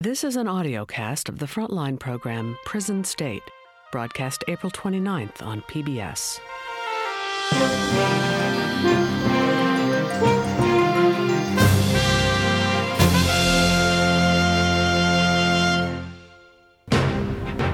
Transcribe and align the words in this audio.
This 0.00 0.22
is 0.22 0.36
an 0.36 0.46
audio 0.46 0.86
cast 0.86 1.28
of 1.28 1.40
the 1.40 1.46
Frontline 1.46 1.98
program 1.98 2.56
Prison 2.64 3.02
State, 3.02 3.42
broadcast 3.90 4.44
April 4.46 4.70
29th 4.70 5.42
on 5.42 5.60
PBS. 5.62 6.38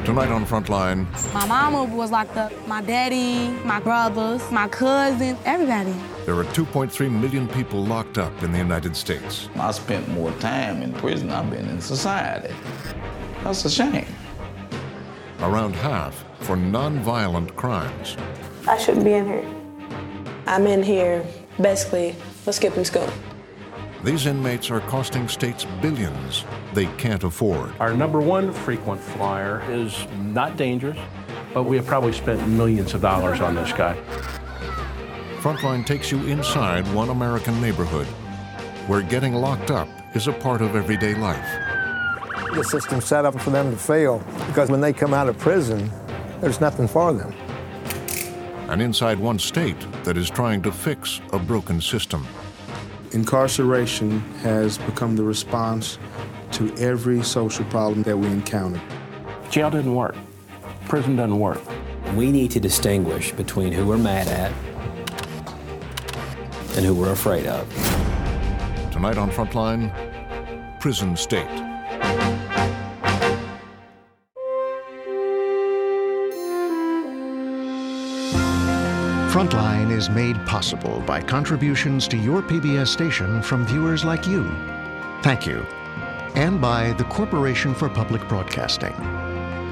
Tonight 0.07 0.31
on 0.31 0.47
Frontline, 0.47 1.35
My 1.35 1.47
mama 1.47 1.85
was 1.85 2.11
locked 2.11 2.39
up. 2.39 2.51
My 2.67 2.81
daddy, 2.81 3.51
my 3.67 3.81
brothers, 3.81 4.51
my 4.51 4.67
cousin, 4.69 5.37
everybody. 5.45 5.95
There 6.25 6.35
are 6.37 6.45
2.3 6.45 7.11
million 7.11 7.47
people 7.49 7.85
locked 7.85 8.17
up 8.17 8.43
in 8.43 8.51
the 8.51 8.59
United 8.59 8.97
States. 8.97 9.51
I 9.57 9.71
spent 9.73 10.09
more 10.09 10.31
time 10.33 10.81
in 10.81 10.93
prison 10.95 11.29
than 11.29 11.37
I've 11.37 11.51
been 11.51 11.69
in 11.69 11.81
society. 11.83 12.55
That's 13.43 13.65
a 13.67 13.71
shame. 13.71 14.07
Around 15.41 15.75
half 15.77 16.25
for 16.41 16.57
non-violent 16.57 17.55
crimes. 17.57 18.17
I 18.67 18.79
shouldn't 18.79 19.05
be 19.05 19.13
in 19.13 19.27
here. 19.27 19.55
I'm 20.47 20.67
in 20.67 20.83
here 20.83 21.27
basically 21.61 22.13
for 22.43 22.53
skipping 22.53 22.87
school. 22.87 23.09
These 24.03 24.27
inmates 24.27 24.71
are 24.71 24.81
costing 24.81 25.29
states 25.29 25.67
billions 25.83 26.45
they 26.73 26.87
can't 26.97 27.25
afford. 27.25 27.73
Our 27.81 27.93
number 27.93 28.21
one 28.21 28.53
frequent 28.53 29.01
flyer 29.01 29.63
is 29.71 30.07
not 30.19 30.57
dangerous, 30.57 30.99
but 31.53 31.65
we 31.65 31.77
have 31.77 31.87
probably 31.87 32.13
spent 32.13 32.47
millions 32.49 32.95
of 32.95 33.03
dollars 33.03 33.41
on 33.41 33.55
this 33.55 33.73
guy. 33.73 33.97
Frontline 35.45 35.85
takes 35.85 36.11
you 36.11 36.25
inside 36.27 36.91
one 36.95 37.11
American 37.11 37.61
neighborhood 37.61 38.07
where 38.87 39.03
getting 39.03 39.35
locked 39.35 39.71
up 39.71 39.87
is 40.17 40.27
a 40.27 40.33
part 40.33 40.63
of 40.63 40.75
everyday 40.75 41.15
life. 41.15 41.47
The 42.55 42.65
system's 42.65 43.05
set 43.05 43.27
up 43.27 43.39
for 43.39 43.51
them 43.51 43.71
to 43.71 43.77
fail 43.77 44.25
because 44.47 44.71
when 44.71 44.81
they 44.81 44.95
come 44.95 45.13
out 45.13 45.29
of 45.29 45.37
prison, 45.37 45.91
there's 46.41 46.63
nothing 46.63 46.89
for 46.89 47.13
them. 47.13 47.35
And 48.71 48.81
inside 48.81 49.19
one 49.19 49.39
state 49.39 49.77
that 50.05 50.17
is 50.17 50.31
trying 50.31 50.63
to 50.63 50.73
fix 50.73 51.21
a 51.35 51.39
broken 51.39 51.79
system. 51.79 52.27
Incarceration 53.13 54.21
has 54.39 54.79
become 54.79 55.15
the 55.15 55.25
response 55.25 55.99
to 56.53 56.75
every 56.77 57.23
social 57.23 57.67
problem 57.67 58.03
that 58.05 58.17
we 58.17 58.29
encounter. 58.29 58.81
Jail 59.51 59.69
didn't 59.69 59.95
work. 59.95 60.17
Prison 60.89 61.17
doesn't 61.17 61.39
work. 61.39 61.61
We 62.17 62.33
need 62.33 62.51
to 62.53 62.61
distinguish 62.61 63.33
between 63.33 63.75
who 63.75 63.87
we're 63.87 63.99
mad 63.99 64.27
at 64.29 64.51
and 66.77 66.85
who 66.85 66.95
we're 66.95 67.13
afraid 67.13 67.47
of. 67.47 67.69
Tonight 68.93 69.19
on 69.19 69.31
Frontline, 69.31 69.91
Prison 70.81 71.17
State. 71.17 71.65
Frontline 79.35 79.91
is 79.91 80.09
made 80.09 80.37
possible 80.47 81.01
by 81.01 81.21
contributions 81.21 82.07
to 82.07 82.17
your 82.17 82.41
PBS 82.41 82.87
station 82.87 83.43
from 83.43 83.67
viewers 83.67 84.05
like 84.05 84.29
you. 84.29 84.45
Thank 85.23 85.45
you. 85.45 85.67
And 86.37 86.61
by 86.61 86.93
the 86.93 87.05
Corporation 87.05 87.75
for 87.75 87.89
Public 87.89 88.29
Broadcasting. 88.29 88.95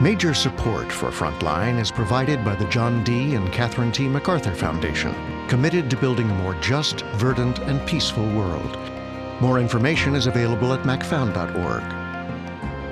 Major 0.02 0.34
support 0.34 0.90
for 0.90 1.10
Frontline 1.10 1.78
is 1.78 1.92
provided 1.92 2.44
by 2.44 2.56
the 2.56 2.64
John 2.70 3.04
D. 3.04 3.36
and 3.36 3.52
Catherine 3.52 3.92
T. 3.92 4.08
MacArthur 4.08 4.52
Foundation, 4.52 5.14
committed 5.52 5.90
to 5.90 5.98
building 5.98 6.30
a 6.30 6.34
more 6.34 6.54
just, 6.62 7.02
verdant, 7.16 7.58
and 7.58 7.86
peaceful 7.86 8.26
world. 8.30 8.78
More 9.38 9.60
information 9.60 10.14
is 10.14 10.26
available 10.26 10.72
at 10.72 10.84
macfound.org. 10.84 11.82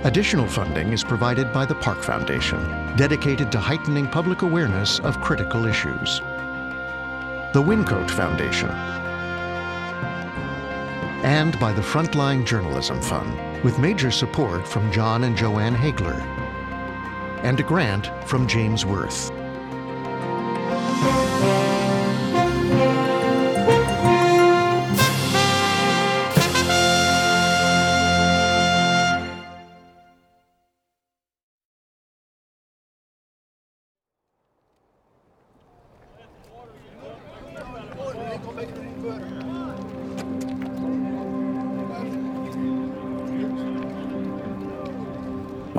Additional 0.05 0.47
funding 0.47 0.92
is 0.92 1.02
provided 1.02 1.55
by 1.55 1.64
the 1.64 1.75
Park 1.77 2.02
Foundation, 2.02 2.61
dedicated 2.98 3.50
to 3.52 3.58
heightening 3.58 4.06
public 4.06 4.42
awareness 4.42 4.98
of 5.00 5.22
critical 5.22 5.64
issues. 5.64 6.19
The 7.55 7.62
Wyncote 7.62 8.11
Foundation, 8.11 8.68
and 11.24 11.58
by 11.58 11.73
the 11.73 11.80
Frontline 11.80 12.45
Journalism 12.45 13.01
Fund, 13.01 13.64
with 13.64 13.79
major 13.79 14.11
support 14.11 14.68
from 14.68 14.92
John 14.92 15.24
and 15.24 15.34
Joanne 15.34 15.74
Hagler, 15.74 16.20
and 17.42 17.58
a 17.58 17.63
grant 17.63 18.11
from 18.29 18.46
James 18.46 18.84
Worth. 18.84 19.30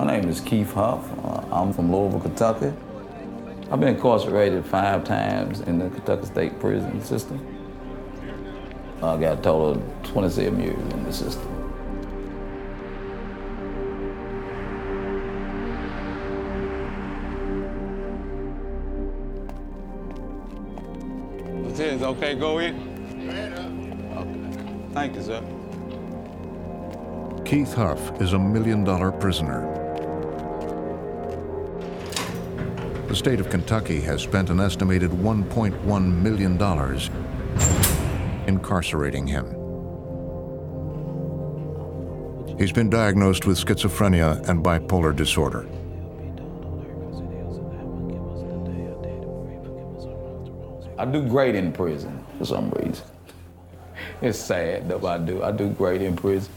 My 0.01 0.17
name 0.17 0.29
is 0.29 0.41
Keith 0.41 0.73
Huff. 0.73 1.07
Uh, 1.23 1.44
I'm 1.51 1.72
from 1.73 1.95
Louisville, 1.95 2.22
Kentucky. 2.22 2.73
I've 3.69 3.79
been 3.79 3.89
incarcerated 3.89 4.66
five 4.66 5.03
times 5.03 5.59
in 5.62 5.78
the 5.78 5.91
Kentucky 5.91 6.25
State 6.25 6.59
Prison 6.59 7.03
System. 7.03 7.38
I 9.03 9.16
got 9.17 9.38
a 9.38 9.41
total 9.44 9.69
of 9.73 9.84
27 10.06 10.59
years 10.59 10.94
in 10.94 11.03
the 11.03 11.13
system. 11.13 11.47
Lieutenant, 21.63 22.01
okay, 22.01 22.34
go 22.34 22.57
in? 22.57 22.73
Okay. 24.17 24.94
Thank 24.94 25.16
you, 25.16 25.22
sir. 25.22 25.44
Keith 27.45 27.75
Huff 27.75 28.19
is 28.19 28.34
a 28.34 28.40
million 28.40 28.84
dollar 28.84 29.11
prisoner. 29.11 29.70
The 33.11 33.17
state 33.17 33.41
of 33.41 33.49
Kentucky 33.49 33.99
has 33.99 34.22
spent 34.22 34.49
an 34.49 34.61
estimated 34.61 35.11
$1.1 35.11 36.22
million 36.22 36.53
incarcerating 38.47 39.27
him. 39.27 39.47
He's 42.57 42.72
been 42.72 42.89
diagnosed 42.89 43.45
with 43.45 43.57
schizophrenia 43.57 44.47
and 44.47 44.63
bipolar 44.63 45.13
disorder. 45.13 45.67
I 50.97 51.03
do 51.03 51.28
great 51.28 51.55
in 51.55 51.73
prison 51.73 52.25
for 52.38 52.45
some 52.45 52.69
reason. 52.69 53.05
It's 54.22 54.39
sad 54.39 54.88
though 54.88 55.05
I 55.05 55.17
do. 55.17 55.43
I 55.43 55.51
do 55.51 55.67
great 55.67 56.01
in 56.01 56.16
prison. 56.16 56.49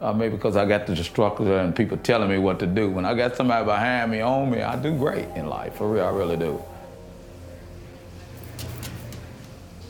Uh, 0.00 0.12
maybe 0.12 0.36
because 0.36 0.56
I 0.56 0.66
got 0.66 0.86
the 0.86 0.96
structure 0.96 1.58
and 1.58 1.74
people 1.74 1.96
telling 1.98 2.28
me 2.28 2.38
what 2.38 2.58
to 2.58 2.66
do. 2.66 2.90
When 2.90 3.04
I 3.04 3.14
got 3.14 3.36
somebody 3.36 3.64
behind 3.64 4.10
me, 4.10 4.20
on 4.20 4.50
me, 4.50 4.60
I 4.60 4.76
do 4.76 4.96
great 4.96 5.28
in 5.36 5.46
life. 5.46 5.76
For 5.76 5.88
real, 5.90 6.04
I 6.04 6.10
really 6.10 6.36
do. 6.36 6.62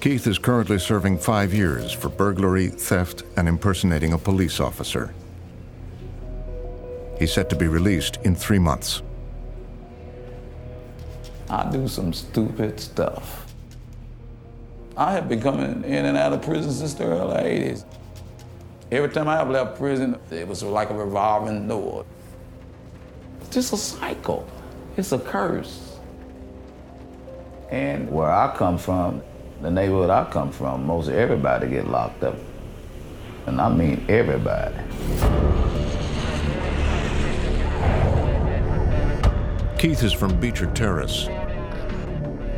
Keith 0.01 0.27
is 0.27 0.39
currently 0.39 0.79
serving 0.79 1.17
five 1.17 1.55
years 1.55 1.91
for 1.91 2.11
burglary, 2.11 2.69
theft, 2.69 3.23
and 3.39 3.49
impersonating 3.49 4.13
a 4.13 4.19
police 4.19 4.61
officer. 4.61 5.15
He's 7.19 7.33
set 7.33 7.49
to 7.51 7.57
be 7.57 7.69
released 7.69 8.19
in 8.23 8.37
three 8.37 8.59
months. 8.59 9.03
I 11.49 11.71
do 11.71 11.89
some 11.89 12.13
stupid 12.13 12.79
stuff. 12.81 13.47
I 14.97 15.13
have 15.13 15.29
been 15.29 15.41
coming 15.41 15.85
in 15.85 16.05
and 16.05 16.17
out 16.17 16.33
of 16.33 16.43
prison 16.43 16.71
since 16.71 16.95
the 16.95 17.05
early 17.05 17.37
80s. 17.37 17.85
Every 18.93 19.09
time 19.09 19.29
I 19.29 19.37
have 19.37 19.51
left 19.51 19.79
prison, 19.79 20.19
it 20.31 20.47
was 20.47 20.63
like 20.63 20.91
a 20.91 20.95
revolving 20.95 21.67
door. 21.67 22.05
It's 23.41 23.51
just 23.51 23.73
a 23.73 23.77
cycle. 23.77 24.47
It's 24.97 25.13
a 25.13 25.19
curse. 25.19 25.99
And 27.71 28.11
where 28.11 28.31
I 28.31 28.55
come 28.55 28.79
from, 28.79 29.23
the 29.63 29.71
neighborhood 29.71 30.11
I 30.11 30.31
come 30.31 30.53
from, 30.53 30.87
most 30.87 31.09
everybody 31.09 31.69
get 31.69 31.89
locked 31.89 32.23
up. 32.23 32.37
And 33.47 33.61
I 33.61 33.69
mean 33.69 34.05
everybody. 34.09 34.77
Keith 39.79 40.03
is 40.03 40.13
from 40.13 40.39
Beecher 40.39 40.71
Terrace, 40.73 41.27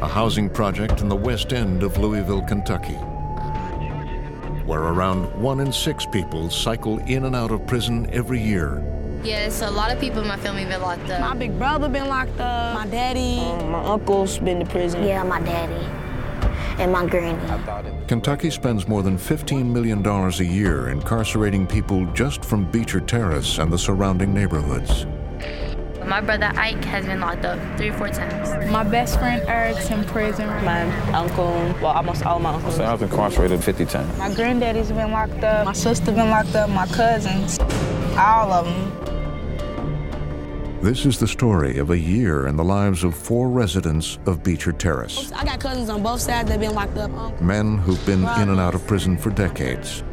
a 0.00 0.08
housing 0.08 0.50
project 0.50 1.00
in 1.00 1.08
the 1.08 1.16
west 1.16 1.52
end 1.52 1.82
of 1.82 1.98
Louisville, 1.98 2.42
Kentucky, 2.42 2.98
where 4.66 4.80
around 4.82 5.24
one 5.40 5.60
in 5.60 5.72
six 5.72 6.04
people 6.06 6.50
cycle 6.50 6.98
in 7.06 7.24
and 7.24 7.34
out 7.36 7.50
of 7.50 7.66
prison 7.66 8.08
every 8.12 8.40
year. 8.40 8.82
Yes, 9.22 9.62
a 9.62 9.70
lot 9.70 9.90
of 9.92 9.98
people 10.00 10.20
in 10.20 10.28
my 10.28 10.36
family 10.36 10.64
been 10.64 10.82
locked 10.82 11.08
up. 11.10 11.20
My 11.20 11.34
big 11.34 11.58
brother 11.58 11.88
been 11.88 12.08
locked 12.08 12.38
up. 12.38 12.74
My 12.74 12.86
daddy. 12.86 13.38
Um, 13.40 13.70
my 13.70 13.82
uncle's 13.84 14.38
been 14.38 14.60
to 14.60 14.66
prison. 14.66 15.02
Yeah, 15.04 15.22
my 15.22 15.40
daddy. 15.40 15.86
and 16.78 16.92
my 16.92 17.06
granny. 17.06 17.38
Kentucky 18.06 18.50
spends 18.50 18.86
more 18.86 19.02
than 19.02 19.16
$15 19.16 19.64
million 19.66 20.04
a 20.06 20.30
year 20.42 20.88
incarcerating 20.90 21.66
people 21.66 22.04
just 22.12 22.44
from 22.44 22.70
Beecher 22.70 23.00
Terrace 23.00 23.58
and 23.58 23.72
the 23.72 23.78
surrounding 23.78 24.34
neighborhoods. 24.34 25.06
My 26.06 26.20
brother 26.20 26.52
Ike 26.54 26.84
has 26.84 27.04
been 27.04 27.18
locked 27.18 27.44
up 27.44 27.58
three 27.76 27.88
or 27.88 27.98
four 27.98 28.08
times. 28.08 28.70
My 28.70 28.84
best 28.84 29.18
friend 29.18 29.42
Eric's 29.48 29.90
in 29.90 30.04
prison. 30.04 30.46
My 30.64 30.82
uncle, 31.12 31.50
well, 31.82 31.86
almost 31.86 32.24
all 32.24 32.38
my 32.38 32.54
uncles. 32.54 32.78
I 32.78 32.92
was 32.92 33.02
incarcerated 33.02 33.64
50 33.64 33.86
times. 33.86 34.16
My 34.16 34.32
granddaddy's 34.32 34.92
been 34.92 35.10
locked 35.10 35.42
up. 35.42 35.64
My 35.64 35.72
sister 35.72 36.12
been 36.12 36.30
locked 36.30 36.54
up. 36.54 36.70
My 36.70 36.86
cousins, 36.86 37.58
all 38.16 38.52
of 38.52 38.66
them. 38.66 38.92
This 40.80 41.04
is 41.06 41.18
the 41.18 41.26
story 41.26 41.78
of 41.78 41.90
a 41.90 41.98
year 41.98 42.46
in 42.46 42.54
the 42.54 42.62
lives 42.62 43.02
of 43.02 43.16
four 43.16 43.48
residents 43.48 44.20
of 44.26 44.44
Beecher 44.44 44.70
Terrace. 44.70 45.32
I 45.32 45.44
got 45.44 45.58
cousins 45.58 45.88
on 45.88 46.04
both 46.04 46.20
sides 46.20 46.48
that 46.50 46.60
been 46.60 46.74
locked 46.74 46.98
up. 46.98 47.40
Men 47.40 47.78
who've 47.78 48.06
been 48.06 48.20
in 48.20 48.48
and 48.48 48.60
out 48.60 48.76
of 48.76 48.86
prison 48.86 49.16
for 49.18 49.30
decades. 49.30 50.04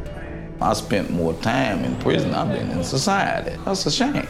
I 0.60 0.72
spent 0.72 1.10
more 1.10 1.34
time 1.34 1.84
in 1.84 1.94
prison 2.00 2.32
than 2.32 2.50
I've 2.50 2.58
been 2.58 2.70
in 2.72 2.82
society. 2.82 3.56
That's 3.64 3.86
a 3.86 3.92
shame. 3.92 4.26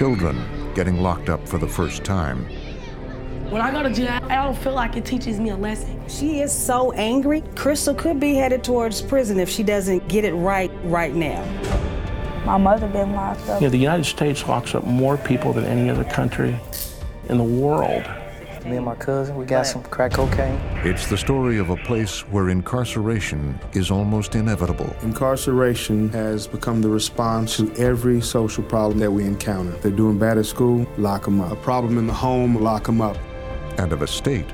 Children 0.00 0.42
getting 0.74 1.02
locked 1.02 1.28
up 1.28 1.46
for 1.46 1.58
the 1.58 1.68
first 1.68 2.04
time. 2.04 2.46
When 3.50 3.60
I 3.60 3.70
go 3.70 3.82
to 3.82 3.92
jail, 3.92 4.18
I 4.30 4.36
don't 4.36 4.56
feel 4.56 4.72
like 4.72 4.96
it 4.96 5.04
teaches 5.04 5.38
me 5.38 5.50
a 5.50 5.56
lesson. 5.58 6.00
She 6.08 6.40
is 6.40 6.50
so 6.50 6.92
angry. 6.92 7.42
Crystal 7.54 7.94
could 7.94 8.18
be 8.18 8.32
headed 8.32 8.64
towards 8.64 9.02
prison 9.02 9.38
if 9.38 9.50
she 9.50 9.62
doesn't 9.62 10.08
get 10.08 10.24
it 10.24 10.32
right 10.32 10.70
right 10.84 11.14
now. 11.14 11.44
My 12.46 12.56
mother 12.56 12.88
been 12.88 13.12
locked 13.12 13.46
up. 13.50 13.60
You 13.60 13.66
know, 13.66 13.72
the 13.72 13.76
United 13.76 14.04
States 14.04 14.48
locks 14.48 14.74
up 14.74 14.84
more 14.84 15.18
people 15.18 15.52
than 15.52 15.66
any 15.66 15.90
other 15.90 16.04
country 16.04 16.58
in 17.28 17.36
the 17.36 17.44
world. 17.44 18.02
Me 18.64 18.76
and 18.76 18.84
my 18.84 18.94
cousin, 18.94 19.36
we 19.36 19.46
got 19.46 19.66
some 19.66 19.82
crack 19.84 20.12
cocaine. 20.12 20.60
It's 20.84 21.08
the 21.08 21.16
story 21.16 21.58
of 21.58 21.70
a 21.70 21.76
place 21.76 22.20
where 22.28 22.50
incarceration 22.50 23.58
is 23.72 23.90
almost 23.90 24.34
inevitable. 24.34 24.94
Incarceration 25.00 26.10
has 26.10 26.46
become 26.46 26.82
the 26.82 26.88
response 26.90 27.56
to 27.56 27.72
every 27.76 28.20
social 28.20 28.62
problem 28.62 28.98
that 28.98 29.10
we 29.10 29.24
encounter. 29.24 29.70
They're 29.78 29.90
doing 29.90 30.18
bad 30.18 30.36
at 30.36 30.44
school, 30.44 30.86
lock 30.98 31.24
them 31.24 31.40
up. 31.40 31.52
A 31.52 31.56
problem 31.56 31.96
in 31.96 32.06
the 32.06 32.12
home, 32.12 32.62
lock 32.62 32.84
them 32.84 33.00
up. 33.00 33.16
And 33.78 33.92
of 33.92 34.02
a 34.02 34.06
state 34.06 34.46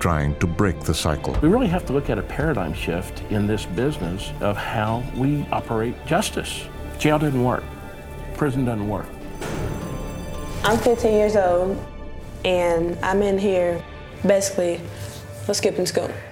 trying 0.00 0.36
to 0.40 0.48
break 0.48 0.80
the 0.80 0.94
cycle. 0.94 1.38
We 1.40 1.48
really 1.48 1.68
have 1.68 1.86
to 1.86 1.92
look 1.92 2.10
at 2.10 2.18
a 2.18 2.22
paradigm 2.22 2.74
shift 2.74 3.22
in 3.30 3.46
this 3.46 3.64
business 3.66 4.32
of 4.40 4.56
how 4.56 5.04
we 5.16 5.46
operate 5.52 5.94
justice. 6.04 6.64
Jail 6.98 7.20
didn't 7.20 7.44
work. 7.44 7.62
Prison 8.34 8.64
doesn't 8.64 8.88
work. 8.88 9.06
I'm 10.64 10.78
15 10.78 11.12
years 11.12 11.36
old, 11.36 11.76
and 12.44 12.98
I'm 13.02 13.22
in 13.22 13.38
here 13.38 13.82
basically 14.26 14.80
for 15.46 15.54
skipping 15.54 15.86
school. 15.86 16.08
My 16.08 16.31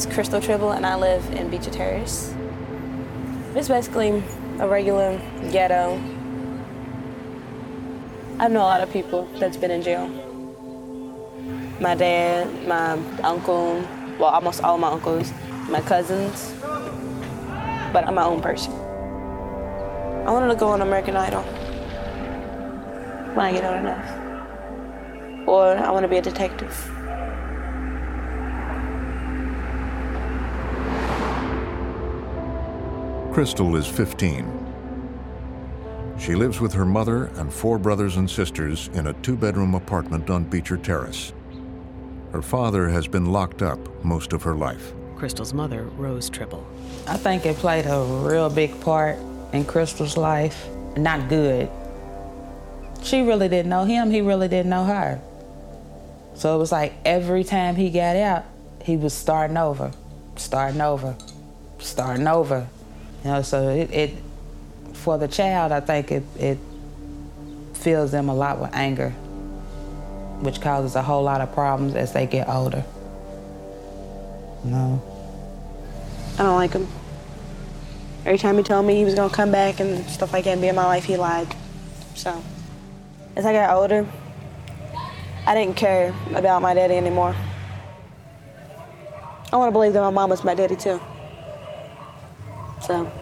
is 0.00 0.06
Crystal 0.14 0.40
Tribble, 0.40 0.70
and 0.72 0.86
I 0.86 0.94
live 0.94 1.30
in 1.32 1.50
Beecher 1.50 1.70
Terrace. 1.70 2.34
It's 3.54 3.68
basically 3.68 4.22
a 4.58 4.66
regular 4.66 5.20
ghetto. 5.52 6.00
I 8.38 8.48
know 8.48 8.60
a 8.60 8.70
lot 8.72 8.80
of 8.80 8.90
people 8.90 9.28
that's 9.38 9.58
been 9.58 9.70
in 9.70 9.82
jail. 9.82 10.08
My 11.80 11.94
dad, 11.94 12.66
my 12.66 12.92
uncle, 13.22 13.84
well, 14.18 14.30
almost 14.30 14.62
all 14.62 14.76
of 14.76 14.80
my 14.80 14.88
uncles, 14.88 15.32
my 15.68 15.82
cousins, 15.82 16.54
but 17.92 18.06
I'm 18.06 18.14
my 18.14 18.24
own 18.24 18.40
person. 18.40 18.72
I 18.72 20.30
wanted 20.30 20.48
to 20.48 20.54
go 20.54 20.68
on 20.68 20.80
American 20.80 21.14
Idol 21.14 21.42
when 23.34 23.44
I 23.44 23.52
get 23.52 23.64
old 23.64 23.80
enough. 23.80 25.46
Or 25.46 25.76
I 25.76 25.90
want 25.90 26.04
to 26.04 26.08
be 26.08 26.16
a 26.16 26.22
detective. 26.22 26.90
Crystal 33.32 33.76
is 33.76 33.86
15. 33.86 34.44
She 36.18 36.34
lives 36.34 36.60
with 36.60 36.72
her 36.72 36.84
mother 36.84 37.26
and 37.36 37.52
four 37.52 37.78
brothers 37.78 38.16
and 38.16 38.28
sisters 38.28 38.90
in 38.94 39.06
a 39.06 39.12
two 39.22 39.36
bedroom 39.36 39.76
apartment 39.76 40.28
on 40.30 40.42
Beecher 40.42 40.76
Terrace. 40.76 41.32
Her 42.32 42.42
father 42.42 42.88
has 42.88 43.06
been 43.06 43.26
locked 43.26 43.62
up 43.62 43.78
most 44.04 44.32
of 44.32 44.42
her 44.42 44.56
life. 44.56 44.92
Crystal's 45.14 45.54
mother, 45.54 45.84
Rose 45.96 46.28
Tribble. 46.28 46.66
I 47.06 47.16
think 47.16 47.46
it 47.46 47.54
played 47.56 47.86
a 47.86 48.02
real 48.02 48.50
big 48.50 48.78
part 48.80 49.16
in 49.52 49.64
Crystal's 49.64 50.16
life. 50.16 50.68
Not 50.96 51.28
good. 51.28 51.70
She 53.04 53.22
really 53.22 53.48
didn't 53.48 53.70
know 53.70 53.84
him, 53.84 54.10
he 54.10 54.22
really 54.22 54.48
didn't 54.48 54.70
know 54.70 54.84
her. 54.84 55.20
So 56.34 56.56
it 56.56 56.58
was 56.58 56.72
like 56.72 56.94
every 57.04 57.44
time 57.44 57.76
he 57.76 57.90
got 57.90 58.16
out, 58.16 58.44
he 58.82 58.96
was 58.96 59.14
starting 59.14 59.56
over, 59.56 59.92
starting 60.34 60.80
over, 60.80 61.16
starting 61.78 62.26
over. 62.26 62.66
You 63.24 63.30
know, 63.30 63.42
so 63.42 63.68
it, 63.68 63.90
it 63.92 64.14
for 64.94 65.18
the 65.18 65.28
child, 65.28 65.72
I 65.72 65.80
think 65.80 66.10
it, 66.12 66.22
it 66.38 66.58
fills 67.74 68.10
them 68.10 68.28
a 68.28 68.34
lot 68.34 68.60
with 68.60 68.74
anger, 68.74 69.10
which 70.40 70.60
causes 70.60 70.94
a 70.96 71.02
whole 71.02 71.22
lot 71.22 71.40
of 71.40 71.52
problems 71.52 71.94
as 71.94 72.12
they 72.12 72.26
get 72.26 72.48
older. 72.48 72.84
No. 74.64 75.02
I 76.34 76.42
don't 76.42 76.56
like 76.56 76.72
him. 76.72 76.86
Every 78.24 78.38
time 78.38 78.56
he 78.58 78.62
told 78.62 78.86
me 78.86 78.96
he 78.96 79.04
was 79.04 79.14
gonna 79.14 79.32
come 79.32 79.50
back 79.50 79.80
and 79.80 80.04
stuff 80.08 80.32
like 80.32 80.44
that 80.44 80.52
and 80.52 80.60
be 80.60 80.68
in 80.68 80.74
my 80.74 80.84
life, 80.84 81.04
he 81.04 81.16
lied. 81.16 81.54
So, 82.14 82.42
as 83.36 83.46
I 83.46 83.52
got 83.52 83.74
older, 83.74 84.06
I 85.46 85.54
didn't 85.54 85.76
care 85.76 86.14
about 86.34 86.60
my 86.60 86.74
daddy 86.74 86.94
anymore. 86.94 87.34
I 89.52 89.56
want 89.56 89.68
to 89.68 89.72
believe 89.72 89.94
that 89.94 90.00
my 90.00 90.10
mom 90.10 90.30
was 90.30 90.44
my 90.44 90.54
daddy 90.54 90.76
too. 90.76 91.00
So. 92.90 93.12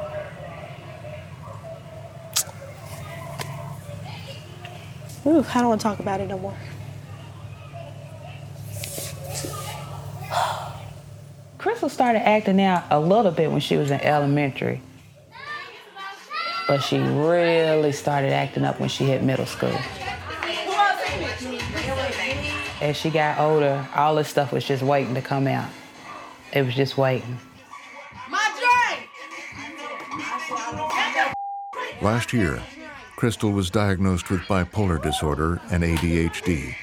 Ooh, 5.26 5.44
I 5.44 5.60
don't 5.60 5.68
want 5.68 5.80
to 5.82 5.82
talk 5.82 5.98
about 5.98 6.22
it 6.22 6.28
no 6.28 6.38
more. 6.38 6.56
Crystal 11.58 11.90
started 11.90 12.26
acting 12.26 12.62
out 12.62 12.84
a 12.88 12.98
little 12.98 13.30
bit 13.30 13.50
when 13.50 13.60
she 13.60 13.76
was 13.76 13.90
in 13.90 14.00
elementary. 14.00 14.80
But 16.66 16.78
she 16.78 16.98
really 16.98 17.92
started 17.92 18.32
acting 18.32 18.64
up 18.64 18.80
when 18.80 18.88
she 18.88 19.04
hit 19.04 19.22
middle 19.22 19.44
school. 19.44 19.78
As 22.80 22.96
she 22.96 23.10
got 23.10 23.38
older, 23.38 23.86
all 23.94 24.14
this 24.14 24.28
stuff 24.28 24.50
was 24.50 24.64
just 24.64 24.82
waiting 24.82 25.12
to 25.12 25.20
come 25.20 25.46
out. 25.46 25.68
It 26.54 26.62
was 26.64 26.74
just 26.74 26.96
waiting. 26.96 27.38
Last 32.00 32.32
year, 32.32 32.62
Crystal 33.16 33.50
was 33.50 33.70
diagnosed 33.70 34.30
with 34.30 34.42
bipolar 34.42 35.02
disorder 35.02 35.60
and 35.72 35.82
ADHD. 35.82 36.76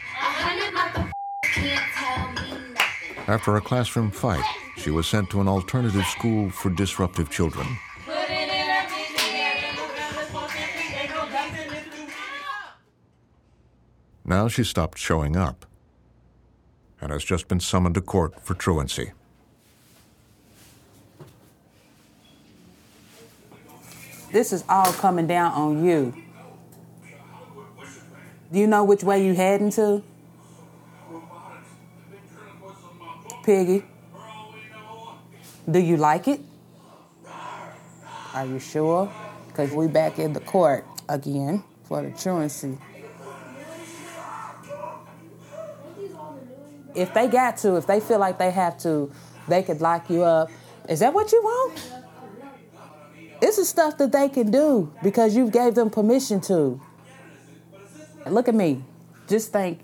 After 3.28 3.56
a 3.56 3.62
classroom 3.62 4.12
fight, 4.12 4.44
she 4.76 4.92
was 4.92 5.08
sent 5.08 5.30
to 5.30 5.40
an 5.40 5.48
alternative 5.48 6.06
school 6.06 6.50
for 6.50 6.70
disruptive 6.70 7.30
children. 7.30 7.66
Now 14.26 14.50
she 14.50 14.66
stopped 14.66 14.98
showing 14.98 15.38
up 15.38 15.66
and 17.00 17.12
has 17.14 17.24
just 17.24 17.48
been 17.48 17.62
summoned 17.62 17.96
to 17.96 18.02
court 18.02 18.46
for 18.46 18.54
truancy. 18.54 19.14
This 24.36 24.52
is 24.52 24.66
all 24.68 24.92
coming 24.92 25.28
down 25.28 25.54
on 25.54 25.86
you. 25.86 26.14
Do 28.52 28.60
you 28.60 28.68
know 28.68 28.84
which 28.84 29.02
way 29.02 29.26
you 29.26 29.34
heading 29.34 29.70
to? 29.72 30.04
Piggy? 33.46 33.86
Do 35.72 35.80
you 35.80 35.96
like 35.96 36.28
it? 36.28 36.42
Are 38.34 38.46
you 38.46 38.60
sure? 38.60 39.10
Because 39.48 39.72
we 39.72 39.88
back 39.88 40.20
in 40.20 40.34
the 40.34 40.42
court 40.42 40.86
again. 41.08 41.64
for 41.86 42.02
the 42.02 42.12
truancy. 42.12 42.78
If 46.94 47.14
they 47.14 47.30
got 47.30 47.56
to, 47.60 47.78
if 47.78 47.88
they 47.88 48.02
feel 48.02 48.20
like 48.20 48.38
they 48.38 48.52
have 48.52 48.78
to, 48.80 49.14
they 49.48 49.64
could 49.64 49.80
lock 49.80 50.10
you 50.10 50.24
up. 50.24 50.50
Is 50.90 51.00
that 51.00 51.14
what 51.14 51.32
you 51.32 51.42
want? 51.42 51.95
This 53.42 53.58
is 53.58 53.70
stuff 53.70 53.98
that 53.98 54.12
they 54.12 54.30
can 54.30 54.50
do 54.50 54.94
because 55.04 55.36
you 55.36 55.50
gave 55.50 55.76
them 55.76 55.90
permission 55.90 56.42
to. 56.42 56.82
Look 58.28 58.48
at 58.48 58.56
me. 58.56 58.84
Just 59.28 59.52
think 59.52 59.80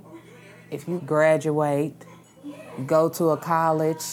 if 0.70 0.88
you 0.88 1.02
graduate, 1.06 1.94
go 2.86 3.10
to 3.10 3.30
a 3.30 3.38
college, 3.38 4.04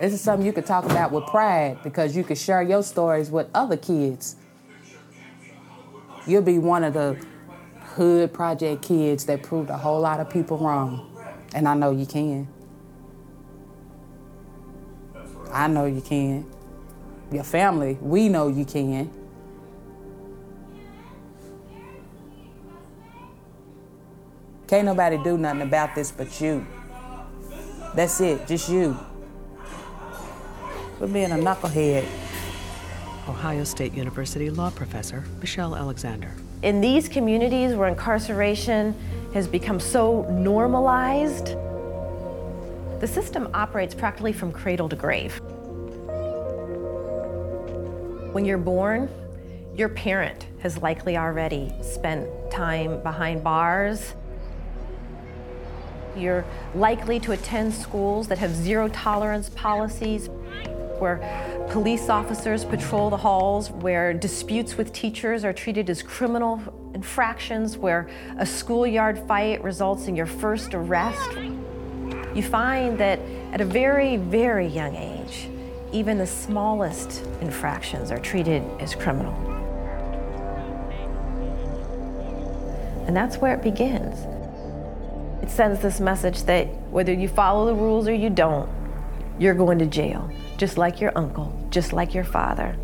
this 0.00 0.12
is 0.12 0.20
something 0.20 0.44
you 0.44 0.52
could 0.52 0.66
talk 0.66 0.84
about 0.84 1.12
with 1.12 1.26
pride 1.26 1.78
because 1.82 2.16
you 2.16 2.24
could 2.24 2.38
share 2.38 2.62
your 2.62 2.82
stories 2.82 3.30
with 3.30 3.48
other 3.54 3.76
kids. 3.76 4.36
You'll 6.26 6.42
be 6.42 6.58
one 6.58 6.84
of 6.84 6.94
the 6.94 7.24
hood 7.94 8.32
project 8.32 8.82
kids 8.82 9.24
that 9.26 9.42
proved 9.42 9.70
a 9.70 9.76
whole 9.76 10.00
lot 10.00 10.20
of 10.20 10.28
people 10.28 10.58
wrong. 10.58 11.08
And 11.54 11.68
I 11.68 11.74
know 11.74 11.90
you 11.90 12.06
can. 12.06 12.48
I 15.52 15.68
know 15.68 15.86
you 15.86 16.00
can. 16.00 16.50
Your 17.32 17.44
family, 17.44 17.96
we 18.02 18.28
know 18.28 18.48
you 18.48 18.66
can. 18.66 19.10
Can't 24.68 24.84
nobody 24.84 25.16
do 25.16 25.38
nothing 25.38 25.62
about 25.62 25.94
this 25.94 26.12
but 26.12 26.40
you. 26.40 26.66
That's 27.94 28.20
it, 28.20 28.46
just 28.46 28.68
you. 28.68 28.98
For 30.98 31.06
being 31.06 31.32
a 31.32 31.36
knucklehead. 31.36 32.06
Ohio 33.28 33.64
State 33.64 33.94
University 33.94 34.50
law 34.50 34.70
professor 34.70 35.24
Michelle 35.40 35.74
Alexander. 35.74 36.32
In 36.62 36.80
these 36.80 37.08
communities 37.08 37.74
where 37.74 37.88
incarceration 37.88 38.94
has 39.32 39.46
become 39.46 39.80
so 39.80 40.22
normalized, 40.30 41.56
the 43.00 43.06
system 43.06 43.48
operates 43.54 43.94
practically 43.94 44.32
from 44.32 44.52
cradle 44.52 44.88
to 44.88 44.96
grave. 44.96 45.40
When 48.32 48.46
you're 48.46 48.56
born, 48.56 49.10
your 49.76 49.90
parent 49.90 50.46
has 50.60 50.78
likely 50.78 51.18
already 51.18 51.70
spent 51.82 52.26
time 52.50 53.02
behind 53.02 53.44
bars. 53.44 54.14
You're 56.16 56.42
likely 56.74 57.20
to 57.20 57.32
attend 57.32 57.74
schools 57.74 58.28
that 58.28 58.38
have 58.38 58.54
zero 58.54 58.88
tolerance 58.88 59.50
policies, 59.50 60.30
where 60.98 61.18
police 61.70 62.08
officers 62.08 62.64
patrol 62.64 63.10
the 63.10 63.18
halls, 63.18 63.70
where 63.70 64.14
disputes 64.14 64.78
with 64.78 64.94
teachers 64.94 65.44
are 65.44 65.52
treated 65.52 65.90
as 65.90 66.02
criminal 66.02 66.62
infractions, 66.94 67.76
where 67.76 68.08
a 68.38 68.46
schoolyard 68.46 69.18
fight 69.28 69.62
results 69.62 70.06
in 70.06 70.16
your 70.16 70.24
first 70.24 70.72
arrest. 70.72 71.32
You 72.34 72.42
find 72.42 72.96
that 72.96 73.18
at 73.52 73.60
a 73.60 73.66
very, 73.66 74.16
very 74.16 74.66
young 74.66 74.96
age, 74.96 75.11
even 75.92 76.18
the 76.18 76.26
smallest 76.26 77.24
infractions 77.40 78.10
are 78.10 78.18
treated 78.18 78.62
as 78.80 78.94
criminal. 78.94 79.34
And 83.06 83.16
that's 83.16 83.36
where 83.36 83.54
it 83.54 83.62
begins. 83.62 84.26
It 85.42 85.50
sends 85.50 85.80
this 85.80 86.00
message 86.00 86.44
that 86.44 86.66
whether 86.90 87.12
you 87.12 87.28
follow 87.28 87.66
the 87.66 87.74
rules 87.74 88.08
or 88.08 88.14
you 88.14 88.30
don't, 88.30 88.70
you're 89.38 89.54
going 89.54 89.78
to 89.80 89.86
jail, 89.86 90.30
just 90.56 90.78
like 90.78 91.00
your 91.00 91.12
uncle, 91.16 91.52
just 91.70 91.92
like 91.92 92.14
your 92.14 92.24
father, 92.24 92.76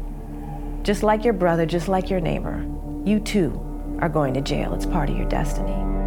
just 0.83 1.03
like 1.03 1.25
your 1.25 1.35
brother, 1.35 1.67
just 1.67 1.89
like 1.89 2.11
your 2.11 2.21
neighbor. 2.21 2.65
You 3.05 3.21
too 3.21 3.65
are 4.01 4.09
going 4.09 4.35
to 4.35 4.41
jail. 4.41 4.75
It's 4.75 4.87
part 4.87 5.09
of 5.09 5.17
your 5.17 5.29
destiny. 5.29 5.98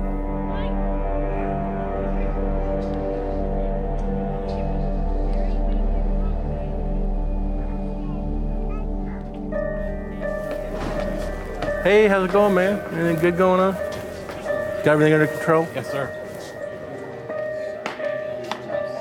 Hey, 11.84 12.08
how's 12.08 12.30
it 12.30 12.32
going, 12.32 12.54
man? 12.54 12.80
Anything 12.94 13.20
good 13.20 13.38
going 13.38 13.60
on? 13.60 13.74
Got 14.84 14.88
everything 14.90 15.14
under 15.14 15.26
control? 15.26 15.68
Yes, 15.74 15.90
sir. 15.92 16.16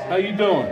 How 0.08 0.16
you 0.16 0.32
doing? 0.32 0.66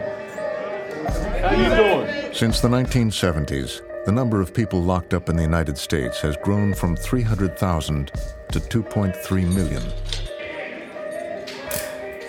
How 1.42 1.52
you 1.52 1.68
doing? 1.76 2.32
Since 2.32 2.60
the 2.62 2.68
1970s, 2.68 3.82
the 4.06 4.12
number 4.12 4.40
of 4.40 4.54
people 4.54 4.82
locked 4.82 5.12
up 5.12 5.28
in 5.28 5.36
the 5.36 5.42
United 5.42 5.76
States 5.76 6.18
has 6.22 6.34
grown 6.38 6.72
from 6.72 6.96
300,000 6.96 8.10
to 8.52 8.58
2.3 8.58 9.54
million. 9.54 9.82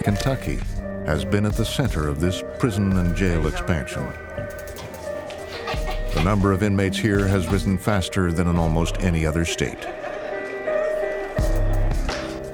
Kentucky 0.03 0.59
has 1.05 1.24
been 1.24 1.45
at 1.45 1.53
the 1.53 1.63
center 1.63 2.09
of 2.09 2.19
this 2.19 2.43
prison 2.57 2.98
and 2.98 3.15
jail 3.15 3.48
expansion. 3.48 4.05
The 6.13 6.23
number 6.23 6.51
of 6.51 6.63
inmates 6.63 6.97
here 6.97 7.27
has 7.27 7.47
risen 7.47 7.77
faster 7.77 8.31
than 8.31 8.47
in 8.47 8.57
almost 8.57 8.97
any 9.01 9.27
other 9.27 9.45
state. 9.45 9.77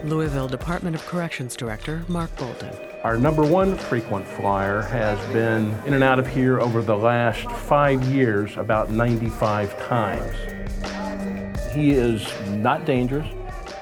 Louisville 0.04 0.50
Department 0.50 0.96
of 0.96 1.06
Corrections 1.06 1.56
Director 1.56 2.04
Mark 2.10 2.36
Bolton. 2.36 2.76
Our 3.04 3.18
number 3.18 3.44
one 3.44 3.78
frequent 3.78 4.28
flyer 4.28 4.82
has 4.82 5.18
been 5.32 5.72
in 5.86 5.94
and 5.94 6.04
out 6.04 6.20
of 6.20 6.28
here 6.28 6.60
over 6.60 6.82
the 6.82 6.98
last 6.98 7.50
five 7.50 8.04
years 8.04 8.58
about 8.58 8.92
95 8.92 9.88
times. 9.88 10.36
He 11.74 11.92
is 11.92 12.28
not 12.50 12.86
dangerous, 12.86 13.28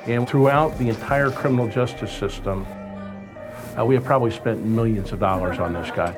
and 0.06 0.30
throughout 0.30 0.78
the 0.78 0.90
entire 0.90 1.32
criminal 1.32 1.68
justice 1.68 2.12
system, 2.12 2.66
uh, 3.78 3.84
we 3.84 3.96
have 3.96 4.04
probably 4.04 4.32
spent 4.32 4.64
millions 4.64 5.12
of 5.12 5.20
dollars 5.20 5.58
on 5.58 5.74
this 5.74 5.90
guy. 5.92 6.16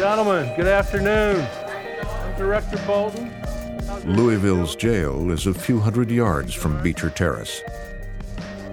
Gentlemen, 0.00 0.48
good 0.56 0.66
afternoon. 0.66 1.46
I'm 2.02 2.34
Director 2.38 2.80
Bolton. 2.86 3.30
Louisville's 4.06 4.74
jail 4.74 5.30
is 5.30 5.46
a 5.46 5.52
few 5.52 5.78
hundred 5.78 6.10
yards 6.10 6.54
from 6.54 6.82
Beecher 6.82 7.10
Terrace. 7.10 7.60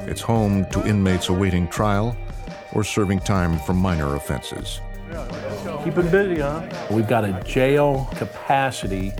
It's 0.03 0.21
home 0.21 0.63
to 0.67 0.87
inmates 0.87 1.27
awaiting 1.27 1.67
trial 1.67 2.15
or 2.71 2.85
serving 2.85 3.19
time 3.19 3.59
for 3.59 3.73
minor 3.73 4.15
offenses. 4.15 4.79
Keep 5.83 5.97
it 5.97 6.11
busy, 6.11 6.39
huh? 6.39 6.65
We've 6.89 7.09
got 7.09 7.25
a 7.25 7.43
jail 7.43 8.07
capacity 8.15 9.11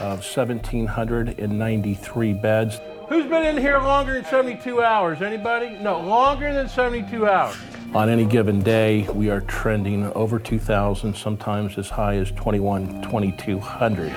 of 0.00 0.18
1,793 0.18 2.32
beds. 2.34 2.78
Who's 3.08 3.24
been 3.24 3.46
in 3.46 3.56
here 3.56 3.78
longer 3.78 4.12
than 4.12 4.26
72 4.26 4.82
hours? 4.82 5.22
Anybody? 5.22 5.78
No, 5.80 5.98
longer 5.98 6.52
than 6.52 6.68
72 6.68 7.26
hours. 7.26 7.56
On 7.94 8.08
any 8.08 8.24
given 8.24 8.60
day, 8.60 9.06
we 9.14 9.30
are 9.30 9.40
trending 9.42 10.12
over 10.14 10.40
2,000, 10.40 11.14
sometimes 11.14 11.78
as 11.78 11.90
high 11.90 12.16
as 12.16 12.32
21, 12.32 13.02
2,200. 13.02 14.08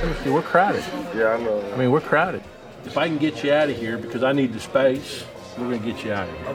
Timothy, 0.00 0.30
we're 0.30 0.42
crowded. 0.42 0.82
Yeah, 1.14 1.28
I 1.28 1.40
know. 1.40 1.72
I 1.72 1.76
mean, 1.76 1.92
we're 1.92 2.00
crowded. 2.00 2.42
If 2.84 2.98
I 2.98 3.06
can 3.06 3.18
get 3.18 3.44
you 3.44 3.52
out 3.52 3.70
of 3.70 3.76
here 3.76 3.98
because 3.98 4.24
I 4.24 4.32
need 4.32 4.52
the 4.52 4.58
space, 4.58 5.22
we're 5.56 5.68
going 5.68 5.80
to 5.80 5.92
get 5.92 6.04
you 6.04 6.12
out 6.12 6.28
of 6.28 6.36
here. 6.38 6.48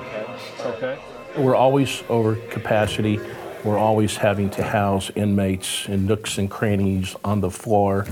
Okay. 0.65 0.95
Okay. 0.95 1.01
We're 1.37 1.55
always 1.55 2.03
over 2.09 2.35
capacity. 2.49 3.21
We're 3.63 3.77
always 3.77 4.17
having 4.17 4.49
to 4.49 4.63
house 4.63 5.11
inmates 5.15 5.87
in 5.87 6.07
nooks 6.07 6.37
and 6.37 6.51
crannies 6.51 7.15
on 7.23 7.39
the 7.39 7.49
floor 7.49 8.05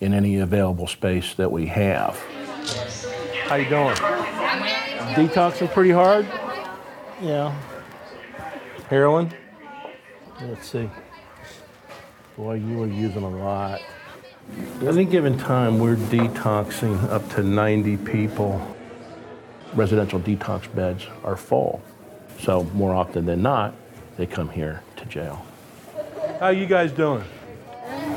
in 0.00 0.14
any 0.14 0.38
available 0.38 0.86
space 0.86 1.34
that 1.34 1.50
we 1.50 1.66
have. 1.66 2.18
How 3.48 3.56
you 3.56 3.68
doing? 3.68 3.94
Detoxing 5.14 5.72
pretty 5.72 5.90
hard? 5.90 6.26
Yeah. 7.20 7.56
Heroin? 8.88 9.32
Let's 10.40 10.68
see. 10.68 10.90
Boy, 12.36 12.54
you 12.54 12.78
were 12.78 12.86
using 12.86 13.22
a 13.22 13.28
lot. 13.28 13.80
At 14.80 14.88
any 14.88 15.04
given 15.04 15.38
time, 15.38 15.78
we're 15.78 15.96
detoxing 15.96 17.02
up 17.08 17.28
to 17.30 17.42
90 17.42 17.96
people. 17.98 18.76
Residential 19.74 20.20
detox 20.20 20.72
beds 20.74 21.06
are 21.22 21.36
full. 21.36 21.80
So 22.40 22.64
more 22.74 22.94
often 22.94 23.24
than 23.26 23.42
not, 23.42 23.74
they 24.16 24.26
come 24.26 24.48
here 24.48 24.82
to 24.96 25.04
jail. 25.06 25.44
How 26.40 26.48
you 26.48 26.66
guys 26.66 26.92
doing? 26.92 27.24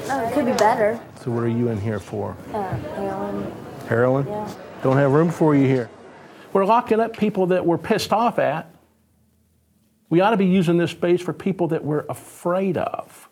Oh, 0.10 0.28
it 0.28 0.34
could 0.34 0.46
be 0.46 0.54
better. 0.54 1.00
So 1.28 1.34
what 1.34 1.44
are 1.44 1.50
you 1.50 1.68
in 1.68 1.82
here 1.82 2.00
for? 2.00 2.38
Uh, 2.54 2.74
heroin. 2.96 3.54
Heroin? 3.90 4.28
Yeah. 4.28 4.54
Don't 4.82 4.96
have 4.96 5.12
room 5.12 5.30
for 5.30 5.54
you 5.54 5.68
here. 5.68 5.90
We're 6.54 6.64
locking 6.64 7.02
up 7.02 7.18
people 7.18 7.48
that 7.48 7.66
we're 7.66 7.78
pissed 7.78 8.14
off 8.14 8.40
at. 8.40 8.74
We 10.10 10.22
ought 10.22 10.30
to 10.30 10.38
be 10.38 10.46
using 10.46 10.78
this 10.78 10.92
space 10.92 11.20
for 11.20 11.34
people 11.34 11.68
that 11.68 11.84
we're 11.84 12.06
afraid 12.08 12.78
of. 12.78 13.28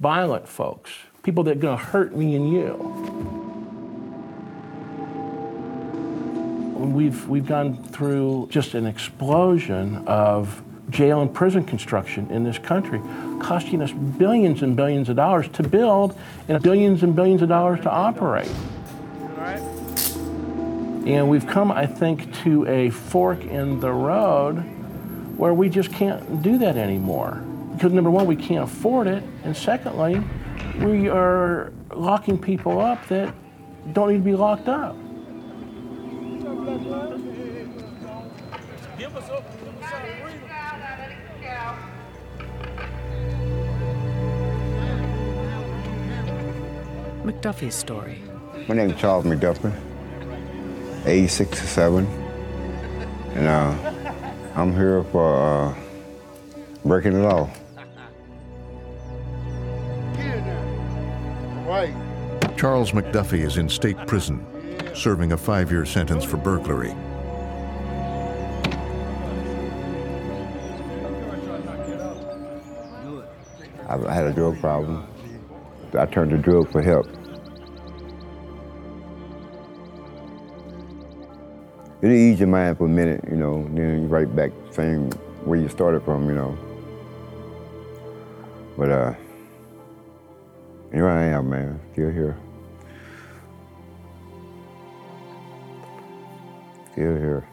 Violent 0.00 0.48
folks, 0.48 0.90
people 1.22 1.44
that 1.44 1.52
are 1.52 1.60
going 1.60 1.78
to 1.78 1.84
hurt 1.84 2.16
me 2.16 2.34
and 2.34 2.52
you. 2.52 2.74
We've, 6.74 7.28
we've 7.28 7.46
gone 7.46 7.80
through 7.80 8.48
just 8.50 8.74
an 8.74 8.86
explosion 8.86 10.02
of 10.08 10.64
jail 10.90 11.20
and 11.22 11.32
prison 11.32 11.64
construction 11.64 12.30
in 12.30 12.44
this 12.44 12.58
country, 12.58 13.00
costing 13.40 13.82
us 13.82 13.92
billions 13.92 14.62
and 14.62 14.76
billions 14.76 15.08
of 15.08 15.16
dollars 15.16 15.48
to 15.48 15.62
build 15.62 16.18
and 16.48 16.62
billions 16.62 17.02
and 17.02 17.16
billions 17.16 17.42
of 17.42 17.48
dollars 17.48 17.80
to 17.80 17.90
operate. 17.90 18.50
And 21.06 21.28
we've 21.28 21.46
come, 21.46 21.70
I 21.70 21.86
think, 21.86 22.34
to 22.44 22.66
a 22.66 22.90
fork 22.90 23.44
in 23.44 23.80
the 23.80 23.92
road 23.92 24.56
where 25.36 25.52
we 25.52 25.68
just 25.68 25.92
can't 25.92 26.42
do 26.42 26.58
that 26.58 26.76
anymore. 26.76 27.42
Because 27.72 27.92
number 27.92 28.10
one, 28.10 28.26
we 28.26 28.36
can't 28.36 28.64
afford 28.64 29.06
it, 29.06 29.22
and 29.42 29.56
secondly, 29.56 30.22
we 30.80 31.08
are 31.08 31.72
locking 31.94 32.38
people 32.38 32.80
up 32.80 33.06
that 33.08 33.34
don't 33.92 34.08
need 34.10 34.18
to 34.18 34.24
be 34.24 34.34
locked 34.34 34.68
up. 34.68 34.96
McDuffie's 47.24 47.74
story. 47.74 48.22
My 48.68 48.74
name 48.74 48.90
is 48.90 49.00
Charles 49.00 49.24
McDuffie, 49.24 49.74
age 51.06 51.30
67, 51.30 52.04
and 53.34 53.46
uh, 53.46 54.12
I'm 54.54 54.74
here 54.74 55.02
for 55.04 55.34
uh, 55.34 55.74
breaking 56.84 57.14
the 57.14 57.20
law. 57.20 57.50
Charles 62.58 62.92
McDuffie 62.92 63.42
is 63.42 63.56
in 63.56 63.70
state 63.70 63.96
prison, 64.06 64.44
serving 64.94 65.32
a 65.32 65.36
five 65.38 65.70
year 65.72 65.86
sentence 65.86 66.24
for 66.24 66.36
burglary. 66.36 66.94
I 73.88 74.12
had 74.12 74.26
a 74.26 74.32
drug 74.34 74.60
problem. 74.60 75.08
I 75.96 76.06
turned 76.06 76.30
to 76.30 76.38
drug 76.38 76.70
for 76.70 76.82
help. 76.82 77.06
It'll 82.02 82.14
ease 82.14 82.38
your 82.38 82.48
mind 82.48 82.78
for 82.78 82.86
a 82.86 82.88
minute, 82.88 83.24
you 83.30 83.36
know, 83.36 83.66
then 83.72 84.02
you 84.02 84.08
right 84.08 84.34
back 84.36 84.50
same 84.72 85.10
where 85.44 85.58
you 85.58 85.68
started 85.68 86.02
from, 86.04 86.28
you 86.28 86.34
know. 86.34 86.58
But 88.76 88.90
uh, 88.90 89.14
here 90.92 91.08
I 91.08 91.24
am, 91.24 91.48
man, 91.48 91.80
still 91.92 92.10
here. 92.10 92.36
Still 96.92 97.16
here. 97.16 97.48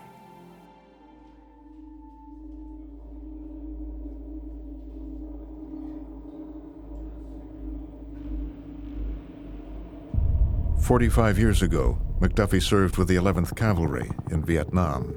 Forty-five 10.91 11.39
years 11.39 11.61
ago, 11.61 11.97
McDuffie 12.19 12.61
served 12.61 12.97
with 12.97 13.07
the 13.07 13.15
11th 13.15 13.55
Cavalry 13.55 14.11
in 14.29 14.43
Vietnam. 14.43 15.13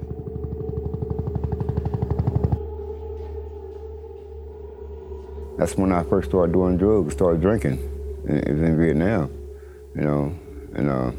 That's 5.57 5.75
when 5.75 5.91
I 5.91 6.03
first 6.03 6.29
started 6.29 6.53
doing 6.53 6.77
drugs, 6.77 7.13
started 7.13 7.41
drinking. 7.41 7.73
It 8.25 8.53
was 8.53 8.61
in 8.61 8.79
Vietnam, 8.79 9.29
you 9.93 10.03
know, 10.03 10.33
and 10.75 10.89
uh, 10.89 11.11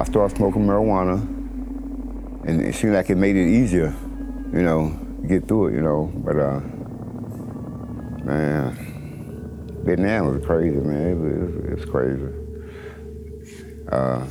I 0.00 0.04
started 0.06 0.36
smoking 0.36 0.66
marijuana, 0.66 1.22
and 2.48 2.60
it 2.62 2.74
seemed 2.74 2.94
like 2.94 3.10
it 3.10 3.16
made 3.16 3.36
it 3.36 3.46
easier, 3.46 3.94
you 4.52 4.62
know, 4.62 4.98
get 5.28 5.48
through 5.48 5.68
it, 5.68 5.74
you 5.74 5.82
know. 5.82 6.10
But 6.14 6.36
uh, 6.38 6.60
man, 8.24 9.82
Vietnam 9.84 10.34
was 10.34 10.44
crazy, 10.44 10.76
man. 10.76 11.10
It 11.10 11.14
was, 11.14 11.64
it 11.64 11.78
was 11.78 11.84
crazy. 11.90 12.28
Uh, 13.90 14.26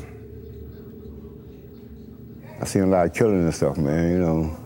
I 2.60 2.66
seen 2.66 2.84
a 2.84 2.88
lot 2.88 3.06
of 3.08 3.14
killing 3.14 3.44
and 3.44 3.54
stuff, 3.54 3.78
man, 3.78 4.12
you 4.12 4.20
know. 4.20 4.58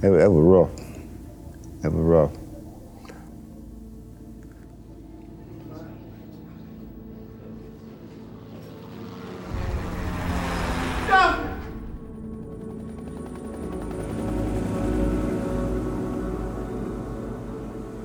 That, 0.00 0.10
that 0.10 0.30
was 0.30 0.44
rough. 0.44 0.70
That 1.82 1.92
was 1.92 2.02
rough. 2.02 2.39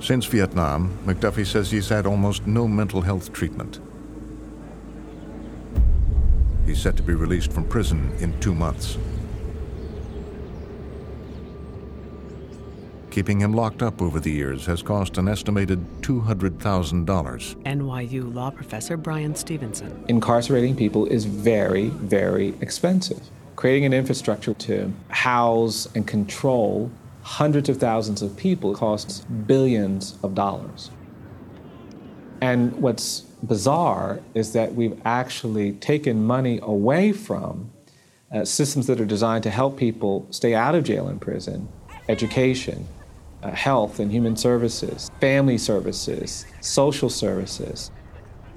Since 0.05 0.27
Vietnam, 0.27 0.95
McDuffie 1.03 1.47
says 1.47 1.71
he's 1.71 1.89
had 1.89 2.05
almost 2.05 2.45
no 2.45 2.67
mental 2.67 3.01
health 3.01 3.33
treatment. 3.33 3.79
He's 6.67 6.79
set 6.79 6.95
to 6.97 7.01
be 7.01 7.15
released 7.15 7.51
from 7.51 7.67
prison 7.67 8.11
in 8.19 8.39
two 8.39 8.53
months. 8.53 8.99
Keeping 13.09 13.39
him 13.39 13.53
locked 13.53 13.81
up 13.81 13.99
over 13.99 14.19
the 14.19 14.31
years 14.31 14.67
has 14.67 14.83
cost 14.83 15.17
an 15.17 15.27
estimated 15.27 15.83
$200,000. 16.01 17.55
NYU 17.63 18.31
law 18.31 18.51
professor 18.51 18.97
Bryan 18.97 19.33
Stevenson. 19.33 20.05
Incarcerating 20.07 20.75
people 20.75 21.07
is 21.07 21.25
very, 21.25 21.87
very 21.87 22.49
expensive. 22.61 23.27
Creating 23.55 23.85
an 23.85 23.93
infrastructure 23.93 24.53
to 24.53 24.93
house 25.09 25.87
and 25.95 26.05
control 26.05 26.91
hundreds 27.25 27.69
of 27.69 27.77
thousands 27.77 28.21
of 28.21 28.37
people 28.37 28.75
costs 28.75 29.21
billions 29.47 30.15
of 30.21 30.35
dollars. 30.35 30.91
And 32.39 32.71
what's 32.73 33.21
bizarre 33.41 34.19
is 34.35 34.53
that 34.53 34.75
we've 34.75 35.01
actually 35.05 35.73
taken 35.73 36.23
money 36.23 36.59
away 36.61 37.11
from 37.11 37.71
uh, 38.31 38.45
systems 38.45 38.85
that 38.85 39.01
are 39.01 39.05
designed 39.05 39.41
to 39.41 39.49
help 39.49 39.75
people 39.75 40.27
stay 40.29 40.53
out 40.53 40.75
of 40.75 40.83
jail 40.83 41.07
and 41.07 41.19
prison, 41.19 41.67
education, 42.09 42.87
uh, 43.41 43.49
health 43.49 43.99
and 43.99 44.11
human 44.11 44.35
services, 44.35 45.09
family 45.19 45.57
services, 45.57 46.45
social 46.61 47.09
services, 47.09 47.89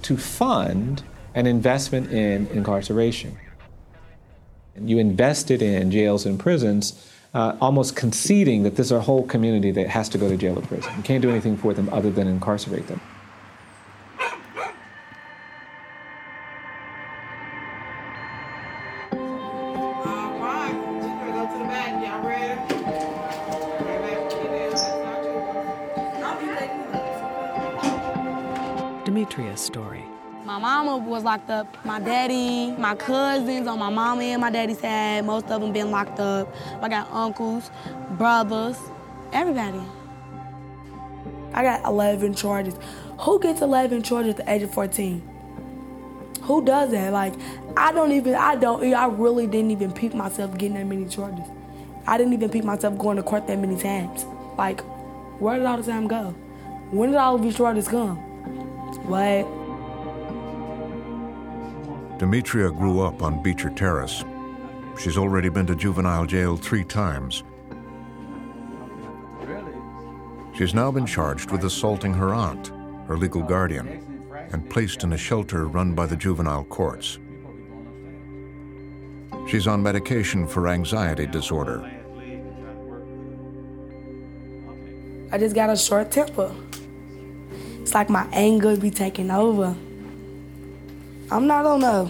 to 0.03 0.19
fund 0.19 1.03
an 1.35 1.47
investment 1.47 2.13
in 2.13 2.47
incarceration. 2.49 3.35
And 4.75 4.91
you 4.91 4.99
invested 4.99 5.63
in 5.63 5.91
jails 5.91 6.27
and 6.27 6.39
prisons 6.39 7.11
uh, 7.35 7.57
almost 7.61 7.95
conceding 7.95 8.63
that 8.63 8.77
there's 8.77 8.93
a 8.93 9.01
whole 9.01 9.27
community 9.27 9.71
that 9.73 9.89
has 9.89 10.09
to 10.11 10.19
go 10.19 10.29
to 10.29 10.37
jail 10.37 10.59
or 10.59 10.63
prison. 10.63 10.93
You 10.97 11.03
can't 11.03 11.23
do 11.23 11.31
anything 11.31 11.57
for 11.57 11.75
them 11.75 11.89
other 11.93 12.11
than 12.11 12.27
incarcerate 12.27 12.87
them. 12.87 13.01
Demetria's 29.05 29.61
story. 29.61 30.08
My 30.59 30.83
mama 30.83 30.97
was 30.97 31.23
locked 31.23 31.51
up. 31.51 31.85
My 31.85 32.01
daddy, 32.01 32.73
my 32.73 32.97
cousins 32.97 33.69
on 33.69 33.79
my 33.79 33.91
mama 33.91 34.25
and 34.25 34.41
my 34.41 34.51
daddy's 34.51 34.81
side, 34.81 35.25
most 35.25 35.49
of 35.53 35.61
them 35.61 35.73
been 35.73 35.93
locked 35.93 36.19
up. 36.19 36.53
I 36.83 36.89
got 36.89 37.09
uncles, 37.13 37.71
brothers, 38.19 38.77
everybody. 39.33 39.81
I 41.55 41.63
got 41.63 41.85
11 41.85 42.35
charges. 42.35 42.75
Who 43.21 43.39
gets 43.39 43.61
11 43.61 44.03
charges 44.03 44.31
at 44.31 44.39
the 44.39 44.53
age 44.53 44.63
of 44.63 44.75
14? 44.75 45.23
Who 46.43 46.65
does 46.65 46.91
that? 46.91 47.13
Like, 47.13 47.35
I 47.77 47.93
don't 47.93 48.11
even, 48.11 48.35
I 48.35 48.57
don't, 48.57 48.83
I 48.93 49.07
really 49.07 49.47
didn't 49.47 49.71
even 49.71 49.93
peep 49.93 50.13
myself 50.13 50.59
getting 50.59 50.75
that 50.75 50.87
many 50.87 51.09
charges. 51.09 51.47
I 52.05 52.19
didn't 52.19 52.33
even 52.33 52.51
peep 52.51 52.65
myself 52.65 52.99
going 52.99 53.17
to 53.17 53.23
court 53.23 53.47
that 53.47 53.61
many 53.61 53.77
times. 53.77 54.25
Like, 54.57 54.81
where 55.39 55.57
did 55.57 55.67
all 55.67 55.77
the 55.77 55.85
time 55.85 56.09
go? 56.09 56.31
When 56.91 57.11
did 57.11 57.19
all 57.19 57.37
of 57.37 57.43
these 57.43 57.57
charges 57.57 57.87
come? 57.87 58.17
What? 59.07 59.58
Demetria 62.19 62.73
grew 62.73 63.01
up 63.01 63.23
on 63.23 63.41
Beecher 63.41 63.71
Terrace. 63.71 64.25
She's 64.99 65.17
already 65.17 65.49
been 65.49 65.67
to 65.67 65.77
juvenile 65.77 66.27
jail 66.27 66.57
three 66.57 66.83
times. 66.83 67.45
She's 70.53 70.75
now 70.75 70.91
been 70.91 71.07
charged 71.07 71.53
with 71.53 71.63
assaulting 71.65 72.13
her 72.13 72.35
aunt, 72.35 72.73
her 73.07 73.17
legal 73.17 73.43
guardian, 73.43 74.29
and 74.53 74.69
placed 74.69 75.05
in 75.05 75.13
a 75.13 75.17
shelter 75.17 75.69
run 75.69 75.95
by 75.95 76.07
the 76.07 76.17
juvenile 76.17 76.65
courts. 76.65 77.21
She's 79.49 79.69
on 79.69 79.81
medication 79.81 80.49
for 80.49 80.67
anxiety 80.67 81.27
disorder. 81.27 81.89
I 85.31 85.39
just 85.39 85.55
got 85.55 85.71
a 85.71 85.77
short 85.77 86.11
temper. 86.11 86.53
It's 87.81 87.95
like 87.95 88.11
my 88.11 88.27
anger 88.33 88.77
be 88.77 88.91
taking 88.91 89.31
over. 89.31 89.77
I'm 91.31 91.47
not 91.47 91.67
on 91.67 91.83
a. 91.85 92.05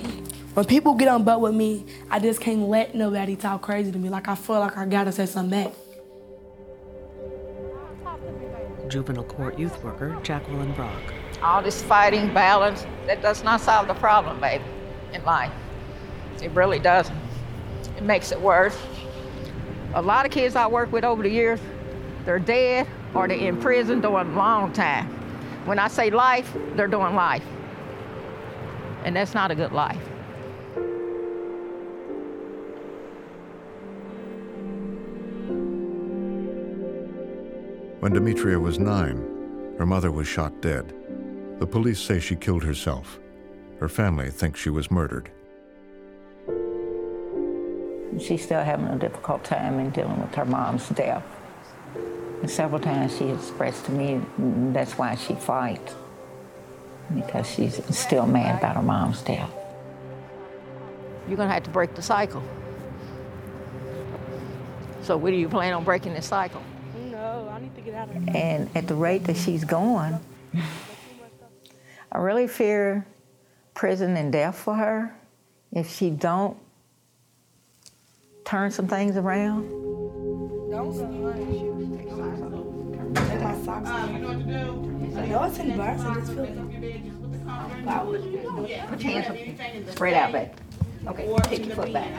When 0.54 0.64
people 0.64 0.94
get 0.94 1.08
on 1.08 1.24
butt 1.24 1.40
with 1.40 1.54
me, 1.54 1.84
I 2.08 2.20
just 2.20 2.40
can't 2.40 2.68
let 2.68 2.94
nobody 2.94 3.34
talk 3.34 3.62
crazy 3.62 3.90
to 3.90 3.98
me. 3.98 4.08
Like 4.08 4.28
I 4.28 4.36
feel 4.36 4.60
like 4.60 4.76
I 4.76 4.86
gotta 4.86 5.10
say 5.10 5.26
something 5.26 5.64
back. 5.64 5.72
Juvenile 8.88 9.24
court 9.24 9.58
youth 9.58 9.82
worker 9.82 10.16
Jacqueline 10.22 10.72
Brock. 10.72 11.02
All 11.42 11.62
this 11.62 11.82
fighting, 11.82 12.32
balance, 12.32 12.86
that 13.06 13.20
does 13.20 13.42
not 13.42 13.60
solve 13.60 13.88
the 13.88 13.94
problem, 13.94 14.40
baby, 14.40 14.64
in 15.12 15.24
life. 15.24 15.52
It 16.40 16.52
really 16.52 16.78
doesn't. 16.78 17.16
It 17.96 18.04
makes 18.04 18.30
it 18.30 18.40
worse. 18.40 18.78
A 19.94 20.02
lot 20.02 20.26
of 20.26 20.32
kids 20.32 20.54
I 20.54 20.68
work 20.68 20.92
with 20.92 21.04
over 21.04 21.24
the 21.24 21.28
years, 21.28 21.60
they're 22.24 22.38
dead 22.38 22.86
or 23.14 23.26
they're 23.26 23.36
in 23.36 23.60
prison 23.60 24.00
doing 24.00 24.28
a 24.28 24.36
long 24.36 24.72
time. 24.72 25.06
When 25.66 25.80
I 25.80 25.88
say 25.88 26.10
life, 26.10 26.56
they're 26.76 26.86
doing 26.86 27.14
life. 27.16 27.42
And 29.08 29.16
that's 29.16 29.32
not 29.32 29.50
a 29.50 29.54
good 29.54 29.72
life. 29.72 29.96
When 38.00 38.12
Demetria 38.12 38.60
was 38.60 38.78
nine, 38.78 39.16
her 39.78 39.86
mother 39.86 40.12
was 40.12 40.28
shot 40.28 40.60
dead. 40.60 40.92
The 41.58 41.66
police 41.66 41.98
say 41.98 42.20
she 42.20 42.36
killed 42.36 42.62
herself. 42.62 43.18
Her 43.80 43.88
family 43.88 44.28
thinks 44.28 44.60
she 44.60 44.68
was 44.68 44.90
murdered. 44.90 45.30
She's 48.20 48.44
still 48.44 48.62
having 48.62 48.88
a 48.88 48.98
difficult 48.98 49.42
time 49.42 49.78
in 49.78 49.88
dealing 49.88 50.20
with 50.20 50.34
her 50.34 50.44
mom's 50.44 50.86
death. 50.90 51.24
And 52.42 52.50
several 52.50 52.78
times 52.78 53.16
she 53.16 53.30
expressed 53.30 53.86
to 53.86 53.92
me 53.92 54.20
that's 54.74 54.98
why 54.98 55.14
she 55.14 55.34
fights, 55.34 55.94
because 57.14 57.48
she's 57.48 57.80
still 57.96 58.26
mad 58.26 58.58
about 58.58 58.76
her 58.76 58.82
mom's 58.82 59.22
death. 59.22 59.50
You're 61.26 61.36
gonna 61.36 61.52
have 61.52 61.64
to 61.64 61.70
break 61.70 61.94
the 61.94 62.02
cycle. 62.02 62.42
So 65.02 65.16
what 65.16 65.30
do 65.30 65.36
you 65.36 65.48
plan 65.48 65.72
on 65.72 65.84
breaking 65.84 66.14
the 66.14 66.22
cycle? 66.22 66.62
No, 67.10 67.48
I 67.50 67.60
need 67.60 67.74
to 67.76 67.80
get 67.80 67.94
out 67.94 68.08
of 68.08 68.14
here. 68.14 68.32
And 68.34 68.70
at 68.74 68.86
the 68.86 68.94
rate 68.94 69.24
that 69.24 69.36
she's 69.36 69.64
going, 69.64 70.18
I 72.12 72.18
really 72.18 72.46
fear 72.48 73.06
prison 73.74 74.16
and 74.16 74.32
death 74.32 74.58
for 74.58 74.74
her 74.74 75.14
if 75.72 75.90
she 75.94 76.10
don't 76.10 76.56
turn 78.44 78.70
some 78.70 78.88
things 78.88 79.16
around. 79.16 79.68
Don't 80.70 80.92
Take 83.14 83.40
my 83.40 83.58
socks 83.64 83.88
off. 83.88 84.10
You 84.10 84.18
know 84.18 84.28
what 84.28 84.38
to 84.38 84.44
do? 84.44 84.88
No, 85.28 85.44
it's 85.44 85.58
embarrassing. 85.58 86.06
I 86.06 86.14
just 86.14 86.32
feel 86.32 86.44
Put 87.88 89.02
your 89.02 89.12
hands 89.12 89.28
up. 89.86 89.94
Spread 89.94 90.14
out, 90.14 90.32
babe. 90.32 90.48
Okay, 91.06 91.36
take 91.44 91.66
your 91.66 91.76
foot 91.76 91.92
back. 91.92 92.10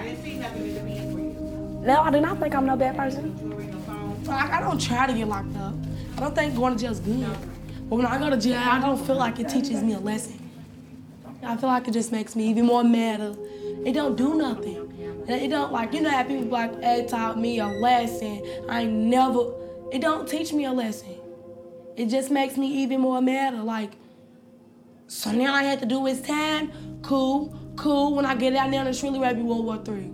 No, 1.81 2.01
I 2.01 2.11
do 2.11 2.19
not 2.19 2.39
think 2.39 2.55
I'm 2.55 2.65
no 2.65 2.75
bad 2.75 2.97
person. 2.97 4.25
Like, 4.25 4.51
I 4.51 4.61
don't 4.61 4.81
try 4.81 5.07
to 5.07 5.13
get 5.13 5.27
locked 5.27 5.55
up. 5.57 5.73
I 6.17 6.21
don't 6.21 6.35
think 6.35 6.55
going 6.55 6.75
to 6.75 6.79
jail 6.79 6.91
is 6.91 6.99
good. 6.99 7.25
But 7.89 7.95
when 7.95 8.05
I 8.05 8.17
go 8.17 8.29
to 8.29 8.37
jail, 8.37 8.57
I 8.57 8.79
don't 8.79 8.97
feel 9.05 9.15
like 9.15 9.39
it 9.39 9.47
teaches 9.49 9.81
me 9.81 9.93
a 9.93 9.99
lesson. 9.99 10.49
I 11.43 11.55
feel 11.55 11.69
like 11.69 11.87
it 11.87 11.91
just 11.91 12.11
makes 12.11 12.35
me 12.35 12.49
even 12.49 12.65
more 12.65 12.83
madder. 12.83 13.35
It 13.85 13.93
don't 13.93 14.15
do 14.15 14.35
nothing. 14.35 14.85
It 15.27 15.49
don't 15.49 15.71
like 15.71 15.93
you 15.93 16.01
know 16.01 16.09
how 16.09 16.23
people 16.23 16.45
like 16.45 16.71
it 16.73 17.07
taught 17.07 17.39
me 17.39 17.59
a 17.59 17.67
lesson. 17.67 18.43
I 18.67 18.85
never. 18.85 19.53
It 19.91 20.01
don't 20.01 20.27
teach 20.27 20.51
me 20.51 20.65
a 20.65 20.71
lesson. 20.71 21.15
It 21.95 22.07
just 22.07 22.29
makes 22.29 22.57
me 22.57 22.67
even 22.83 23.01
more 23.01 23.21
madder. 23.21 23.61
Like 23.61 23.91
so 25.09 25.31
now 25.31 25.55
I 25.55 25.63
have 25.63 25.79
to 25.79 25.87
do 25.87 26.05
is 26.05 26.21
time. 26.21 26.71
Cool, 27.01 27.57
cool. 27.75 28.15
When 28.15 28.25
I 28.27 28.35
get 28.35 28.55
out 28.55 28.69
there, 28.69 28.87
it's 28.87 29.01
really 29.01 29.19
ready 29.19 29.37
to 29.37 29.41
be 29.41 29.49
World 29.49 29.65
War 29.65 29.77
Three. 29.83 30.11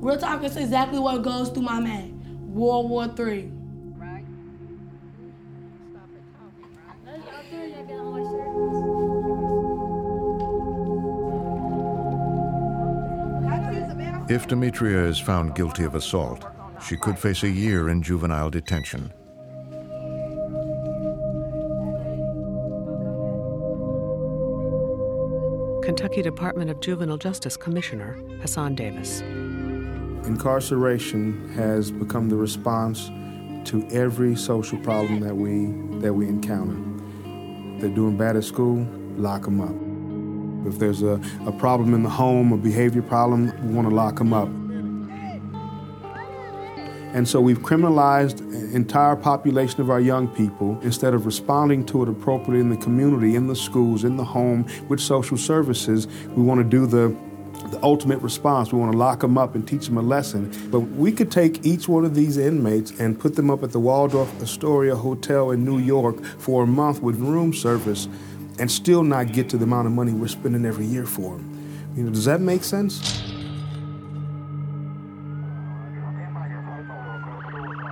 Real 0.00 0.18
talk 0.18 0.42
is 0.42 0.56
exactly 0.56 0.98
what 0.98 1.22
goes 1.22 1.50
through 1.50 1.62
my 1.62 1.78
mind. 1.78 2.52
World 2.52 2.90
War 2.90 3.06
Three. 3.08 3.52
If 14.28 14.48
Demetria 14.48 15.04
is 15.04 15.20
found 15.20 15.54
guilty 15.54 15.84
of 15.84 15.94
assault, 15.94 16.44
she 16.82 16.96
could 16.96 17.18
face 17.18 17.44
a 17.44 17.48
year 17.48 17.88
in 17.88 18.02
juvenile 18.02 18.50
detention. 18.50 19.12
Kentucky 25.94 26.22
Department 26.22 26.72
of 26.72 26.80
Juvenile 26.80 27.16
Justice 27.16 27.56
Commissioner 27.56 28.14
Hassan 28.40 28.74
Davis. 28.74 29.20
Incarceration 30.26 31.48
has 31.50 31.92
become 31.92 32.28
the 32.28 32.34
response 32.34 33.06
to 33.70 33.86
every 33.92 34.34
social 34.34 34.76
problem 34.78 35.20
that 35.20 35.36
we 35.36 35.66
that 36.00 36.12
we 36.12 36.26
encounter. 36.26 36.74
They're 37.78 37.94
doing 37.94 38.16
bad 38.16 38.34
at 38.34 38.42
school, 38.42 38.84
lock 39.16 39.42
them 39.42 39.60
up. 39.60 40.66
If 40.66 40.80
there's 40.80 41.02
a, 41.02 41.20
a 41.46 41.52
problem 41.52 41.94
in 41.94 42.02
the 42.02 42.10
home, 42.10 42.52
a 42.52 42.56
behavior 42.56 43.02
problem, 43.02 43.52
we 43.64 43.72
want 43.72 43.88
to 43.88 43.94
lock 43.94 44.16
them 44.16 44.32
up. 44.32 44.48
And 47.14 47.28
so 47.28 47.40
we've 47.40 47.60
criminalized 47.60 48.40
an 48.40 48.74
entire 48.74 49.14
population 49.14 49.80
of 49.80 49.88
our 49.88 50.00
young 50.00 50.26
people 50.26 50.78
instead 50.82 51.14
of 51.14 51.26
responding 51.26 51.86
to 51.86 52.02
it 52.02 52.08
appropriately 52.08 52.58
in 52.58 52.70
the 52.70 52.76
community, 52.76 53.36
in 53.36 53.46
the 53.46 53.54
schools, 53.54 54.02
in 54.02 54.16
the 54.16 54.24
home, 54.24 54.66
with 54.88 55.00
social 55.00 55.36
services. 55.36 56.08
We 56.36 56.42
want 56.42 56.58
to 56.58 56.64
do 56.64 56.86
the 56.86 57.16
the 57.70 57.82
ultimate 57.82 58.18
response. 58.18 58.72
We 58.72 58.78
want 58.78 58.92
to 58.92 58.98
lock 58.98 59.20
them 59.20 59.38
up 59.38 59.54
and 59.54 59.66
teach 59.66 59.86
them 59.86 59.96
a 59.96 60.02
lesson. 60.02 60.52
But 60.70 60.80
we 60.80 61.10
could 61.12 61.30
take 61.30 61.64
each 61.64 61.88
one 61.88 62.04
of 62.04 62.14
these 62.14 62.36
inmates 62.36 62.90
and 63.00 63.18
put 63.18 63.36
them 63.36 63.50
up 63.50 63.62
at 63.62 63.72
the 63.72 63.80
Waldorf 63.80 64.30
Astoria 64.42 64.94
Hotel 64.94 65.50
in 65.50 65.64
New 65.64 65.78
York 65.78 66.22
for 66.38 66.64
a 66.64 66.66
month 66.66 67.00
with 67.00 67.16
room 67.16 67.54
service 67.54 68.06
and 68.58 68.70
still 68.70 69.02
not 69.02 69.32
get 69.32 69.48
to 69.50 69.56
the 69.56 69.64
amount 69.64 69.86
of 69.86 69.92
money 69.92 70.12
we're 70.12 70.28
spending 70.28 70.66
every 70.66 70.84
year 70.84 71.06
for 71.06 71.36
them. 71.36 71.92
You 71.96 72.04
know, 72.04 72.10
does 72.10 72.26
that 72.26 72.40
make 72.40 72.64
sense? 72.64 73.33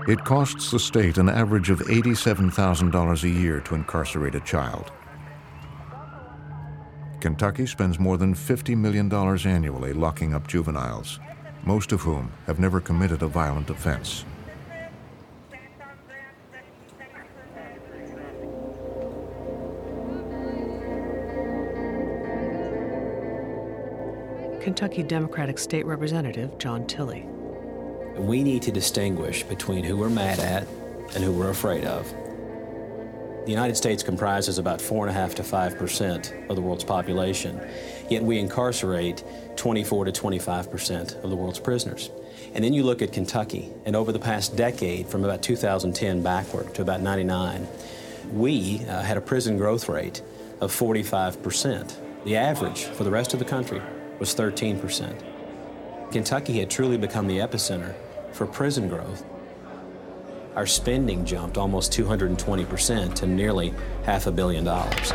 It 0.09 0.25
costs 0.25 0.73
the 0.73 0.81
state 0.81 1.17
an 1.17 1.29
average 1.29 1.71
of 1.71 1.79
$87,000 1.79 3.23
a 3.23 3.29
year 3.29 3.61
to 3.61 3.75
incarcerate 3.77 4.35
a 4.35 4.41
child. 4.41 4.91
Kentucky 7.21 7.67
spends 7.67 8.01
more 8.01 8.17
than 8.17 8.35
$50 8.35 8.77
million 8.77 9.13
annually 9.47 9.93
locking 9.93 10.35
up 10.35 10.49
juveniles, 10.49 11.21
most 11.63 11.93
of 11.93 12.01
whom 12.01 12.33
have 12.47 12.59
never 12.59 12.81
committed 12.81 13.23
a 13.23 13.29
violent 13.29 13.71
offense. 13.71 14.25
Kentucky 24.61 25.05
Democratic 25.05 25.59
State 25.59 25.87
Representative 25.87 26.59
John 26.59 26.89
Tilley. 26.89 27.29
We 28.17 28.43
need 28.43 28.63
to 28.63 28.73
distinguish 28.73 29.43
between 29.43 29.85
who 29.85 29.97
we're 29.97 30.11
mad 30.11 30.39
at 30.39 30.67
and 31.15 31.25
who 31.25 31.33
we're 31.33 31.51
afraid 31.51 31.85
of. 31.85 32.13
The 33.45 33.51
United 33.51 33.77
States 33.77 34.03
comprises 34.03 34.59
about 34.59 34.79
4.5 34.79 35.35
to 35.35 35.43
5 35.43 35.79
percent 35.79 36.33
of 36.49 36.55
the 36.55 36.63
world's 36.63 36.85
population, 36.85 37.61
yet 38.09 38.23
we 38.23 38.39
incarcerate 38.39 39.25
24 39.57 40.05
to 40.05 40.13
25 40.13 40.71
percent 40.71 41.17
of 41.25 41.31
the 41.31 41.35
world's 41.35 41.59
prisoners. 41.59 42.11
And 42.55 42.63
then 42.63 42.73
you 42.73 42.85
look 42.85 43.03
at 43.03 43.13
Kentucky, 43.13 43.73
and 43.85 43.97
over 43.97 44.13
the 44.13 44.21
past 44.21 44.55
decade, 44.55 45.09
from 45.09 45.25
about 45.25 45.43
2010 45.43 46.23
backward 46.23 46.73
to 46.75 46.83
about 46.83 47.01
99, 47.01 47.67
we 48.33 48.85
uh, 48.87 49.03
had 49.03 49.17
a 49.17 49.21
prison 49.21 49.57
growth 49.57 49.89
rate 49.89 50.23
of 50.61 50.71
45 50.71 51.43
percent. 51.43 51.99
The 52.25 52.37
average 52.37 52.85
for 52.85 53.03
the 53.03 53.11
rest 53.11 53.33
of 53.33 53.41
the 53.41 53.45
country 53.45 53.83
was 54.21 54.35
13 54.35 54.79
percent. 54.79 55.21
Kentucky 56.13 56.59
had 56.59 56.69
truly 56.69 56.99
become 56.99 57.27
the 57.27 57.39
epicenter 57.39 57.95
for 58.33 58.47
prison 58.47 58.87
growth. 58.87 59.25
Our 60.55 60.67
spending 60.67 61.25
jumped 61.25 61.57
almost 61.57 61.91
220% 61.93 63.15
to 63.15 63.27
nearly 63.27 63.73
half 64.05 64.27
a 64.27 64.31
billion 64.31 64.65
dollars. 64.65 65.13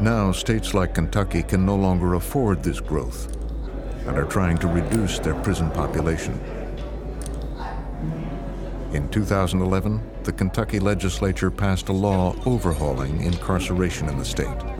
Now, 0.00 0.32
states 0.32 0.72
like 0.72 0.94
Kentucky 0.94 1.42
can 1.42 1.66
no 1.66 1.76
longer 1.76 2.14
afford 2.14 2.62
this 2.62 2.80
growth 2.80 3.30
and 4.06 4.16
are 4.16 4.24
trying 4.24 4.56
to 4.58 4.66
reduce 4.66 5.18
their 5.18 5.34
prison 5.34 5.70
population. 5.70 6.40
In 8.92 9.10
2011, 9.10 10.00
the 10.22 10.32
Kentucky 10.32 10.80
legislature 10.80 11.50
passed 11.50 11.90
a 11.90 11.92
law 11.92 12.34
overhauling 12.46 13.22
incarceration 13.22 14.08
in 14.08 14.16
the 14.18 14.24
state. 14.24 14.73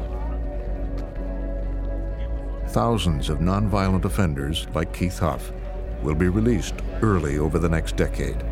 Thousands 2.74 3.28
of 3.28 3.38
nonviolent 3.38 4.04
offenders, 4.04 4.66
like 4.74 4.92
Keith 4.92 5.20
Huff, 5.20 5.52
will 6.02 6.16
be 6.16 6.26
released 6.26 6.74
early 7.02 7.38
over 7.38 7.60
the 7.60 7.68
next 7.68 7.94
decade. 7.94 8.44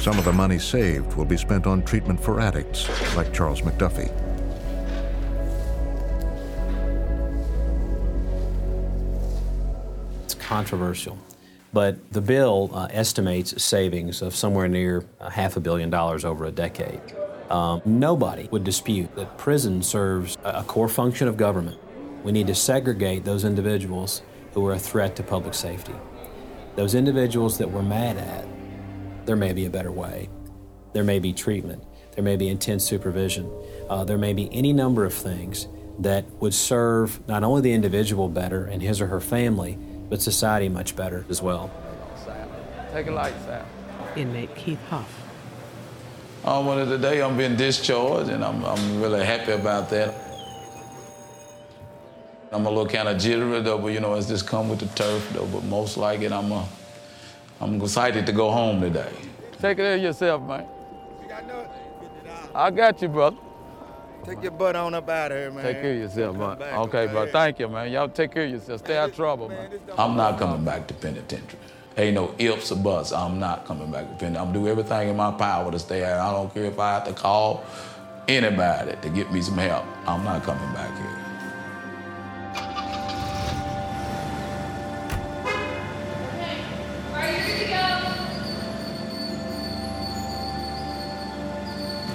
Some 0.00 0.18
of 0.18 0.24
the 0.24 0.32
money 0.32 0.58
saved 0.58 1.14
will 1.14 1.26
be 1.26 1.36
spent 1.36 1.64
on 1.68 1.84
treatment 1.84 2.18
for 2.18 2.40
addicts 2.40 2.88
like 3.14 3.32
Charles 3.32 3.60
McDuffie. 3.60 4.10
It's 10.24 10.34
controversial. 10.34 11.16
But 11.72 12.12
the 12.12 12.20
bill 12.20 12.68
uh, 12.74 12.88
estimates 12.90 13.62
savings 13.62 14.22
of 14.22 14.34
somewhere 14.34 14.66
near 14.66 15.04
a 15.20 15.30
half 15.30 15.56
a 15.56 15.60
billion 15.60 15.88
dollars 15.88 16.24
over 16.24 16.46
a 16.46 16.50
decade. 16.50 17.00
Um, 17.48 17.80
nobody 17.84 18.48
would 18.50 18.64
dispute 18.64 19.14
that 19.14 19.38
prison 19.38 19.84
serves 19.84 20.36
a 20.42 20.64
core 20.64 20.88
function 20.88 21.28
of 21.28 21.36
government. 21.36 21.78
We 22.24 22.32
need 22.32 22.46
to 22.48 22.54
segregate 22.54 23.24
those 23.24 23.44
individuals 23.44 24.22
who 24.54 24.66
are 24.66 24.72
a 24.72 24.78
threat 24.78 25.14
to 25.16 25.22
public 25.22 25.54
safety. 25.54 25.94
Those 26.74 26.94
individuals 26.94 27.58
that 27.58 27.70
we're 27.70 27.82
mad 27.82 28.16
at, 28.16 28.46
there 29.26 29.36
may 29.36 29.52
be 29.52 29.66
a 29.66 29.70
better 29.70 29.92
way. 29.92 30.30
There 30.94 31.04
may 31.04 31.18
be 31.18 31.32
treatment. 31.32 31.84
There 32.14 32.24
may 32.24 32.36
be 32.36 32.48
intense 32.48 32.84
supervision. 32.84 33.50
Uh, 33.90 34.04
there 34.04 34.18
may 34.18 34.32
be 34.32 34.52
any 34.52 34.72
number 34.72 35.04
of 35.04 35.12
things 35.12 35.68
that 35.98 36.24
would 36.40 36.54
serve 36.54 37.26
not 37.28 37.44
only 37.44 37.60
the 37.60 37.72
individual 37.72 38.28
better 38.28 38.64
and 38.64 38.82
his 38.82 39.00
or 39.00 39.06
her 39.08 39.20
family, 39.20 39.78
but 40.08 40.22
society 40.22 40.68
much 40.68 40.96
better 40.96 41.24
as 41.28 41.42
well. 41.42 41.70
Take 42.92 43.08
a 43.08 43.10
light, 43.10 43.34
Sam. 43.44 43.66
Inmate 44.16 44.54
Keith 44.54 44.78
Huff. 44.88 45.12
Um, 46.44 46.66
well, 46.66 46.86
today 46.86 47.20
I'm 47.20 47.36
being 47.36 47.56
discharged, 47.56 48.30
and 48.30 48.44
I'm, 48.44 48.64
I'm 48.64 49.00
really 49.02 49.24
happy 49.24 49.52
about 49.52 49.90
that. 49.90 50.23
I'm 52.54 52.66
a 52.66 52.68
little 52.68 52.86
kind 52.86 53.08
of 53.08 53.18
jittery, 53.20 53.60
though, 53.62 53.78
but 53.78 53.88
you 53.88 53.98
know, 54.00 54.14
it's 54.14 54.28
just 54.28 54.46
come 54.46 54.68
with 54.68 54.78
the 54.78 54.86
turf, 54.94 55.28
though. 55.32 55.46
But 55.46 55.64
most 55.64 55.96
like 55.96 56.20
it, 56.20 56.30
I'm, 56.30 56.52
a, 56.52 56.64
I'm 57.60 57.80
excited 57.82 58.26
to 58.26 58.32
go 58.32 58.50
home 58.50 58.80
today. 58.80 59.10
Take 59.60 59.78
care 59.78 59.96
of 59.96 60.02
yourself, 60.02 60.40
man. 60.42 60.66
I 62.54 62.70
got 62.70 63.02
you, 63.02 63.08
brother. 63.08 63.36
Take 64.24 64.42
your 64.42 64.52
butt 64.52 64.76
on 64.76 64.94
up 64.94 65.08
out 65.08 65.32
of 65.32 65.38
here, 65.38 65.50
man. 65.50 65.64
Take 65.64 65.82
care 65.82 65.92
of 65.92 65.98
yourself, 65.98 66.36
man. 66.36 66.58
back, 66.58 66.78
Okay, 66.78 66.98
okay? 67.02 67.12
bro. 67.12 67.26
Thank 67.30 67.58
you, 67.58 67.68
man. 67.68 67.90
Y'all 67.90 68.08
take 68.08 68.32
care 68.32 68.44
of 68.44 68.50
yourself. 68.50 68.80
Stay 68.80 68.96
out 68.96 69.10
of 69.10 69.16
trouble, 69.16 69.48
man. 69.48 69.70
I'm 69.98 70.16
not 70.16 70.38
coming 70.38 70.64
back 70.64 70.86
to 70.86 70.94
penitentiary. 70.94 71.58
Ain't 71.96 72.14
no 72.14 72.34
ifs 72.38 72.70
or 72.70 72.76
buts. 72.76 73.12
I'm 73.12 73.38
not 73.40 73.66
coming 73.66 73.90
back 73.90 74.02
to 74.04 74.08
penitentiary. 74.14 74.38
I'm 74.38 74.52
gonna 74.52 74.64
do 74.64 74.68
everything 74.68 75.08
in 75.08 75.16
my 75.16 75.32
power 75.32 75.72
to 75.72 75.78
stay 75.78 76.04
out. 76.04 76.20
I 76.20 76.32
don't 76.32 76.54
care 76.54 76.64
if 76.64 76.78
I 76.78 76.94
have 76.94 77.04
to 77.04 77.12
call 77.12 77.64
anybody 78.28 78.94
to 79.02 79.08
get 79.10 79.32
me 79.32 79.42
some 79.42 79.58
help. 79.58 79.84
I'm 80.06 80.22
not 80.24 80.44
coming 80.44 80.72
back 80.72 80.96
here. 80.96 81.23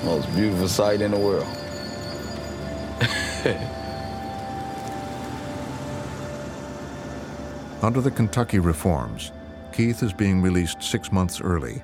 Most 0.10 0.34
beautiful 0.34 0.68
sight 0.68 1.02
in 1.02 1.12
the 1.12 1.20
world. 1.20 1.44
Under 7.84 8.02
the 8.02 8.10
Kentucky 8.10 8.58
reforms, 8.58 9.32
Keith 9.72 10.02
is 10.02 10.12
being 10.12 10.42
released 10.42 10.82
six 10.82 11.12
months 11.12 11.42
early. 11.42 11.84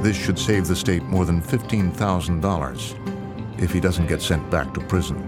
This 0.00 0.16
should 0.16 0.38
save 0.38 0.66
the 0.66 0.74
state 0.74 1.02
more 1.02 1.26
than 1.26 1.42
$15,000 1.42 3.62
if 3.62 3.74
he 3.74 3.80
doesn't 3.80 4.06
get 4.06 4.22
sent 4.22 4.50
back 4.50 4.72
to 4.72 4.80
prison. 4.80 5.18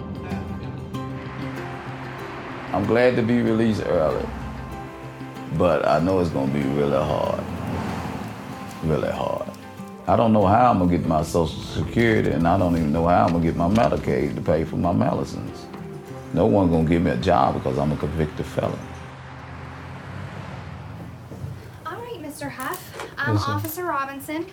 I'm 2.72 2.86
glad 2.86 3.14
to 3.16 3.22
be 3.22 3.42
released 3.42 3.82
early, 3.84 4.26
but 5.58 5.86
I 5.86 6.00
know 6.00 6.20
it's 6.20 6.30
gonna 6.30 6.50
be 6.50 6.62
really 6.62 6.96
hard. 6.96 7.44
Really 8.84 9.10
hard. 9.10 9.48
I 10.06 10.16
don't 10.16 10.32
know 10.32 10.46
how 10.46 10.70
I'm 10.70 10.78
gonna 10.78 10.90
get 10.90 11.06
my 11.06 11.22
Social 11.22 11.60
Security, 11.60 12.30
and 12.30 12.48
I 12.48 12.58
don't 12.58 12.76
even 12.76 12.92
know 12.92 13.06
how 13.06 13.26
I'm 13.26 13.32
gonna 13.32 13.44
get 13.44 13.56
my 13.56 13.68
Medicaid 13.68 14.34
to 14.36 14.40
pay 14.40 14.64
for 14.64 14.76
my 14.76 14.92
medicines. 14.92 15.66
No 16.32 16.46
one's 16.46 16.70
gonna 16.70 16.88
give 16.88 17.02
me 17.02 17.10
a 17.10 17.16
job 17.16 17.54
because 17.54 17.78
I'm 17.78 17.92
a 17.92 17.96
convicted 17.96 18.46
felon. 18.46 18.78
All 21.84 21.96
right, 21.96 22.22
Mr. 22.22 22.50
Huff. 22.50 23.08
I'm 23.18 23.34
Yes. 23.34 23.44
Officer 23.48 23.84
Robinson. 23.84 24.46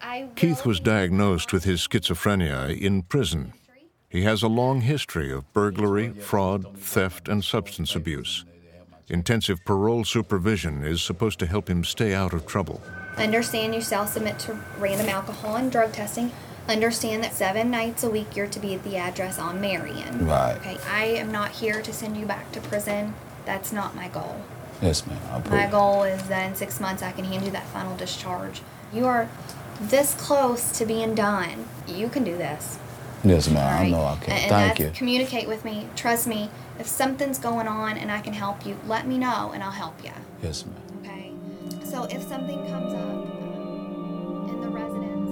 I 0.00 0.28
Keith 0.34 0.64
was 0.64 0.80
diagnosed 0.80 1.52
with 1.52 1.64
his 1.64 1.86
schizophrenia 1.86 2.76
in 2.76 3.02
prison. 3.02 3.52
He 4.08 4.22
has 4.22 4.42
a 4.42 4.48
long 4.48 4.80
history 4.80 5.30
of 5.30 5.52
burglary, 5.52 6.10
fraud, 6.14 6.78
theft, 6.78 7.28
and 7.28 7.44
substance 7.44 7.94
abuse. 7.94 8.44
Intensive 9.08 9.64
parole 9.64 10.04
supervision 10.04 10.82
is 10.82 11.02
supposed 11.02 11.38
to 11.40 11.46
help 11.46 11.68
him 11.68 11.84
stay 11.84 12.14
out 12.14 12.32
of 12.32 12.46
trouble. 12.46 12.80
Understand 13.18 13.74
you 13.74 13.80
shall 13.80 14.06
submit 14.06 14.38
to 14.40 14.58
random 14.78 15.08
alcohol 15.08 15.56
and 15.56 15.70
drug 15.70 15.92
testing. 15.92 16.32
Understand 16.68 17.24
that 17.24 17.32
seven 17.32 17.70
nights 17.70 18.02
a 18.04 18.10
week 18.10 18.36
you're 18.36 18.46
to 18.46 18.60
be 18.60 18.74
at 18.74 18.84
the 18.84 18.96
address 18.96 19.38
on 19.38 19.60
Marion. 19.60 20.26
Right. 20.26 20.56
Okay, 20.58 20.76
I 20.86 21.04
am 21.04 21.32
not 21.32 21.50
here 21.52 21.80
to 21.80 21.92
send 21.92 22.16
you 22.16 22.26
back 22.26 22.52
to 22.52 22.60
prison. 22.60 23.14
That's 23.46 23.72
not 23.72 23.96
my 23.96 24.08
goal. 24.08 24.42
Yes, 24.82 25.06
ma'am. 25.06 25.42
My 25.50 25.66
goal 25.66 26.02
is 26.04 26.22
that 26.24 26.46
in 26.46 26.54
six 26.54 26.78
months 26.78 27.02
I 27.02 27.12
can 27.12 27.24
hand 27.24 27.44
you 27.44 27.50
that 27.52 27.66
final 27.68 27.96
discharge. 27.96 28.60
You 28.92 29.06
are 29.06 29.28
this 29.80 30.14
close 30.14 30.70
to 30.78 30.84
being 30.84 31.14
done. 31.14 31.66
You 31.86 32.08
can 32.08 32.24
do 32.24 32.36
this. 32.36 32.78
Yes, 33.24 33.48
ma'am. 33.48 33.82
I 33.82 33.88
know 33.90 34.04
I 34.04 34.16
can. 34.16 34.32
And 34.34 34.50
Thank 34.50 34.78
you. 34.78 34.90
communicate 34.94 35.48
with 35.48 35.64
me. 35.64 35.88
Trust 35.96 36.26
me. 36.26 36.50
If 36.78 36.86
something's 36.86 37.38
going 37.38 37.66
on 37.66 37.98
and 37.98 38.12
I 38.12 38.20
can 38.20 38.32
help 38.32 38.64
you, 38.64 38.76
let 38.86 39.06
me 39.06 39.18
know 39.18 39.50
and 39.52 39.62
I'll 39.62 39.72
help 39.72 40.04
you. 40.04 40.12
Yes, 40.42 40.64
ma'am. 40.64 40.76
Okay. 41.88 41.96
So 41.96 42.04
if 42.04 42.22
something 42.28 42.66
comes 42.68 42.92
up 42.92 43.00
um, 43.00 44.46
in 44.50 44.60
the 44.60 44.68
residence, 44.68 45.28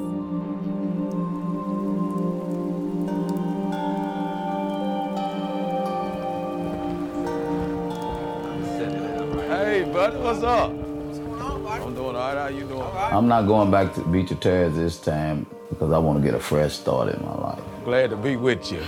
Hey, 9.49 9.85
buddy, 9.93 10.17
what's 10.17 10.43
up? 10.43 10.71
I'm 10.71 11.95
doing 11.95 12.17
all 12.17 12.35
right. 12.35 12.37
How 12.37 12.49
you 12.49 12.67
doing? 12.67 12.83
I'm 12.83 13.29
not 13.29 13.43
going 13.43 13.71
back 13.71 13.95
to 13.95 14.01
Beecher 14.03 14.35
Terrace 14.37 14.75
this 14.75 14.99
time 14.99 15.47
because 15.69 15.93
I 15.93 15.99
want 15.99 16.19
to 16.19 16.25
get 16.25 16.35
a 16.35 16.41
fresh 16.41 16.75
start 16.75 17.09
in 17.15 17.23
my 17.23 17.35
life. 17.35 17.61
Glad 17.85 18.11
to 18.11 18.17
be 18.17 18.37
with 18.37 18.73
you. 18.73 18.83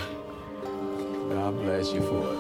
God 1.31 1.55
bless 1.59 1.93
you 1.93 2.01
for 2.01 2.33
it. 2.33 2.39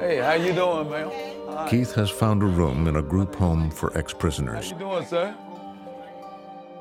Hey, 0.00 0.18
how 0.18 0.34
you 0.34 0.52
doing, 0.52 0.90
man? 0.90 1.35
Keith 1.68 1.94
has 1.94 2.10
found 2.10 2.42
a 2.42 2.46
room 2.46 2.86
in 2.86 2.96
a 2.96 3.02
group 3.02 3.34
home 3.34 3.70
for 3.70 3.96
ex-prisoners. 3.96 4.70
How 4.70 4.78
you 4.78 4.84
doing, 4.84 5.06
sir? 5.06 5.34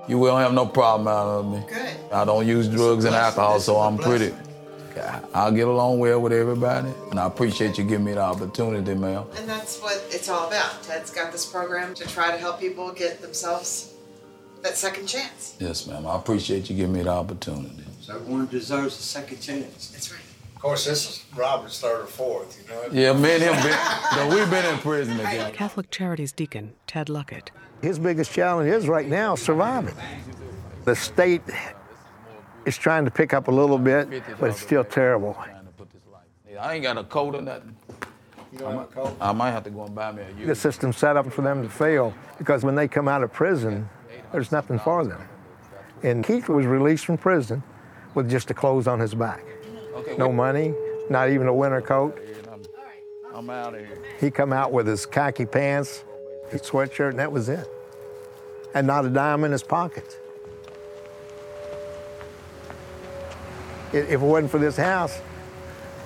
You 0.08 0.20
will 0.20 0.38
have 0.38 0.54
no 0.54 0.66
problem 0.66 1.08
out 1.08 1.28
of 1.28 1.52
me. 1.52 1.64
Good. 1.68 2.12
I 2.12 2.26
don't 2.26 2.46
use 2.46 2.68
drugs 2.68 3.06
and 3.06 3.16
alcohol, 3.16 3.60
so 3.60 3.78
I'm 3.78 3.98
pretty. 3.98 4.34
I'll 5.34 5.52
get 5.52 5.68
along 5.68 6.00
well 6.00 6.22
with 6.22 6.32
everybody, 6.32 6.90
and 7.10 7.20
I 7.20 7.26
appreciate 7.26 7.78
you 7.78 7.84
giving 7.84 8.06
me 8.06 8.14
the 8.14 8.22
opportunity, 8.22 8.94
ma'am. 8.96 9.26
And 9.36 9.50
that's 9.50 9.80
what 9.82 10.02
it's 10.10 10.30
all 10.30 10.48
about. 10.48 10.82
Ted's 10.84 11.12
got 11.12 11.32
this 11.32 11.46
program 11.46 11.94
to 11.96 12.08
try 12.08 12.32
to 12.32 12.38
help 12.38 12.60
people 12.60 12.92
get 12.94 13.22
themselves 13.22 13.94
that 14.62 14.78
second 14.78 15.08
chance. 15.08 15.58
Yes, 15.60 15.86
ma'am. 15.86 16.08
I 16.08 16.16
appreciate 16.16 16.70
you 16.70 16.76
giving 16.78 16.94
me 16.94 17.04
the 17.04 17.10
opportunity. 17.10 17.84
Everyone 18.10 18.48
deserves 18.48 18.98
a 18.98 19.02
second 19.04 19.42
chance. 19.42 19.90
That's 19.90 20.12
right. 20.12 20.22
Of 20.66 20.70
course, 20.70 20.86
this 20.86 21.08
is 21.08 21.26
Robert's 21.36 21.80
third 21.80 22.02
or 22.02 22.08
fourth, 22.08 22.60
you 22.60 22.74
know? 22.74 22.88
Yeah, 22.92 23.14
me 23.14 23.36
and 23.36 23.44
him, 23.44 23.54
been, 23.62 23.78
though 24.16 24.36
we've 24.36 24.50
been 24.50 24.66
in 24.66 24.80
prison 24.80 25.16
together. 25.16 25.52
Catholic 25.54 25.92
Charities 25.92 26.32
deacon 26.32 26.74
Ted 26.88 27.06
Luckett. 27.06 27.50
His 27.84 28.00
biggest 28.00 28.32
challenge 28.32 28.72
is 28.72 28.88
right 28.88 29.08
now 29.08 29.36
surviving. 29.36 29.94
The 30.84 30.96
state 30.96 31.44
is 32.66 32.80
trying 32.80 33.06
to 33.06 33.12
pick 33.12 33.32
up 33.32 33.48
a 33.48 33.52
little 33.52 33.78
bit, 33.78 34.10
but 34.40 34.50
it's 34.50 34.60
still 34.60 34.84
terrible. 34.84 35.38
I 36.60 36.74
ain't 36.74 36.82
got 36.82 36.98
a 36.98 37.04
coat 37.04 37.36
or 37.36 37.44
nothing. 37.44 37.76
I 38.66 38.74
might, 38.74 38.88
I 39.22 39.32
might 39.34 39.52
have 39.52 39.66
to 39.66 39.70
go 39.70 39.86
and 39.86 39.94
buy 39.94 40.14
me 40.14 40.24
a 40.24 40.34
The 40.34 40.48
used. 40.48 40.62
system's 40.62 40.98
set 40.98 41.16
up 41.16 41.32
for 41.32 41.44
them 41.44 41.62
to 41.62 41.70
fail 41.70 42.12
because 42.40 42.64
when 42.64 42.74
they 42.74 42.88
come 42.88 43.08
out 43.08 43.22
of 43.22 43.32
prison, 43.32 43.88
there's 44.32 44.52
nothing 44.52 44.80
for 44.80 45.06
them. 45.06 45.22
And 46.02 46.26
Keith 46.26 46.50
was 46.50 46.66
released 46.66 47.06
from 47.06 47.20
prison 47.20 47.62
with 48.16 48.32
just 48.32 48.48
the 48.48 48.56
clothes 48.56 48.88
on 48.88 49.00
his 49.00 49.14
back. 49.14 49.46
No 50.18 50.32
money, 50.32 50.74
not 51.10 51.30
even 51.30 51.48
a 51.48 51.54
winter 51.54 51.82
coat. 51.82 52.18
I'm 53.34 53.50
out 53.50 53.74
of 53.74 53.82
here. 53.82 54.02
He 54.20 54.32
come 54.32 54.54
out 54.54 54.72
with 54.72 54.88
his 54.88 55.06
khaki 55.06 55.46
pants, 55.46 56.04
his 56.50 56.62
sweatshirt, 56.62 57.10
and 57.10 57.20
that 57.20 57.32
was 57.32 57.50
it. 57.50 57.68
And 58.74 58.88
not 58.88 59.06
a 59.06 59.10
dime 59.10 59.44
in 59.44 59.52
his 59.52 59.64
pocket. 59.64 60.20
If 63.92 64.10
it 64.10 64.20
wasn't 64.20 64.52
for 64.52 64.58
this 64.58 64.78
house, 64.78 65.18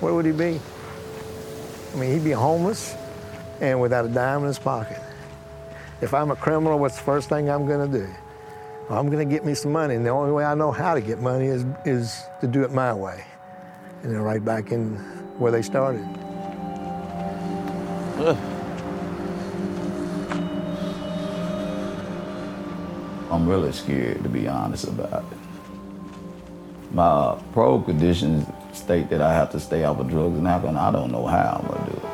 where 0.00 0.14
would 0.14 0.24
he 0.24 0.32
be? 0.32 0.60
I 1.92 1.96
mean, 1.96 2.12
he'd 2.12 2.24
be 2.24 2.30
homeless 2.30 2.94
and 3.60 3.80
without 3.80 4.04
a 4.04 4.08
dime 4.08 4.40
in 4.40 4.46
his 4.46 4.58
pocket. 4.58 5.00
If 6.00 6.14
I'm 6.14 6.30
a 6.30 6.36
criminal, 6.36 6.78
what's 6.78 6.96
the 6.96 7.02
first 7.02 7.28
thing 7.28 7.50
I'm 7.50 7.66
gonna 7.66 7.88
do? 7.88 8.08
Well, 8.88 8.98
I'm 8.98 9.10
gonna 9.10 9.24
get 9.24 9.44
me 9.44 9.54
some 9.54 9.72
money, 9.72 9.94
and 9.94 10.04
the 10.04 10.10
only 10.10 10.32
way 10.32 10.44
I 10.44 10.54
know 10.54 10.72
how 10.72 10.94
to 10.94 11.00
get 11.00 11.20
money 11.20 11.46
is, 11.46 11.64
is 11.84 12.22
to 12.40 12.46
do 12.46 12.62
it 12.64 12.72
my 12.72 12.92
way. 12.94 13.24
And 14.02 14.12
they're 14.12 14.22
right 14.22 14.44
back 14.44 14.72
in 14.72 14.96
where 15.38 15.52
they 15.52 15.62
started. 15.62 16.04
I'm 23.30 23.48
really 23.48 23.72
scared, 23.72 24.22
to 24.22 24.28
be 24.28 24.48
honest 24.48 24.88
about 24.88 25.24
it. 25.30 25.38
My 26.92 27.38
pro 27.52 27.80
conditions 27.80 28.46
state 28.72 29.08
that 29.10 29.22
I 29.22 29.32
have 29.32 29.50
to 29.52 29.60
stay 29.60 29.84
off 29.84 30.00
of 30.00 30.08
drugs 30.08 30.36
and 30.36 30.48
alcohol, 30.48 30.70
and 30.70 30.78
I 30.78 30.90
don't 30.90 31.12
know 31.12 31.26
how 31.26 31.60
I'm 31.60 31.68
gonna 31.68 31.90
do 31.90 31.96
it. 31.96 32.04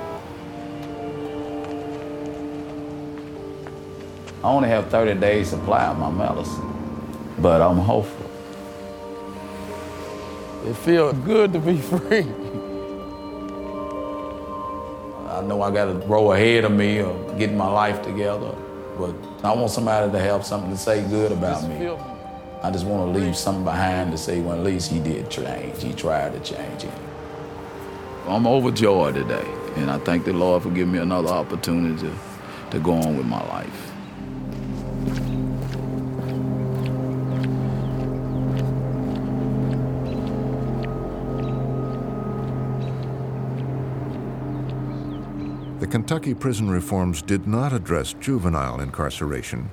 I 4.44 4.48
only 4.48 4.68
have 4.68 4.88
30 4.90 5.14
days 5.18 5.48
supply 5.48 5.86
of 5.86 5.98
my 5.98 6.10
medicine, 6.10 7.34
but 7.38 7.62
I'm 7.62 7.78
hopeful. 7.78 8.25
It 10.66 10.74
feels 10.74 11.14
good 11.18 11.52
to 11.52 11.60
be 11.60 11.76
free. 11.92 12.26
I 15.28 15.42
know 15.42 15.62
I 15.62 15.70
got 15.70 15.84
to 15.86 15.94
grow 16.06 16.32
ahead 16.32 16.64
of 16.64 16.72
me 16.72 17.00
or 17.00 17.14
get 17.38 17.52
my 17.52 17.68
life 17.68 18.02
together, 18.02 18.52
but 18.98 19.14
I 19.44 19.54
want 19.54 19.70
somebody 19.70 20.10
to 20.10 20.18
have 20.18 20.44
something 20.44 20.70
to 20.70 20.76
say 20.76 21.06
good 21.08 21.30
about 21.30 21.68
me. 21.68 21.88
I 22.62 22.70
just 22.72 22.84
want 22.86 23.12
to 23.14 23.20
leave 23.20 23.36
something 23.36 23.62
behind 23.64 24.10
to 24.12 24.18
say, 24.18 24.40
well, 24.40 24.56
at 24.58 24.64
least 24.64 24.90
he 24.90 24.98
did 24.98 25.30
change. 25.30 25.82
He 25.82 25.92
tried 25.92 26.32
to 26.32 26.40
change 26.40 26.84
it. 26.84 26.92
I'm 28.26 28.46
overjoyed 28.46 29.14
today, 29.14 29.46
and 29.76 29.88
I 29.88 29.98
thank 29.98 30.24
the 30.24 30.32
Lord 30.32 30.64
for 30.64 30.70
giving 30.70 30.92
me 30.94 30.98
another 30.98 31.28
opportunity 31.28 32.08
to, 32.08 32.12
to 32.72 32.80
go 32.80 32.94
on 32.94 33.16
with 33.16 33.26
my 33.26 33.46
life. 33.48 33.85
The 45.86 45.92
Kentucky 45.92 46.34
prison 46.34 46.68
reforms 46.68 47.22
did 47.22 47.46
not 47.46 47.72
address 47.72 48.12
juvenile 48.14 48.80
incarceration. 48.80 49.70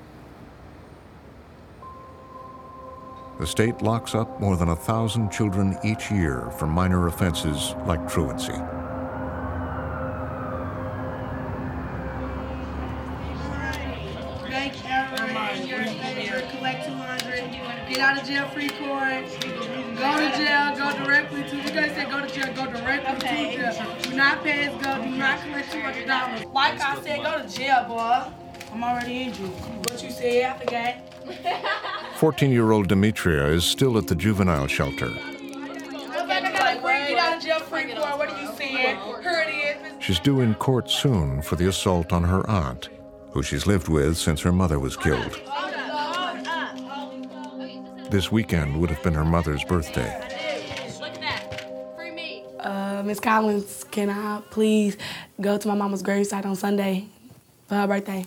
The 3.40 3.46
state 3.48 3.82
locks 3.82 4.14
up 4.14 4.40
more 4.40 4.56
than 4.56 4.68
a 4.68 4.76
thousand 4.76 5.32
children 5.32 5.76
each 5.82 6.12
year 6.12 6.52
for 6.56 6.68
minor 6.68 7.08
offenses 7.08 7.74
like 7.88 8.08
truancy. 8.08 8.54
Said 21.94 22.10
go 22.10 22.20
to 22.20 22.34
jail. 22.34 22.52
Go 22.54 22.66
directly 22.66 23.26
to 23.26 23.72
jail. 23.72 23.96
Do 24.02 24.16
not 24.16 24.42
pay 24.42 24.64
as 24.66 24.82
go. 24.82 25.02
Do 25.02 25.10
not 25.10 25.40
collect 25.42 25.72
200 25.72 26.06
dollars. 26.06 26.44
Like 26.52 26.80
I 26.80 27.00
said, 27.02 27.22
go 27.22 27.42
to 27.42 27.48
jail, 27.48 27.84
boy. 27.88 28.24
I'm 28.72 28.82
already 28.82 29.22
injured. 29.22 29.50
What 29.50 30.02
you 30.02 30.10
said, 30.10 30.56
I 30.56 30.58
forgot. 30.58 30.96
14 32.16 32.50
year 32.50 32.72
old 32.72 32.88
Demetria 32.88 33.46
is 33.46 33.64
still 33.64 33.96
at 33.96 34.06
the 34.06 34.14
juvenile 34.14 34.66
shelter. 34.66 35.10
Get 37.06 37.18
out 37.18 37.36
of 37.36 37.42
jail 37.42 37.60
free 37.60 37.92
card. 37.92 38.18
What 38.18 38.30
are 38.30 38.40
you 38.42 38.48
saying? 38.56 38.98
Here 39.22 39.44
it 39.46 39.76
is. 39.98 40.04
She's 40.04 40.18
due 40.18 40.40
in 40.40 40.54
court 40.54 40.90
soon 40.90 41.42
for 41.42 41.56
the 41.56 41.68
assault 41.68 42.12
on 42.12 42.24
her 42.24 42.48
aunt, 42.48 42.88
who 43.30 43.42
she's 43.42 43.66
lived 43.66 43.88
with 43.88 44.16
since 44.16 44.40
her 44.40 44.52
mother 44.52 44.78
was 44.78 44.96
killed. 44.96 45.40
This 48.10 48.30
weekend 48.32 48.80
would 48.80 48.90
have 48.90 49.02
been 49.02 49.14
her 49.14 49.24
mother's 49.24 49.64
birthday. 49.64 50.33
Miss 53.04 53.20
Collins, 53.20 53.84
can 53.90 54.08
I 54.08 54.40
please 54.50 54.96
go 55.40 55.58
to 55.58 55.68
my 55.68 55.74
mama's 55.74 56.02
gravesite 56.02 56.46
on 56.46 56.56
Sunday 56.56 57.06
for 57.68 57.74
her 57.74 57.86
birthday? 57.86 58.24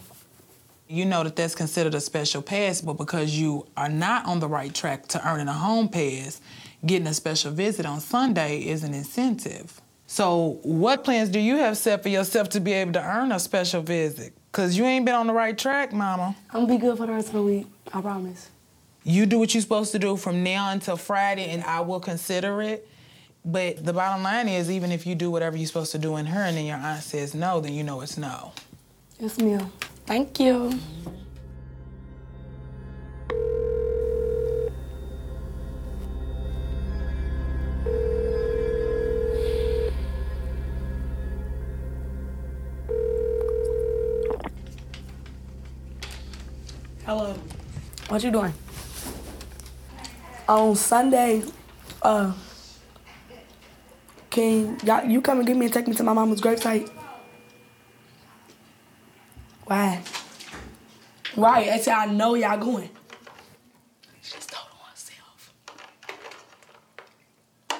You 0.88 1.06
know 1.06 1.24
that 1.24 1.36
that's 1.36 1.56
considered 1.56 1.96
a 1.96 2.02
special 2.02 2.42
pass, 2.42 2.80
but 2.80 2.94
because 2.94 3.38
you 3.38 3.66
are 3.76 3.90
not 3.90 4.26
on 4.26 4.40
the 4.40 4.48
right 4.48 4.74
track 4.74 5.08
to 5.10 5.28
earning 5.28 5.48
a 5.48 5.54
home 5.54 5.90
pass, 5.90 6.40
getting 6.86 7.08
a 7.08 7.14
special 7.14 7.52
visit 7.52 7.86
on 7.86 8.00
Sunday 8.00 8.60
is 8.60 8.84
an 8.84 8.94
incentive. 8.94 9.82
So, 10.06 10.60
what 10.64 11.04
plans 11.04 11.30
do 11.30 11.40
you 11.40 11.58
have 11.58 11.76
set 11.76 12.04
for 12.04 12.10
yourself 12.10 12.50
to 12.50 12.62
be 12.62 12.72
able 12.72 12.94
to 12.94 13.04
earn 13.04 13.32
a 13.32 13.40
special 13.40 13.82
visit? 13.82 14.34
Because 14.52 14.78
you 14.78 14.86
ain't 14.86 15.06
been 15.06 15.16
on 15.16 15.28
the 15.28 15.34
right 15.34 15.58
track, 15.58 15.92
Mama. 15.92 16.36
I'm 16.52 16.62
gonna 16.62 16.74
be 16.74 16.80
good 16.80 16.98
for 16.98 17.06
the 17.06 17.12
rest 17.12 17.28
of 17.30 17.34
the 17.34 17.44
week. 17.44 17.68
I 17.94 18.00
promise. 18.00 18.50
You 19.04 19.26
do 19.26 19.40
what 19.40 19.54
you're 19.54 19.62
supposed 19.62 19.92
to 19.94 20.00
do 20.00 20.16
from 20.16 20.44
now 20.44 20.72
until 20.72 20.96
Friday, 20.98 21.50
and 21.50 21.64
I 21.64 21.82
will 21.82 22.00
consider 22.00 22.62
it. 22.62 22.88
But 23.50 23.86
the 23.86 23.94
bottom 23.94 24.24
line 24.24 24.50
is, 24.50 24.70
even 24.70 24.92
if 24.92 25.08
you 25.08 25.16
do 25.16 25.32
whatever 25.32 25.56
you're 25.56 25.68
supposed 25.68 25.94
to 25.94 25.98
do 25.98 26.18
in 26.18 26.26
her, 26.26 26.42
and 26.42 26.58
then 26.58 26.66
your 26.66 26.76
aunt 26.76 27.02
says 27.02 27.34
no, 27.34 27.62
then 27.62 27.74
you 27.74 27.82
know 27.82 28.02
it's 28.02 28.18
no. 28.18 28.52
Yes, 29.22 29.38
ma'am. 29.38 29.72
Thank 30.06 30.38
you. 30.42 30.78
Hello. 47.06 47.34
What 48.10 48.22
you 48.26 48.32
doing? 48.32 48.54
On 50.50 50.76
Sunday, 50.76 51.44
uh, 52.02 52.34
can 54.38 54.78
y'all, 54.84 55.04
you 55.04 55.20
come 55.20 55.40
and 55.40 55.48
get 55.48 55.58
me 55.58 55.66
and 55.66 55.74
take 55.74 55.88
me 55.88 55.96
to 55.96 56.04
my 56.04 56.14
mama's 56.14 56.40
gravesite? 56.40 56.88
Why? 59.66 60.04
Right, 61.36 61.70
I 61.70 61.80
said 61.80 61.96
I 61.96 62.06
know 62.06 62.36
y'all 62.36 62.60
going. 62.60 62.90
She 64.22 64.36
just 64.36 64.52
told 64.52 64.68
on 64.72 64.92
herself. 64.92 65.54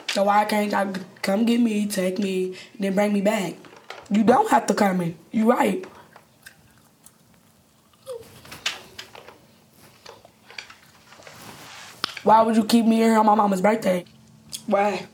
So 0.08 0.24
why 0.24 0.46
can't 0.46 0.72
y'all 0.72 0.92
come 1.22 1.46
get 1.46 1.60
me, 1.60 1.86
take 1.86 2.18
me, 2.18 2.56
then 2.80 2.96
bring 2.96 3.14
me 3.14 3.22
back? 3.22 3.54
You 4.10 4.24
don't 4.24 4.50
have 4.50 4.66
to 4.66 4.74
come 4.74 5.02
in. 5.02 5.16
You 5.32 5.52
right. 5.52 5.86
Why 12.24 12.42
would 12.42 12.56
you 12.56 12.66
keep 12.66 12.84
me 12.84 12.96
here 12.96 13.16
on 13.16 13.28
my 13.28 13.36
mama's 13.36 13.62
birthday? 13.62 14.06
Why? 14.66 15.08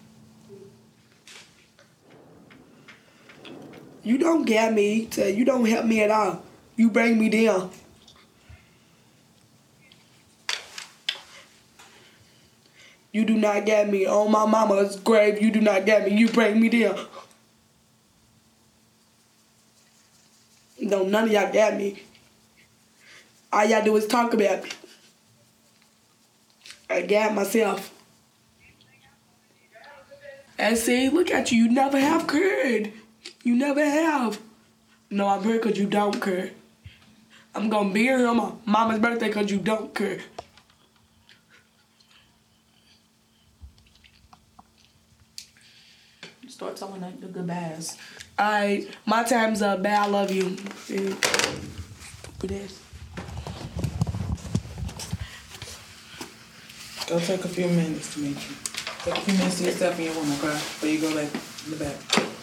You 4.03 4.17
don't 4.17 4.43
get 4.43 4.73
me. 4.73 5.05
To, 5.07 5.31
you 5.31 5.45
don't 5.45 5.65
help 5.65 5.85
me 5.85 6.01
at 6.01 6.11
all. 6.11 6.43
You 6.75 6.89
bring 6.89 7.19
me 7.19 7.29
down. 7.29 7.71
You 13.13 13.25
do 13.25 13.35
not 13.35 13.65
get 13.65 13.89
me 13.89 14.05
on 14.05 14.31
my 14.31 14.45
mama's 14.45 14.97
grave. 14.97 15.41
You 15.41 15.51
do 15.51 15.61
not 15.61 15.85
get 15.85 16.05
me. 16.05 16.17
You 16.17 16.27
bring 16.29 16.59
me 16.59 16.67
down. 16.67 16.99
No, 20.81 21.03
none 21.03 21.25
of 21.25 21.31
y'all 21.31 21.53
got 21.53 21.77
me. 21.77 22.01
All 23.53 23.63
y'all 23.65 23.83
do 23.83 23.95
is 23.95 24.07
talk 24.07 24.33
about 24.33 24.63
me. 24.63 24.69
I 26.89 27.03
got 27.03 27.33
myself. 27.33 27.91
And 30.57 30.77
see, 30.77 31.09
look 31.09 31.31
at 31.31 31.51
you. 31.51 31.63
You 31.63 31.71
never 31.71 31.99
have 31.99 32.27
cared. 32.27 32.91
You 33.43 33.55
never 33.55 33.83
have. 33.83 34.39
No, 35.09 35.27
I'm 35.27 35.43
here 35.43 35.59
because 35.59 35.77
you 35.77 35.85
don't 35.85 36.19
care. 36.21 36.51
I'm 37.53 37.69
going 37.69 37.89
to 37.89 37.93
be 37.93 38.03
here 38.03 38.25
on 38.25 38.37
my 38.37 38.51
mama's 38.65 38.99
birthday 38.99 39.27
because 39.27 39.51
you 39.51 39.59
don't 39.59 39.93
care. 39.93 40.19
Start 46.47 46.77
telling 46.77 47.01
like 47.01 47.19
the 47.19 47.27
goodbyes. 47.27 47.97
All 48.39 48.49
right, 48.51 48.87
my 49.05 49.23
time's 49.23 49.61
up. 49.61 49.83
Bye, 49.83 49.89
I 49.89 50.07
love 50.07 50.31
you. 50.31 50.55
Yeah. 50.87 51.13
With 52.41 52.47
this. 52.47 52.79
Go 57.07 57.19
take 57.19 57.43
a 57.43 57.47
few 57.49 57.67
minutes 57.67 58.13
to 58.13 58.19
meet 58.21 58.35
you. 58.35 58.55
Take 59.03 59.17
a 59.17 59.21
few 59.21 59.33
minutes 59.33 59.57
to 59.59 59.65
yourself 59.65 59.99
in 59.99 60.05
your 60.05 60.13
room, 60.13 60.31
okay? 60.33 60.59
But 60.79 60.89
you 60.89 61.01
go 61.01 61.09
like 61.09 61.33
in 61.65 61.71
the 61.71 61.77
back. 61.77 62.42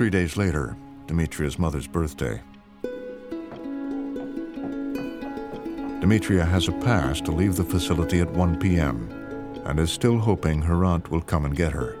Three 0.00 0.08
days 0.08 0.38
later, 0.38 0.78
Demetria's 1.08 1.58
mother's 1.58 1.86
birthday. 1.86 2.40
Demetria 6.00 6.42
has 6.42 6.68
a 6.68 6.72
pass 6.72 7.20
to 7.20 7.30
leave 7.30 7.56
the 7.56 7.64
facility 7.64 8.20
at 8.20 8.30
1 8.30 8.58
p.m. 8.58 9.10
and 9.66 9.78
is 9.78 9.92
still 9.92 10.16
hoping 10.16 10.62
her 10.62 10.86
aunt 10.86 11.10
will 11.10 11.20
come 11.20 11.44
and 11.44 11.54
get 11.54 11.72
her. 11.72 11.99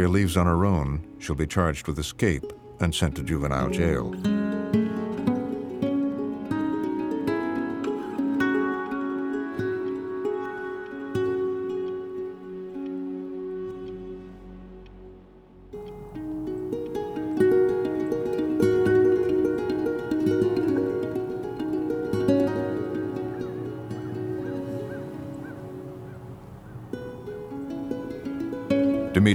Demetria 0.00 0.18
leaves 0.18 0.36
on 0.38 0.46
her 0.46 0.64
own, 0.64 1.04
she'll 1.18 1.34
be 1.34 1.46
charged 1.46 1.86
with 1.86 1.98
escape 1.98 2.54
and 2.80 2.94
sent 2.94 3.16
to 3.16 3.22
juvenile 3.22 3.68
jail. 3.68 4.29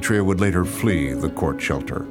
Demetria 0.06 0.24
would 0.24 0.40
later 0.40 0.64
flee 0.64 1.14
the 1.14 1.30
court 1.30 1.60
shelter. 1.60 2.02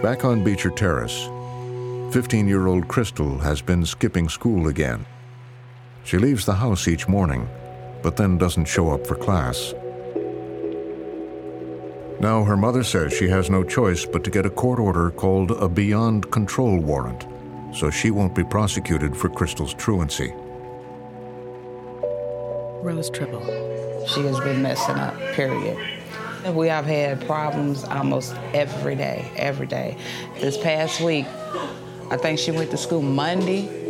Back 0.00 0.24
on 0.24 0.44
Beecher 0.44 0.70
Terrace, 0.70 1.28
15 2.12 2.46
year 2.46 2.68
old 2.68 2.86
Crystal 2.86 3.38
has 3.38 3.60
been 3.60 3.84
skipping 3.84 4.28
school 4.28 4.68
again. 4.68 5.04
She 6.04 6.18
leaves 6.18 6.44
the 6.44 6.54
house 6.54 6.88
each 6.88 7.08
morning, 7.08 7.48
but 8.02 8.16
then 8.16 8.38
doesn't 8.38 8.64
show 8.64 8.90
up 8.90 9.06
for 9.06 9.14
class. 9.14 9.74
Now 12.20 12.44
her 12.44 12.56
mother 12.56 12.84
says 12.84 13.12
she 13.12 13.28
has 13.28 13.50
no 13.50 13.64
choice 13.64 14.04
but 14.04 14.22
to 14.24 14.30
get 14.30 14.46
a 14.46 14.50
court 14.50 14.78
order 14.78 15.10
called 15.10 15.50
a 15.50 15.68
beyond 15.68 16.30
control 16.30 16.78
warrant, 16.78 17.26
so 17.74 17.90
she 17.90 18.10
won't 18.10 18.34
be 18.34 18.44
prosecuted 18.44 19.16
for 19.16 19.28
Crystal's 19.28 19.74
truancy. 19.74 20.32
Rose 22.82 23.10
Tribble. 23.10 23.44
She 24.06 24.22
has 24.22 24.38
been 24.40 24.62
messing 24.62 24.96
up, 24.96 25.16
period. 25.34 25.78
We 26.52 26.66
have 26.66 26.84
had 26.84 27.24
problems 27.26 27.84
almost 27.84 28.34
every 28.52 28.96
day, 28.96 29.30
every 29.36 29.66
day. 29.66 29.96
This 30.40 30.58
past 30.58 31.00
week, 31.00 31.26
I 32.10 32.16
think 32.16 32.40
she 32.40 32.50
went 32.50 32.72
to 32.72 32.76
school 32.76 33.02
Monday, 33.02 33.81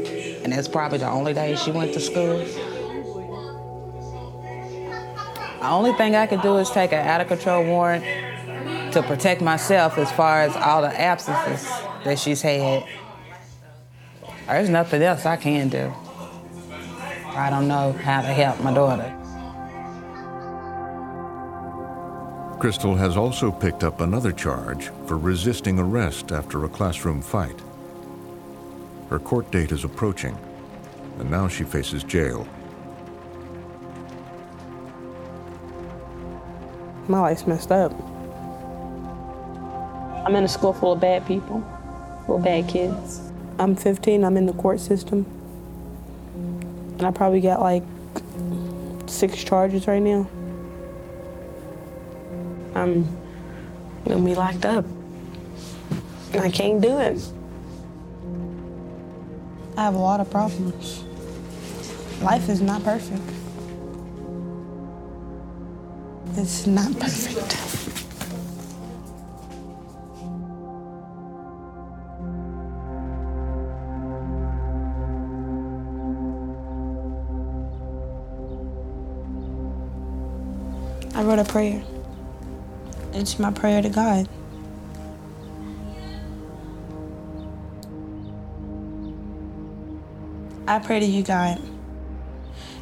and 0.44 0.52
that's 0.52 0.68
probably 0.68 0.98
the 0.98 1.08
only 1.08 1.34
day 1.34 1.56
she 1.56 1.70
went 1.70 1.92
to 1.94 2.00
school. 2.00 2.38
The 5.60 5.68
only 5.68 5.92
thing 5.92 6.16
I 6.16 6.26
could 6.26 6.42
do 6.42 6.56
is 6.58 6.70
take 6.70 6.92
an 6.92 7.06
out 7.06 7.20
of 7.20 7.28
control 7.28 7.64
warrant 7.64 8.04
to 8.92 9.02
protect 9.02 9.40
myself 9.40 9.96
as 9.96 10.10
far 10.12 10.42
as 10.42 10.54
all 10.56 10.82
the 10.82 11.00
absences 11.00 11.70
that 12.04 12.18
she's 12.18 12.42
had. 12.42 12.84
There's 14.46 14.68
nothing 14.68 15.02
else 15.02 15.24
I 15.24 15.36
can 15.36 15.68
do. 15.68 15.92
I 17.34 17.48
don't 17.48 17.68
know 17.68 17.92
how 17.92 18.20
to 18.20 18.28
help 18.28 18.60
my 18.60 18.74
daughter. 18.74 19.18
Crystal 22.58 22.94
has 22.94 23.16
also 23.16 23.50
picked 23.50 23.82
up 23.82 24.00
another 24.00 24.30
charge 24.30 24.90
for 25.06 25.16
resisting 25.16 25.78
arrest 25.78 26.30
after 26.30 26.64
a 26.64 26.68
classroom 26.68 27.22
fight. 27.22 27.60
Her 29.12 29.18
court 29.18 29.50
date 29.50 29.72
is 29.72 29.84
approaching, 29.84 30.34
and 31.18 31.30
now 31.30 31.46
she 31.46 31.64
faces 31.64 32.02
jail. 32.02 32.48
My 37.08 37.20
life's 37.20 37.46
messed 37.46 37.70
up. 37.70 37.92
I'm 40.26 40.34
in 40.34 40.44
a 40.44 40.48
school 40.48 40.72
full 40.72 40.92
of 40.92 41.00
bad 41.00 41.26
people, 41.26 41.62
full 42.24 42.36
of 42.36 42.42
bad 42.42 42.66
kids. 42.68 43.30
I'm 43.58 43.76
15, 43.76 44.24
I'm 44.24 44.38
in 44.38 44.46
the 44.46 44.54
court 44.54 44.80
system. 44.80 45.26
And 46.96 47.02
I 47.02 47.10
probably 47.10 47.42
got 47.42 47.60
like 47.60 47.82
six 49.04 49.44
charges 49.44 49.86
right 49.86 50.00
now. 50.00 50.26
I'm 52.74 53.04
gonna 54.08 54.24
be 54.24 54.34
locked 54.34 54.64
up. 54.64 54.86
And 56.32 56.40
I 56.40 56.50
can't 56.50 56.80
do 56.80 56.98
it. 56.98 57.20
I 59.76 59.84
have 59.84 59.94
a 59.94 59.98
lot 59.98 60.20
of 60.20 60.30
problems. 60.30 61.02
Life 62.20 62.48
is 62.48 62.60
not 62.60 62.84
perfect. 62.84 63.22
It's 66.36 66.66
not 66.66 66.92
perfect. 66.98 67.58
I 81.14 81.22
wrote 81.22 81.38
a 81.38 81.44
prayer. 81.44 81.82
It's 83.12 83.38
my 83.38 83.50
prayer 83.50 83.82
to 83.82 83.88
God. 83.88 84.28
I 90.72 90.78
pray 90.78 91.00
to 91.00 91.04
you, 91.04 91.22
God. 91.22 91.60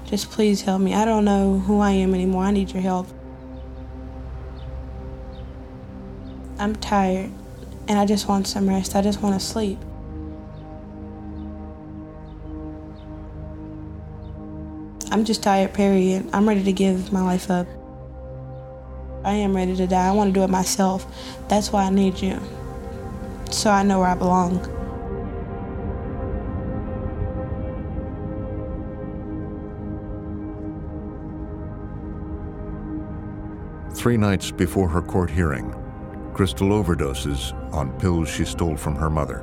Just 0.05 0.31
please 0.31 0.63
help 0.63 0.81
me. 0.81 0.95
I 0.95 1.05
don't 1.05 1.25
know 1.25 1.59
who 1.59 1.81
I 1.81 1.91
am 1.91 2.15
anymore. 2.15 2.45
I 2.45 2.53
need 2.53 2.71
your 2.71 2.83
help. 2.83 3.09
I'm 6.61 6.77
tired 6.77 7.33
and 7.89 7.99
I 7.99 8.07
just 8.07 8.29
want 8.29 8.47
some 8.47 8.69
rest. 8.69 8.95
I 8.95 9.03
just 9.03 9.21
want 9.21 9.41
to 9.41 9.45
sleep. 9.45 9.77
I'm 15.11 15.25
just 15.25 15.43
tired, 15.43 15.75
period. 15.75 16.31
I'm 16.33 16.49
ready 16.49 16.63
to 16.63 16.73
give 16.73 17.13
my 17.13 17.23
life 17.23 17.51
up. 17.51 17.67
I 19.25 19.33
am 19.33 19.57
ready 19.57 19.75
to 19.75 19.89
die. 19.89 20.07
I 20.07 20.13
want 20.13 20.33
to 20.33 20.39
do 20.39 20.45
it 20.45 20.49
myself. 20.49 21.13
That's 21.49 21.73
why 21.73 21.87
I 21.87 21.91
need 21.91 22.21
you. 22.21 22.41
So 23.51 23.69
I 23.69 23.83
know 23.83 23.99
where 23.99 24.11
I 24.11 24.15
belong. 24.15 24.80
Three 34.01 34.17
nights 34.17 34.51
before 34.51 34.89
her 34.89 35.03
court 35.03 35.29
hearing, 35.29 35.75
Crystal 36.33 36.69
overdoses 36.69 37.53
on 37.75 37.93
pills 38.01 38.31
she 38.31 38.47
stole 38.47 38.75
from 38.75 38.97
her 38.97 39.11
mother. 39.11 39.43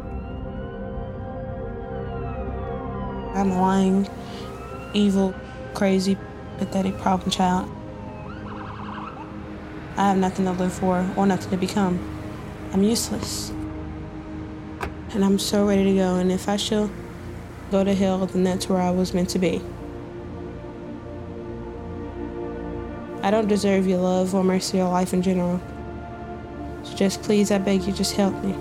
I'm 3.36 3.52
a 3.52 3.62
lying, 3.62 4.10
evil, 4.96 5.36
crazy, 5.76 6.18
pathetic 6.58 6.98
problem 6.98 7.30
child. 7.30 7.70
I 9.96 10.08
have 10.08 10.18
nothing 10.18 10.46
to 10.46 10.54
live 10.54 10.74
for 10.74 11.08
or 11.16 11.28
nothing 11.28 11.52
to 11.52 11.58
become. 11.58 12.00
I'm 12.74 12.82
useless. 12.82 13.52
And 15.12 15.24
I'm 15.24 15.38
so 15.38 15.68
ready 15.68 15.84
to 15.84 15.94
go, 15.94 16.16
and 16.16 16.32
if 16.32 16.50
I 16.50 16.56
shall 16.56 16.90
go 17.70 17.84
to 17.84 17.94
hell, 17.94 18.26
then 18.26 18.44
that's 18.44 18.68
where 18.68 18.82
I 18.82 18.90
was 18.90 19.14
meant 19.14 19.30
to 19.30 19.38
be. 19.38 19.62
I 23.28 23.30
don't 23.30 23.50
deserve 23.50 23.86
your 23.86 23.98
love 23.98 24.34
or 24.34 24.42
mercy 24.42 24.80
or 24.80 24.88
life 24.88 25.14
in 25.14 25.22
general. 25.22 25.60
So 26.84 26.96
just 26.96 27.22
please, 27.24 27.52
I 27.52 27.58
beg 27.58 27.84
you, 27.84 27.92
just 27.92 28.16
help 28.16 28.34
me. 28.42 28.54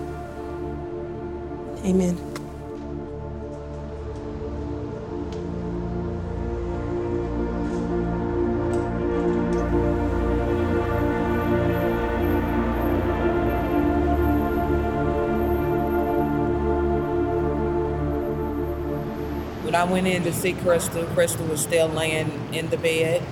Amen. 1.85 2.17
When 19.63 19.75
I 19.75 19.85
went 19.85 20.07
in 20.07 20.23
to 20.23 20.33
see 20.33 20.51
Crystal, 20.51 21.05
Crystal 21.05 21.45
was 21.45 21.61
still 21.61 21.87
laying 21.87 22.53
in 22.53 22.69
the 22.69 22.75
bed. 22.75 23.23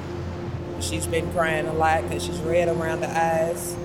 She's 0.79 1.07
been 1.07 1.31
crying 1.31 1.67
a 1.67 1.73
lot 1.73 2.03
because 2.03 2.23
she's 2.23 2.39
red 2.39 2.67
around 2.67 3.01
the 3.01 3.09
eyes. 3.09 3.75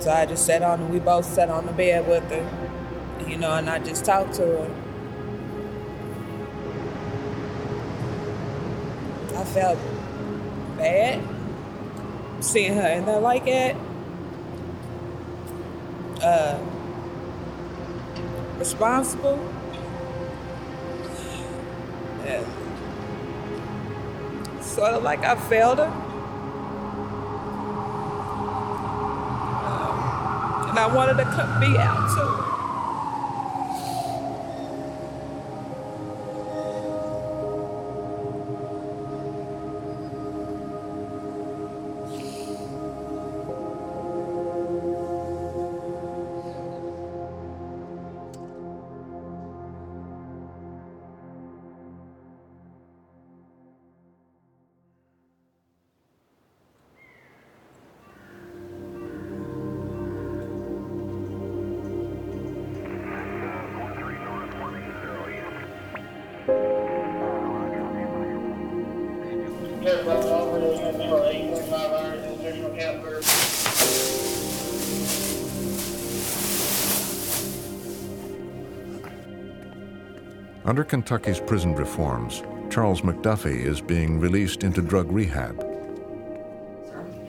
So 0.00 0.10
I 0.10 0.26
just 0.26 0.44
sat 0.44 0.62
on, 0.62 0.90
we 0.90 0.98
both 0.98 1.24
sat 1.24 1.48
on 1.48 1.66
the 1.66 1.72
bed 1.72 2.08
with 2.08 2.24
her, 2.30 3.28
you 3.28 3.36
know, 3.36 3.52
and 3.52 3.70
I 3.70 3.78
just 3.78 4.04
talked 4.04 4.34
to 4.34 4.42
her. 4.42 4.70
I 9.36 9.44
felt 9.44 9.78
bad 10.76 11.22
seeing 12.40 12.74
her 12.74 12.88
in 12.88 13.06
there 13.06 13.20
like 13.20 13.44
that. 13.44 13.76
Uh, 16.20 16.58
responsible. 18.58 19.38
Yeah. 22.24 22.61
Sort 24.74 24.94
of 24.94 25.02
like 25.02 25.22
I 25.22 25.36
failed 25.36 25.78
her. 25.78 25.84
Um, 25.84 25.92
and 30.70 30.78
I 30.78 30.86
wanted 30.94 31.18
to 31.18 31.24
be 31.60 31.76
out 31.76 32.08
too. 32.14 32.61
Under 80.72 80.84
Kentucky's 80.84 81.38
prison 81.38 81.74
reforms, 81.74 82.42
Charles 82.70 83.02
McDuffie 83.02 83.62
is 83.62 83.82
being 83.82 84.18
released 84.18 84.64
into 84.64 84.80
drug 84.80 85.12
rehab. 85.12 85.58
Do 85.58 85.66
you 85.66 85.72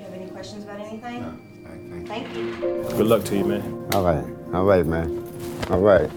have 0.02 0.14
any 0.14 0.28
questions 0.28 0.64
about 0.64 0.80
anything? 0.80 1.24
No. 1.62 2.06
Thank 2.08 2.34
you. 2.34 2.56
Good 2.96 3.06
luck 3.06 3.26
to 3.26 3.36
you, 3.36 3.44
man. 3.44 3.90
All 3.92 4.06
right. 4.06 4.24
All 4.54 4.64
right, 4.64 4.86
man. 4.86 5.28
All 5.70 5.82
right. 5.82 6.10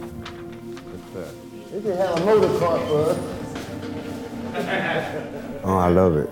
They 1.73 1.81
can 1.81 1.97
have 1.97 2.17
a 2.17 2.25
motor 2.25 2.59
car 2.61 2.79
for 2.87 3.11
us. 3.11 3.19
Oh, 5.65 5.79
I 5.79 5.89
love 5.89 6.17
it. 6.17 6.31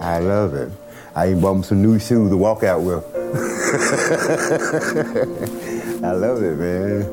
I 0.00 0.18
love 0.18 0.54
it. 0.54 0.72
I 1.14 1.28
even 1.28 1.40
bought 1.40 1.54
him 1.54 1.62
some 1.62 1.82
new 1.82 2.00
shoes 2.00 2.30
to 2.30 2.36
walk 2.36 2.64
out 2.64 2.80
with. 2.80 3.04
I 6.04 6.10
love 6.10 6.42
it, 6.42 6.58
man. 6.58 7.06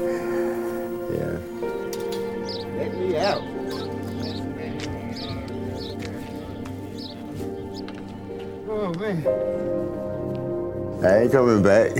I 11.02 11.18
ain't 11.22 11.32
coming 11.32 11.62
back. 11.62 11.92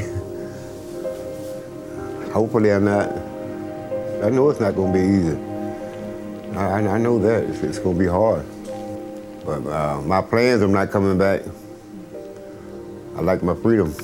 Hopefully 2.32 2.70
I'm 2.70 2.84
not. 2.84 3.10
I 4.22 4.30
know 4.30 4.50
it's 4.50 4.60
not 4.60 4.74
gonna 4.76 4.92
be 4.92 5.00
easy. 5.00 5.38
I, 6.58 6.86
I 6.86 6.98
know 6.98 7.18
that 7.20 7.44
it's, 7.44 7.62
it's 7.62 7.78
gonna 7.78 7.98
be 7.98 8.06
hard. 8.06 8.44
But 9.44 9.66
uh, 9.66 10.02
my 10.02 10.20
plans, 10.20 10.60
I'm 10.60 10.72
not 10.72 10.90
coming 10.90 11.16
back. 11.16 11.42
I 13.16 13.20
like 13.22 13.42
my 13.42 13.54
freedom. 13.54 13.94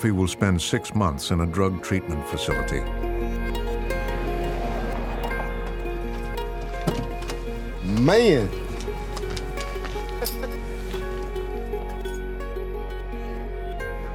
McDuffie 0.00 0.12
will 0.12 0.28
spend 0.28 0.60
six 0.62 0.94
months 0.94 1.30
in 1.30 1.40
a 1.40 1.46
drug 1.46 1.82
treatment 1.82 2.26
facility. 2.28 2.80
Man. 8.00 8.48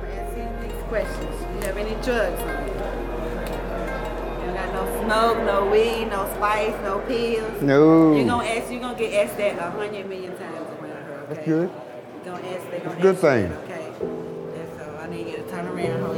I 0.01 0.07
have 0.07 0.27
a 0.27 0.33
sick 0.33 0.73
questions. 0.87 1.35
You 1.55 1.61
have 1.67 1.77
any 1.77 1.95
drugs 2.03 2.41
on 2.41 2.67
you? 2.67 2.73
You 4.41 4.53
got 4.53 4.73
no 4.73 4.83
smoke, 5.03 5.37
no 5.45 5.69
weed, 5.69 6.05
no 6.05 6.25
spice, 6.35 6.73
no 6.81 6.99
pills. 7.07 7.61
No. 7.61 8.15
You're 8.15 8.25
gonna 8.25 8.47
ask. 8.47 8.71
You're 8.71 8.81
gonna 8.81 8.97
get 8.97 9.27
asked 9.27 9.37
that 9.37 9.59
a 9.59 9.69
hundred 9.69 10.09
million 10.09 10.35
times 10.37 10.67
around 10.81 11.03
her. 11.03 11.27
Okay? 11.29 11.33
That's 11.35 11.45
good. 11.45 11.69
You're 11.69 12.35
gonna 12.35 12.47
ask. 12.47 12.69
They're 12.71 12.79
gonna 12.79 12.91
It's 12.91 12.99
a 12.99 13.01
good 13.01 13.15
ask 13.15 13.23
you 13.23 13.57
thing. 13.57 13.64
Your 15.85 16.14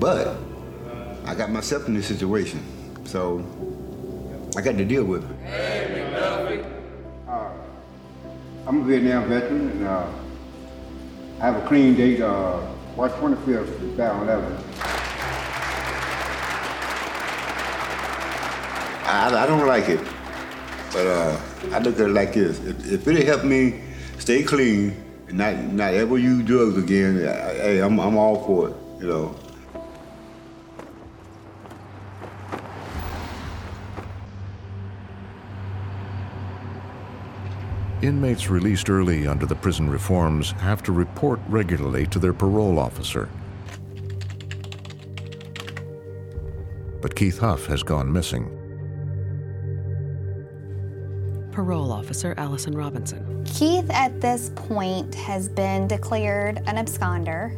but 0.00 0.36
I 1.26 1.34
got 1.34 1.50
myself 1.50 1.86
in 1.88 1.94
this 1.94 2.06
situation, 2.06 2.64
so 3.04 3.44
I 4.56 4.62
got 4.62 4.78
to 4.78 4.84
deal 4.86 5.04
with 5.04 5.30
it. 5.30 5.36
Uh, 7.28 7.50
I'm 8.66 8.80
a 8.80 8.84
Vietnam 8.84 9.28
veteran, 9.28 9.68
and 9.72 9.86
uh, 9.86 10.08
I 11.38 11.44
have 11.44 11.62
a 11.62 11.68
clean 11.68 11.94
date, 11.94 12.22
uh, 12.22 12.58
March 12.96 13.12
25th, 13.12 13.78
2011. 13.80 14.56
I, 19.04 19.42
I 19.42 19.46
don't 19.46 19.66
like 19.66 19.90
it, 19.90 20.00
but 20.94 21.06
uh, 21.06 21.38
I 21.72 21.78
look 21.80 22.00
at 22.00 22.06
it 22.06 22.08
like 22.08 22.32
this: 22.32 22.58
if, 22.64 22.90
if 22.90 23.06
it'll 23.06 23.26
help 23.26 23.44
me 23.44 23.87
stay 24.18 24.42
clean 24.42 24.94
and 25.28 25.38
not 25.38 25.56
not 25.72 25.94
ever 25.94 26.18
use 26.18 26.44
drugs 26.44 26.76
again, 26.76 27.18
hey, 27.18 27.80
I'm 27.80 27.98
I'm 27.98 28.16
all 28.16 28.44
for 28.44 28.70
it. 28.70 28.76
You 29.00 29.08
know. 29.08 29.36
Inmates 38.00 38.48
released 38.48 38.88
early 38.88 39.26
under 39.26 39.44
the 39.44 39.56
prison 39.56 39.90
reforms 39.90 40.52
have 40.52 40.84
to 40.84 40.92
report 40.92 41.40
regularly 41.48 42.06
to 42.06 42.20
their 42.20 42.32
parole 42.32 42.78
officer. 42.78 43.28
But 47.00 47.16
Keith 47.16 47.38
Huff 47.38 47.66
has 47.66 47.82
gone 47.82 48.12
missing. 48.12 48.57
Parole 51.58 51.90
officer 51.90 52.34
Allison 52.36 52.72
Robinson. 52.72 53.44
Keith, 53.44 53.90
at 53.90 54.20
this 54.20 54.52
point, 54.54 55.12
has 55.16 55.48
been 55.48 55.88
declared 55.88 56.58
an 56.68 56.76
absconder. 56.76 57.50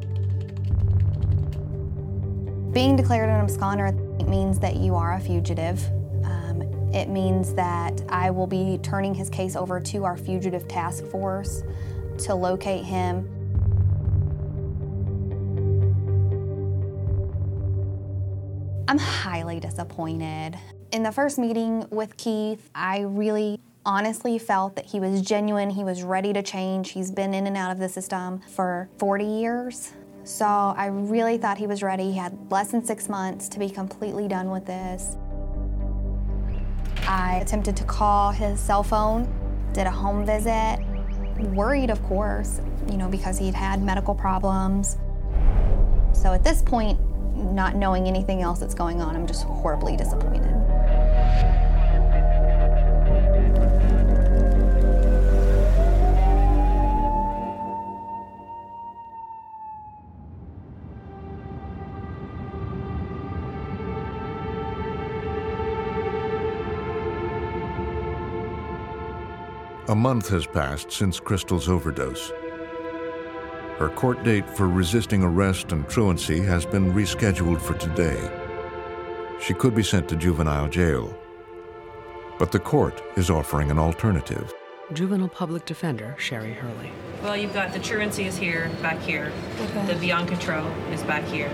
Being 2.73 2.97
declared 2.97 3.29
an 3.29 3.47
absconder 3.47 3.93
means 4.27 4.59
that 4.61 4.77
you 4.77 4.95
are 4.95 5.17
a 5.17 5.21
fugitive. 5.21 5.85
Um, 6.25 6.63
it 6.95 7.11
means 7.11 7.53
that 7.53 8.01
I 8.09 8.31
will 8.31 8.47
be 8.47 8.79
turning 8.83 9.13
his 9.13 9.29
case 9.29 9.55
over 9.55 9.79
to 9.79 10.05
our 10.07 10.17
fugitive 10.17 10.67
task 10.67 11.05
force 11.05 11.63
to 12.21 12.35
locate 12.35 12.87
him. 12.87 13.29
I'm 18.89 18.97
highly 18.97 19.61
disappointed. 19.61 20.59
In 20.91 21.03
the 21.03 21.13
first 21.13 21.39
meeting 21.39 21.87
with 21.91 22.17
Keith, 22.17 22.71
I 22.75 23.01
really 23.01 23.61
honestly 23.85 24.39
felt 24.39 24.77
that 24.77 24.87
he 24.87 25.01
was 25.01 25.23
genuine, 25.23 25.71
he 25.71 25.85
was 25.85 26.03
ready 26.03 26.33
to 26.33 26.43
change. 26.43 26.91
He's 26.91 27.11
been 27.11 27.33
in 27.35 27.47
and 27.47 27.57
out 27.57 27.71
of 27.71 27.79
the 27.79 27.89
system 27.89 28.41
for 28.41 28.89
40 28.99 29.25
years. 29.25 29.93
So 30.25 30.45
I 30.45 30.87
really 30.87 31.39
thought 31.39 31.59
he 31.59 31.67
was 31.67 31.83
ready. 31.83 32.13
He 32.13 32.19
had 32.19 32.37
less 32.51 32.71
than 32.71 32.85
six 32.85 33.09
months 33.09 33.49
to 33.49 33.59
be 33.59 33.71
completely 33.71 34.29
done 34.29 34.51
with 34.51 34.67
this. 34.67 35.17
I 37.09 37.37
attempted 37.37 37.77
to 37.79 37.85
call 37.85 38.31
his 38.31 38.61
cell 38.61 38.83
phone, 38.83 39.27
did 39.73 39.87
a 39.87 39.91
home 39.91 40.27
visit, 40.27 40.79
worried, 41.39 41.91
of 41.91 42.03
course, 42.05 42.61
you 42.89 42.99
know, 42.99 43.09
because 43.09 43.39
he'd 43.39 43.55
had 43.55 43.83
medical 43.83 44.15
problems. 44.15 44.99
So 46.13 46.33
at 46.33 46.45
this 46.45 46.61
point, 46.61 47.01
not 47.35 47.75
knowing 47.75 48.07
anything 48.07 48.43
else 48.43 48.61
that's 48.61 48.75
going 48.75 49.01
on, 49.01 49.17
I'm 49.17 49.27
just 49.27 49.45
horribly 49.45 49.97
disappointed. 49.97 50.60
A 69.91 69.95
month 69.97 70.29
has 70.29 70.47
passed 70.47 70.93
since 70.93 71.19
Crystal's 71.19 71.69
overdose. 71.69 72.31
Her 73.77 73.93
court 73.97 74.23
date 74.23 74.49
for 74.49 74.69
resisting 74.69 75.25
arrest 75.25 75.73
and 75.73 75.85
truancy 75.89 76.41
has 76.43 76.65
been 76.65 76.93
rescheduled 76.93 77.61
for 77.61 77.75
today. 77.75 78.31
She 79.41 79.53
could 79.53 79.75
be 79.75 79.83
sent 79.83 80.09
to 80.11 80.15
juvenile 80.15 80.69
jail. 80.69 81.13
But 82.39 82.53
the 82.53 82.61
court 82.61 83.03
is 83.17 83.31
offering 83.31 83.73
an 83.73 83.81
alternative. 83.81 84.55
Juvenile 84.93 85.27
public 85.27 85.65
defender 85.65 86.15
Sherry 86.21 86.53
Hurley. 86.53 86.93
Well, 87.25 87.37
you've 87.37 87.53
got 87.53 87.73
the 87.73 87.81
truancy 87.81 88.27
is 88.27 88.37
here, 88.37 88.71
back 88.81 89.01
here. 89.01 89.33
Okay. 89.61 89.87
The 89.93 89.99
beyond 89.99 90.29
control 90.29 90.69
is 90.93 91.03
back 91.03 91.25
here. 91.25 91.51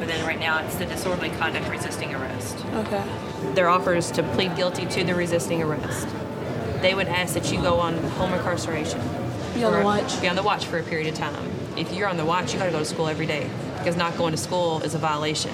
But 0.00 0.08
then 0.08 0.26
right 0.26 0.40
now 0.40 0.64
it's 0.64 0.74
the 0.74 0.86
disorderly 0.86 1.30
conduct 1.30 1.70
resisting 1.70 2.12
arrest. 2.12 2.56
Okay. 2.74 3.04
Their 3.54 3.68
offer 3.68 3.94
is 3.94 4.10
to 4.12 4.24
plead 4.34 4.56
guilty 4.56 4.84
to 4.86 5.04
the 5.04 5.14
resisting 5.14 5.62
arrest. 5.62 6.08
They 6.80 6.94
would 6.94 7.08
ask 7.08 7.34
that 7.34 7.52
you 7.52 7.60
go 7.60 7.78
on 7.78 7.96
home 7.98 8.32
incarceration. 8.32 9.00
Be 9.54 9.64
on 9.64 9.72
the 9.72 9.84
watch. 9.84 10.20
Be 10.20 10.28
on 10.28 10.36
the 10.36 10.42
watch 10.42 10.66
for 10.66 10.78
a 10.78 10.82
period 10.82 11.08
of 11.08 11.14
time. 11.14 11.50
If 11.76 11.92
you're 11.92 12.08
on 12.08 12.16
the 12.16 12.24
watch, 12.24 12.52
you 12.52 12.58
got 12.58 12.66
to 12.66 12.70
go 12.70 12.78
to 12.78 12.84
school 12.84 13.08
every 13.08 13.26
day 13.26 13.48
because 13.78 13.96
not 13.96 14.16
going 14.16 14.32
to 14.32 14.38
school 14.38 14.80
is 14.82 14.94
a 14.94 14.98
violation. 14.98 15.52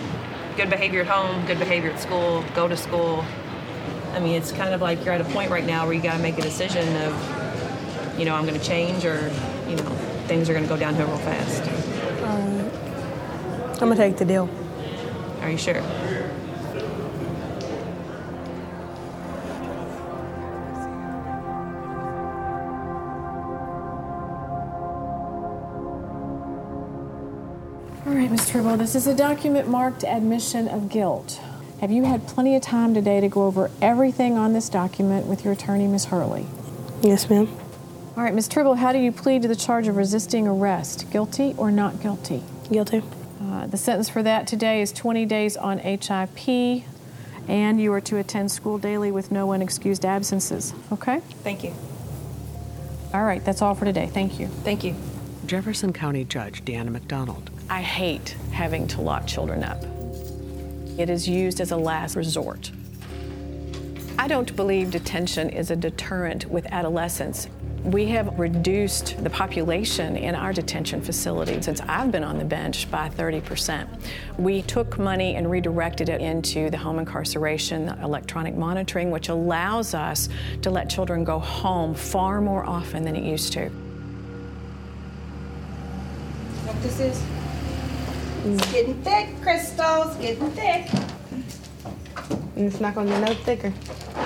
Good 0.57 0.71
behavior 0.71 1.03
at 1.03 1.07
home, 1.07 1.45
good 1.47 1.59
behavior 1.59 1.91
at 1.91 2.01
school, 2.01 2.45
go 2.55 2.69
to 2.69 2.77
school. 2.77 3.25
I 4.13 4.21
mean, 4.21 4.35
it's 4.35 4.53
kind 4.53 4.73
of 4.73 4.81
like 4.81 5.05
you're 5.05 5.15
at 5.15 5.21
a 5.21 5.25
point 5.25 5.51
right 5.51 5.67
now 5.67 5.85
where 5.85 5.95
you 5.95 6.03
got 6.03 6.17
to 6.17 6.23
make 6.23 6.39
a 6.39 6.43
decision 6.43 6.97
of, 7.03 8.19
you 8.19 8.25
know, 8.25 8.35
I'm 8.35 8.47
going 8.47 8.59
to 8.59 8.67
change 8.67 9.05
or, 9.05 9.31
you 9.69 9.77
know, 9.77 9.85
things 10.27 10.49
are 10.49 10.55
going 10.55 10.65
to 10.65 10.69
go 10.69 10.79
downhill 10.79 11.07
real 11.09 11.19
fast. 11.19 11.63
Alright. 12.23 12.73
I'm 13.83 13.91
gonna 13.91 13.97
take 13.97 14.17
the 14.17 14.25
deal. 14.25 14.49
Are 15.43 15.51
you 15.51 15.59
sure? 15.59 15.83
This 28.87 28.95
is 28.95 29.09
a 29.09 29.15
document 29.17 29.67
marked 29.67 30.05
admission 30.05 30.69
of 30.69 30.89
guilt. 30.89 31.41
Have 31.81 31.91
you 31.91 32.05
had 32.05 32.25
plenty 32.29 32.55
of 32.55 32.63
time 32.63 32.95
today 32.95 33.21
to 33.21 33.29
go 33.29 33.43
over 33.43 33.69
everything 33.83 34.39
on 34.39 34.53
this 34.53 34.69
document 34.69 35.27
with 35.27 35.43
your 35.43 35.55
attorney, 35.55 35.89
Ms. 35.89 36.05
Hurley? 36.05 36.47
Yes, 37.03 37.29
ma'am. 37.29 37.49
All 38.17 38.23
right, 38.23 38.33
Ms. 38.33 38.47
Tribble, 38.47 38.77
how 38.77 38.93
do 38.93 39.01
you 39.01 39.11
plead 39.11 39.43
to 39.43 39.49
the 39.49 39.57
charge 39.57 39.89
of 39.89 39.97
resisting 39.97 40.47
arrest? 40.47 41.11
Guilty 41.11 41.53
or 41.59 41.73
not 41.73 42.01
guilty? 42.01 42.45
Guilty. 42.71 43.03
Uh, 43.43 43.67
the 43.67 43.77
sentence 43.77 44.09
for 44.09 44.23
that 44.23 44.47
today 44.47 44.81
is 44.81 44.93
20 44.93 45.27
days 45.27 45.57
on 45.57 45.81
HIP, 45.81 46.85
and 47.49 47.81
you 47.81 47.93
are 47.93 48.01
to 48.03 48.19
attend 48.19 48.53
school 48.53 48.79
daily 48.79 49.11
with 49.11 49.33
no 49.33 49.49
unexcused 49.49 50.05
absences. 50.05 50.73
Okay? 50.93 51.19
Thank 51.43 51.65
you. 51.65 51.75
All 53.13 53.25
right, 53.25 53.45
that's 53.45 53.63
all 53.63 53.75
for 53.75 53.85
today. 53.85 54.07
Thank 54.07 54.39
you. 54.39 54.47
Thank 54.47 54.85
you. 54.85 54.95
Jefferson 55.45 55.93
County 55.93 56.25
Judge 56.25 56.65
Deanna 56.65 56.91
McDonald. 56.91 57.51
I 57.69 57.83
hate 57.83 58.37
having 58.53 58.87
to 58.89 59.01
lock 59.01 59.27
children 59.27 59.65
up. 59.65 59.83
It 60.99 61.11
is 61.11 61.29
used 61.29 61.61
as 61.61 61.73
a 61.73 61.77
last 61.77 62.15
resort. 62.15 62.71
I 64.19 64.29
don't 64.29 64.55
believe 64.55 64.93
detention 64.93 65.51
is 65.51 65.73
a 65.73 65.77
deterrent 65.77 66.47
with 66.47 66.65
adolescents. 66.67 67.49
We 67.83 68.07
have 68.07 68.39
reduced 68.39 69.23
the 69.23 69.31
population 69.31 70.17
in 70.17 70.35
our 70.35 70.53
detention 70.53 71.03
facility 71.03 71.61
since 71.61 71.81
I've 71.83 72.13
been 72.13 72.25
on 72.25 72.39
the 72.39 72.45
bench 72.45 72.89
by 72.91 73.09
30%. 73.09 73.89
We 74.39 74.63
took 74.63 74.99
money 74.99 75.35
and 75.35 75.51
redirected 75.51 76.09
it 76.09 76.21
into 76.21 76.71
the 76.71 76.79
home 76.79 77.01
incarceration, 77.01 77.89
electronic 78.01 78.55
monitoring, 78.55 79.11
which 79.11 79.29
allows 79.29 79.93
us 79.93 80.29
to 80.63 80.71
let 80.71 80.89
children 80.89 81.25
go 81.25 81.41
home 81.41 81.95
far 81.95 82.41
more 82.41 82.65
often 82.65 83.03
than 83.05 83.17
it 83.17 83.25
used 83.25 83.53
to. 83.55 83.69
What 86.65 86.83
this 86.83 87.01
is? 87.01 87.46
It's 88.45 88.73
getting 88.73 89.03
thick, 89.03 89.29
Crystal. 89.43 90.03
It's 90.03 90.17
getting 90.17 90.51
thick. 90.53 90.89
And 92.57 92.67
it's 92.67 92.81
not 92.81 92.95
gonna 92.95 93.11
get 93.11 93.29
no 93.29 93.35
thicker. 93.35 93.73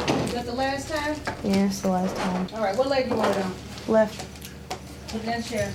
Was 0.09 0.33
that 0.33 0.47
the 0.47 0.53
last 0.53 0.89
time? 0.89 1.17
Yeah, 1.43 1.67
it's 1.67 1.81
the 1.81 1.89
last 1.91 2.17
time. 2.17 2.49
All 2.55 2.63
right, 2.63 2.77
what 2.77 2.89
leg 2.89 3.05
do 3.05 3.11
you 3.11 3.17
want 3.17 3.37
it 3.37 3.45
on? 3.45 3.55
Left. 3.89 4.27
Put 5.09 5.23
that 5.25 5.45
chair. 5.45 5.73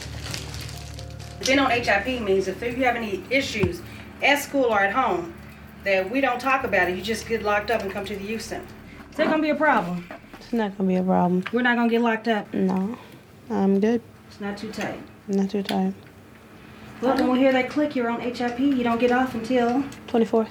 Being 1.45 1.59
on 1.59 1.69
HIP 1.69 2.21
means 2.21 2.47
if 2.47 2.61
you 2.61 2.83
have 2.85 2.95
any 2.95 3.23
issues 3.29 3.81
at 4.23 4.39
school 4.39 4.65
or 4.65 4.79
at 4.79 4.93
home, 4.93 5.33
that 5.83 6.09
we 6.09 6.21
don't 6.21 6.39
talk 6.39 6.63
about 6.63 6.89
it. 6.89 6.95
You 6.95 7.03
just 7.03 7.27
get 7.27 7.43
locked 7.43 7.69
up 7.69 7.81
and 7.81 7.91
come 7.91 8.05
to 8.05 8.15
the 8.15 8.23
youth 8.23 8.41
center. 8.41 8.65
Is 9.11 9.17
that 9.17 9.27
gonna 9.27 9.41
be 9.41 9.49
a 9.49 9.55
problem? 9.55 10.07
It's 10.39 10.53
not 10.53 10.77
gonna 10.77 10.87
be 10.87 10.95
a 10.95 11.03
problem. 11.03 11.43
We're 11.51 11.61
not 11.61 11.75
gonna 11.75 11.89
get 11.89 12.01
locked 12.01 12.27
up. 12.27 12.53
No. 12.53 12.97
I'm 13.49 13.79
good. 13.79 14.01
It's 14.27 14.39
not 14.39 14.57
too 14.57 14.71
tight. 14.71 14.99
Not 15.27 15.49
too 15.49 15.61
tired. 15.61 15.93
Look, 17.05 17.19
when 17.19 17.33
we 17.33 17.37
hear 17.37 17.51
that 17.51 17.69
click, 17.69 17.95
you're 17.95 18.09
on 18.09 18.19
HIP. 18.19 18.57
You 18.59 18.81
don't 18.83 18.99
get 18.99 19.11
off 19.11 19.35
until 19.35 19.83
24th. 20.07 20.49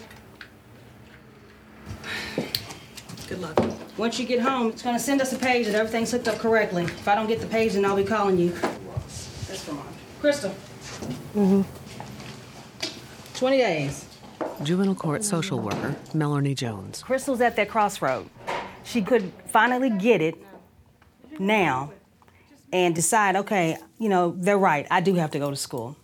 Good 3.29 3.41
luck. 3.41 3.59
Once 3.97 4.21
you 4.21 4.25
get 4.25 4.39
home, 4.39 4.69
it's 4.69 4.81
gonna 4.81 5.01
send 5.01 5.21
us 5.21 5.33
a 5.33 5.37
page 5.37 5.67
that 5.67 5.75
everything's 5.75 6.13
hooked 6.13 6.29
up 6.29 6.39
correctly. 6.39 6.85
If 6.85 7.09
I 7.09 7.17
don't 7.17 7.27
get 7.27 7.41
the 7.41 7.49
page, 7.49 7.73
then 7.73 7.85
I'll 7.85 7.97
be 7.97 8.05
calling 8.05 8.39
you. 8.39 8.51
That's 8.51 9.65
for 9.65 9.73
mine. 9.73 9.85
Crystal, 10.21 10.55
Mm-hmm. 11.35 11.63
20 13.37 13.57
days. 13.57 14.07
Juvenile 14.63 14.95
court 14.95 15.25
social 15.25 15.59
worker 15.59 15.97
Melanie 16.15 16.55
Jones. 16.55 17.03
Crystal's 17.03 17.41
at 17.41 17.57
that 17.57 17.69
crossroad. 17.69 18.31
She 18.85 19.03
could 19.03 19.33
finally 19.47 19.91
get 19.91 20.23
it 20.23 20.37
now 21.41 21.91
and 22.73 22.95
decide, 22.95 23.35
okay, 23.35 23.77
you 23.99 24.09
know, 24.09 24.37
they're 24.39 24.57
right. 24.57 24.87
I 24.89 25.01
do 25.01 25.15
have 25.17 25.33
to 25.33 25.41
go 25.41 25.51
to 25.51 25.57
school. 25.57 25.97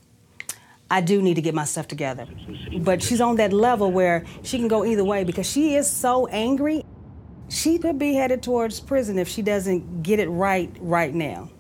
I 0.91 1.01
do 1.01 1.23
need 1.23 1.35
to 1.35 1.41
get 1.41 1.55
my 1.55 1.65
stuff 1.65 1.87
together. 1.87 2.27
But 2.81 3.01
she's 3.01 3.21
on 3.21 3.37
that 3.37 3.53
level 3.53 3.93
where 3.93 4.25
she 4.43 4.59
can 4.59 4.67
go 4.67 4.85
either 4.85 5.05
way 5.05 5.23
because 5.23 5.49
she 5.49 5.77
is 5.77 5.89
so 5.89 6.27
angry. 6.27 6.85
She 7.49 7.79
could 7.79 7.99
be 7.99 8.15
headed 8.15 8.43
towards 8.43 8.81
prison 8.81 9.19
if 9.19 9.29
she 9.29 9.41
doesn't 9.41 10.03
get 10.03 10.19
it 10.19 10.29
right 10.29 10.71
right 10.81 11.15
now. 11.15 11.51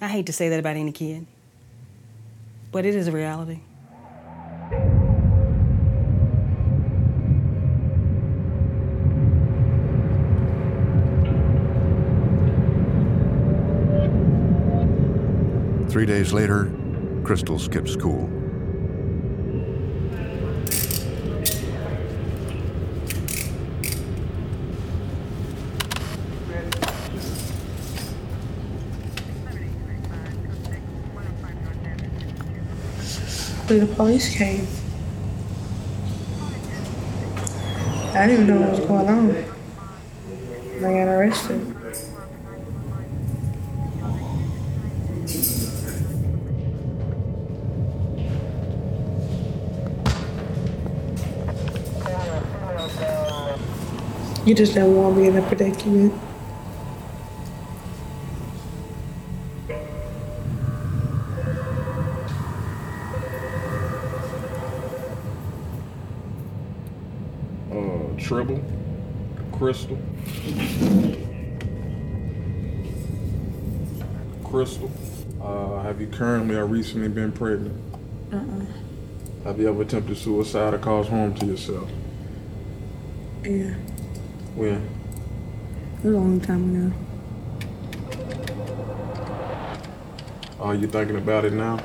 I 0.00 0.08
hate 0.08 0.26
to 0.26 0.32
say 0.32 0.48
that 0.48 0.58
about 0.58 0.76
any 0.76 0.90
kid, 0.90 1.26
but 2.72 2.86
it 2.86 2.94
is 2.94 3.08
a 3.08 3.12
reality. 3.12 3.60
Three 15.88 16.06
days 16.06 16.32
later, 16.32 16.72
Crystal 17.24 17.58
skips 17.58 17.92
school. 17.92 18.28
the 33.78 33.86
police 33.94 34.36
came. 34.36 34.66
I 38.14 38.26
didn't 38.26 38.46
know 38.46 38.60
what 38.60 38.70
was 38.70 38.80
going 38.80 39.08
on. 39.08 39.30
I 40.78 40.80
got 40.80 41.08
arrested. 41.08 41.71
You 54.44 54.54
just 54.56 54.74
don't 54.74 54.96
want 54.96 55.16
me 55.16 55.28
in 55.28 55.36
a 55.36 55.42
predicament. 55.42 56.12
Uh, 67.70 68.18
Tribble, 68.18 68.60
Crystal, 69.52 69.96
Crystal. 74.42 74.90
Uh, 75.40 75.82
have 75.82 76.00
you 76.00 76.08
currently 76.08 76.56
or 76.56 76.66
recently 76.66 77.06
been 77.08 77.30
pregnant? 77.30 77.80
Uh-uh. 78.32 78.64
Have 79.44 79.60
you 79.60 79.68
ever 79.68 79.82
attempted 79.82 80.16
suicide 80.18 80.74
or 80.74 80.78
caused 80.78 81.10
harm 81.10 81.32
to 81.34 81.46
yourself? 81.46 81.88
Yeah, 83.44 83.74
When? 84.54 84.88
a 86.04 86.08
long 86.08 86.40
time 86.40 86.74
ago. 86.74 86.96
Are 90.60 90.74
you 90.74 90.86
thinking 90.88 91.16
about 91.16 91.44
it 91.44 91.52
now? 91.52 91.80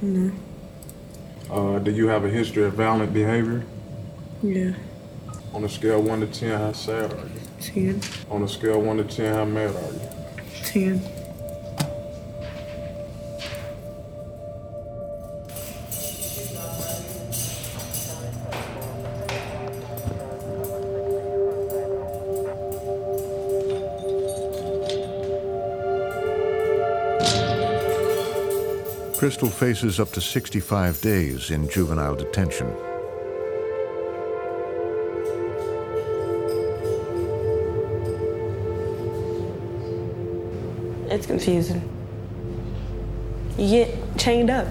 No. 0.00 0.32
Uh, 1.50 1.78
do 1.78 1.90
you 1.90 2.08
have 2.08 2.24
a 2.24 2.28
history 2.28 2.64
of 2.64 2.74
violent 2.74 3.12
behavior? 3.12 3.64
Yeah. 4.42 4.72
On 5.54 5.64
a 5.64 5.68
scale 5.68 6.00
of 6.00 6.06
1 6.06 6.20
to 6.20 6.26
10, 6.26 6.58
how 6.58 6.72
sad 6.72 7.12
are 7.12 7.16
you? 7.16 7.40
Ten. 7.60 8.00
On 8.30 8.42
a 8.42 8.48
scale 8.48 8.78
of 8.80 8.86
1 8.86 8.96
to 8.98 9.04
10, 9.04 9.34
how 9.34 9.44
mad 9.44 9.74
are 9.76 9.92
you? 9.92 10.00
Ten. 10.64 11.11
Crystal 29.22 29.48
faces 29.48 30.00
up 30.00 30.10
to 30.10 30.20
65 30.20 31.00
days 31.00 31.52
in 31.52 31.68
juvenile 31.68 32.16
detention. 32.16 32.66
It's 41.08 41.24
confusing. 41.24 41.88
You 43.56 43.84
get 43.84 44.18
chained 44.18 44.50
up. 44.50 44.66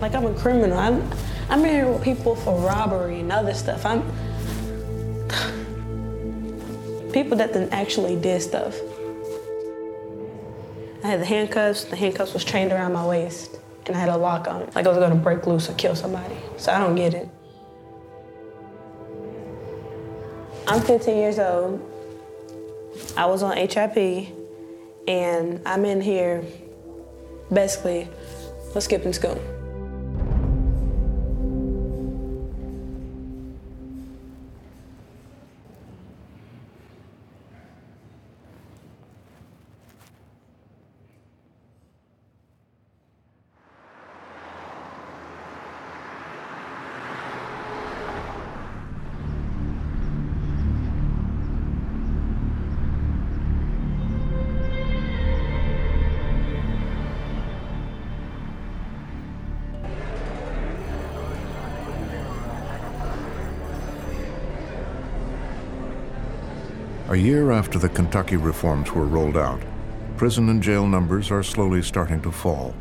Like 0.00 0.14
I'm 0.14 0.26
a 0.26 0.34
criminal. 0.34 0.78
I'm 0.78 1.02
I'm 1.50 1.64
in 1.64 1.70
here 1.70 1.90
with 1.90 2.04
people 2.04 2.36
for 2.36 2.56
robbery 2.60 3.18
and 3.18 3.32
other 3.32 3.52
stuff. 3.52 3.84
I'm 3.84 4.02
people 7.12 7.36
that 7.38 7.52
then 7.52 7.68
actually 7.72 8.14
did 8.14 8.42
stuff. 8.42 8.76
I 11.04 11.08
had 11.08 11.20
the 11.20 11.26
handcuffs. 11.26 11.84
The 11.84 11.96
handcuffs 11.96 12.32
was 12.32 12.44
chained 12.44 12.72
around 12.72 12.94
my 12.94 13.06
waist, 13.06 13.58
and 13.86 13.94
I 13.94 13.98
had 14.00 14.08
a 14.08 14.16
lock 14.16 14.48
on 14.48 14.62
it, 14.62 14.74
like 14.74 14.86
I 14.86 14.88
was 14.88 14.96
gonna 14.96 15.14
break 15.14 15.46
loose 15.46 15.68
or 15.68 15.74
kill 15.74 15.94
somebody. 15.94 16.34
So 16.56 16.72
I 16.72 16.78
don't 16.78 16.94
get 16.94 17.12
it. 17.12 17.28
I'm 20.66 20.80
15 20.80 21.14
years 21.14 21.38
old. 21.38 21.82
I 23.18 23.26
was 23.26 23.42
on 23.42 23.54
HIP, 23.54 24.28
and 25.06 25.60
I'm 25.66 25.84
in 25.84 26.00
here 26.00 26.42
basically 27.52 28.08
for 28.72 28.80
skipping 28.80 29.12
school. 29.12 29.38
A 67.14 67.16
year 67.16 67.52
after 67.52 67.78
the 67.78 67.88
Kentucky 67.88 68.36
reforms 68.36 68.90
were 68.90 69.06
rolled 69.06 69.36
out, 69.36 69.62
prison 70.16 70.48
and 70.48 70.60
jail 70.60 70.84
numbers 70.84 71.30
are 71.30 71.44
slowly 71.44 71.80
starting 71.80 72.20
to 72.22 72.32
fall. 72.32 72.74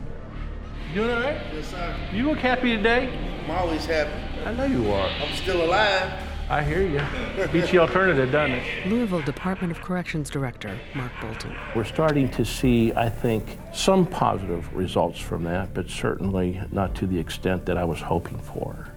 You 0.89 1.01
doing 1.03 1.11
all 1.11 1.21
right? 1.21 1.37
Yes, 1.53 1.67
sir. 1.67 1.95
You 2.11 2.23
look 2.29 2.39
happy 2.39 2.75
today? 2.75 3.15
I'm 3.43 3.51
always 3.51 3.85
happy. 3.85 4.11
I 4.43 4.53
know 4.55 4.65
you 4.65 4.91
are. 4.91 5.07
I'm 5.07 5.35
still 5.35 5.63
alive. 5.63 6.11
I 6.49 6.63
hear 6.63 6.81
you. 6.81 7.47
Beats 7.49 7.69
the 7.69 7.77
alternative, 7.77 8.31
doesn't 8.31 8.55
it? 8.55 8.87
Louisville 8.87 9.21
Department 9.21 9.71
of 9.71 9.79
Corrections 9.81 10.31
Director 10.31 10.79
Mark 10.95 11.11
Bolton. 11.21 11.55
We're 11.75 11.83
starting 11.83 12.27
to 12.31 12.43
see, 12.43 12.91
I 12.93 13.09
think, 13.09 13.59
some 13.71 14.03
positive 14.03 14.75
results 14.75 15.19
from 15.19 15.43
that, 15.43 15.75
but 15.75 15.91
certainly 15.91 16.59
not 16.71 16.95
to 16.95 17.05
the 17.05 17.19
extent 17.19 17.67
that 17.67 17.77
I 17.77 17.83
was 17.83 18.01
hoping 18.01 18.39
for. 18.39 18.87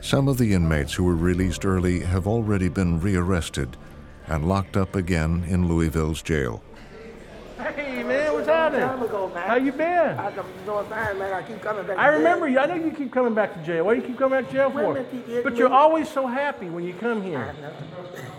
Some 0.00 0.28
of 0.28 0.38
the 0.38 0.54
inmates 0.54 0.94
who 0.94 1.02
were 1.02 1.16
released 1.16 1.64
early 1.64 1.98
have 2.04 2.28
already 2.28 2.68
been 2.68 3.00
rearrested 3.00 3.76
and 4.26 4.48
locked 4.48 4.76
up 4.76 4.94
again 4.94 5.44
in 5.48 5.68
Louisville's 5.68 6.22
jail. 6.22 6.62
Hey, 7.58 8.02
man, 8.02 8.32
what's 8.32 8.48
happening? 8.48 8.88
How 9.42 9.54
you 9.54 9.72
been? 9.72 10.18
I'm 10.18 10.34
doing 10.64 10.86
fine, 10.86 11.18
man. 11.18 11.32
I 11.32 11.42
keep 11.42 11.62
coming 11.62 11.86
back. 11.86 11.96
I 11.96 12.08
remember 12.08 12.48
you. 12.48 12.58
I 12.58 12.66
know 12.66 12.74
you 12.74 12.90
keep 12.90 13.12
coming 13.12 13.34
back 13.34 13.54
to 13.54 13.64
jail. 13.64 13.84
Why 13.84 13.94
do 13.94 14.00
you 14.00 14.06
keep 14.06 14.18
coming 14.18 14.40
back 14.40 14.48
to 14.50 14.52
jail 14.52 14.70
for? 14.70 14.88
Women 14.88 15.06
keep 15.10 15.26
hitting 15.26 15.44
But 15.44 15.56
you're 15.56 15.72
always 15.72 16.08
so 16.08 16.26
happy 16.26 16.68
when 16.68 16.84
you 16.84 16.94
come 16.94 17.22
here. 17.22 17.54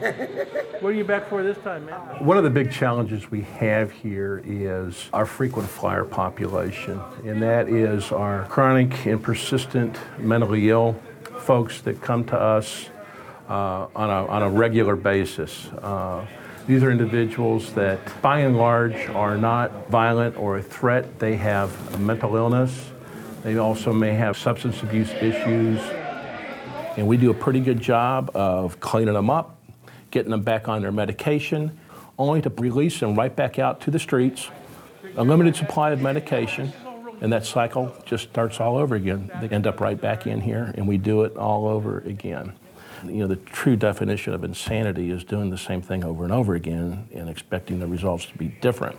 What 0.82 0.90
are 0.90 0.96
you 0.96 1.06
back 1.06 1.30
for 1.30 1.44
this 1.44 1.58
time, 1.60 1.86
man? 1.86 2.26
One 2.26 2.38
of 2.38 2.44
the 2.44 2.50
big 2.50 2.70
challenges 2.70 3.32
we 3.32 3.44
have 3.44 3.90
here 3.90 4.42
is 4.44 5.08
our 5.14 5.26
frequent 5.26 5.70
flyer 5.70 6.04
population, 6.04 7.00
and 7.24 7.42
that 7.42 7.70
is 7.70 8.12
our 8.12 8.46
chronic 8.48 9.06
and 9.06 9.24
persistent 9.24 9.98
mentally 10.20 10.70
ill 10.70 11.00
folks 11.38 11.80
that 11.82 12.02
come 12.02 12.26
to 12.26 12.38
us 12.38 12.90
uh, 13.50 13.88
on, 13.96 14.10
a, 14.10 14.28
on 14.28 14.44
a 14.44 14.50
regular 14.50 14.96
basis. 14.96 15.68
Uh, 15.82 16.26
these 16.66 16.82
are 16.82 16.91
individuals 16.91 17.74
that, 17.74 18.00
by 18.22 18.39
and 18.39 18.56
large, 18.56 18.96
are 19.10 19.38
not 19.38 19.89
violent 19.89 20.38
or 20.38 20.58
a 20.58 20.64
threat. 20.64 21.20
They 21.20 21.36
have 21.36 21.94
a 21.94 21.98
mental 21.98 22.36
illness. 22.36 22.91
They 23.44 23.58
also 23.58 23.91
may 23.91 24.14
have 24.14 24.38
substance 24.38 24.82
abuse 24.82 25.12
issues. 25.12 25.82
And 26.96 27.08
we 27.08 27.18
do 27.18 27.32
a 27.32 27.34
pretty 27.34 27.60
good 27.60 27.82
job 27.82 28.32
of 28.34 28.80
cleaning 28.80 29.14
them 29.14 29.30
up, 29.30 29.58
getting 30.10 30.32
them 30.32 30.44
back 30.44 30.70
on 30.70 30.82
their 30.82 30.91
medication, 30.91 31.78
only 32.18 32.41
to 32.41 32.50
release 32.50 33.00
them 33.00 33.16
right 33.16 33.36
back 33.36 33.60
out 33.60 33.82
to 33.82 33.91
the 33.91 34.00
streets. 34.00 34.50
A 35.18 35.24
limited 35.24 35.56
supply 35.56 35.91
of 35.91 36.02
medication, 36.02 36.72
and 37.20 37.34
that 37.34 37.46
cycle 37.46 37.94
just 38.06 38.30
starts 38.30 38.62
all 38.62 38.78
over 38.78 38.96
again. 38.96 39.30
They 39.41 39.50
end 39.50 39.68
up 39.68 39.82
right 39.82 40.00
back 40.00 40.28
in 40.28 40.39
here, 40.39 40.72
and 40.76 40.88
we 40.88 40.98
do 40.98 41.24
it 41.24 41.36
all 41.36 41.68
over 41.68 42.00
again. 42.00 42.54
You 43.06 43.20
know, 43.20 43.28
the 43.28 43.36
true 43.36 43.76
definition 43.76 44.34
of 44.34 44.43
insanity 44.43 45.12
is 45.12 45.24
doing 45.24 45.49
the 45.49 45.58
same 45.58 45.82
thing 45.82 46.06
over 46.06 46.24
and 46.24 46.32
over 46.32 46.56
again 46.56 47.08
and 47.14 47.30
expecting 47.30 47.80
the 47.80 47.88
results 47.88 48.26
to 48.28 48.38
be 48.38 48.47
different. 48.47 48.97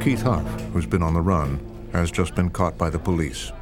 Keith 0.00 0.20
Huff, 0.20 0.44
who's 0.72 0.84
been 0.84 1.02
on 1.02 1.14
the 1.14 1.20
run, 1.20 1.58
has 1.92 2.10
just 2.10 2.34
been 2.34 2.50
caught 2.50 2.76
by 2.76 2.90
the 2.90 2.98
police. 2.98 3.52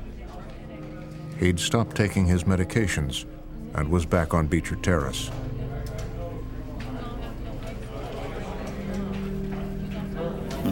He'd 1.39 1.61
stopped 1.61 1.95
taking 1.95 2.27
his 2.27 2.45
medications 2.45 3.27
and 3.75 3.89
was 3.89 4.07
back 4.07 4.35
on 4.35 4.49
Beecher 4.49 4.77
Terrace. 4.77 5.31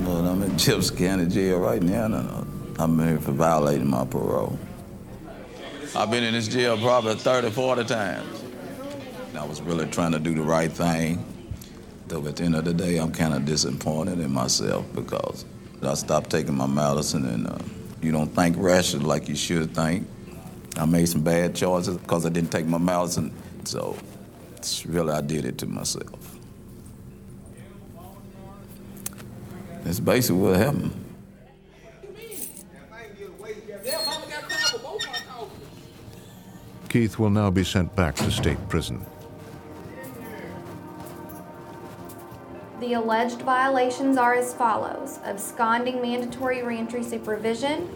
But 0.04 0.24
I'm 0.24 0.42
in 0.42 0.56
Chips 0.56 0.90
County 0.90 1.26
Jail 1.26 1.58
right 1.58 1.82
now, 1.82 2.06
and 2.06 2.14
uh, 2.14 2.82
I'm 2.82 2.98
here 2.98 3.20
for 3.20 3.32
violating 3.32 3.88
my 3.88 4.04
parole. 4.04 4.58
I've 5.94 6.10
been 6.10 6.24
in 6.24 6.34
this 6.34 6.48
jail 6.48 6.78
probably 6.78 7.16
30, 7.16 7.50
40 7.50 7.84
times. 7.84 8.44
I 9.36 9.44
was 9.44 9.60
really 9.60 9.86
trying 9.86 10.12
to 10.12 10.18
do 10.18 10.34
the 10.34 10.42
right 10.42 10.70
thing. 10.70 11.24
Though 12.08 12.26
at 12.26 12.36
the 12.36 12.44
end 12.44 12.56
of 12.56 12.64
the 12.64 12.72
day, 12.72 12.96
I'm 12.96 13.12
kind 13.12 13.34
of 13.34 13.44
disappointed 13.44 14.20
in 14.20 14.32
myself 14.32 14.86
because 14.94 15.44
I 15.82 15.94
stopped 15.94 16.30
taking 16.30 16.56
my 16.56 16.66
medicine 16.66 17.26
and 17.26 17.46
uh, 17.46 17.58
you 18.02 18.12
don't 18.12 18.34
think 18.34 18.56
rationally 18.58 19.06
like 19.06 19.28
you 19.28 19.36
should 19.36 19.74
think. 19.74 20.06
I 20.76 20.86
made 20.86 21.08
some 21.08 21.22
bad 21.22 21.54
choices 21.54 21.96
because 21.98 22.24
I 22.24 22.28
didn't 22.30 22.50
take 22.50 22.66
my 22.66 22.78
medicine. 22.78 23.32
So 23.64 23.96
really, 24.86 25.12
I 25.12 25.20
did 25.20 25.44
it 25.44 25.58
to 25.58 25.66
myself. 25.66 26.29
That's 29.82 30.00
basically 30.00 30.42
what 30.42 30.56
happened. 30.56 30.92
Keith 36.88 37.18
will 37.18 37.30
now 37.30 37.50
be 37.50 37.62
sent 37.62 37.94
back 37.94 38.16
to 38.16 38.30
state 38.30 38.58
prison. 38.68 39.06
The 42.80 42.94
alleged 42.94 43.42
violations 43.42 44.16
are 44.16 44.34
as 44.34 44.54
follows 44.54 45.20
absconding 45.24 46.02
mandatory 46.02 46.62
reentry 46.62 47.04
supervision, 47.04 47.88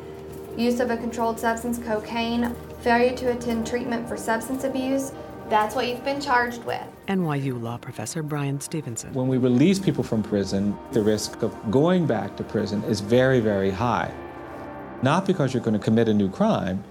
use 0.57 0.79
of 0.79 0.91
a 0.91 0.97
controlled 0.97 1.41
substance, 1.41 1.79
cocaine, 1.79 2.55
failure 2.83 3.17
to 3.17 3.33
attend 3.33 3.67
treatment 3.67 4.09
for 4.09 4.17
substance 4.17 4.63
abuse. 4.63 5.11
That's 5.55 5.77
what 5.77 5.87
you've 5.87 6.05
been 6.05 6.21
charged 6.21 6.65
with. 6.65 6.83
NYU 7.07 7.63
law 7.63 7.77
professor 7.77 8.25
Bryan 8.25 8.61
Stevenson. 8.61 9.15
When 9.15 9.29
we 9.29 9.39
release 9.39 9.79
people 9.79 10.03
from 10.03 10.21
prison, 10.21 10.77
the 10.91 11.01
risk 11.01 11.43
of 11.45 11.55
going 11.71 12.09
back 12.09 12.37
to 12.39 12.43
prison 12.43 12.83
is 12.83 13.01
very, 13.01 13.39
very 13.39 13.71
high. 13.71 14.13
Not 15.01 15.27
because 15.27 15.55
you're 15.55 15.63
going 15.63 15.79
to 15.79 15.85
commit 15.85 16.09
a 16.09 16.13
new 16.13 16.29
crime, 16.29 16.83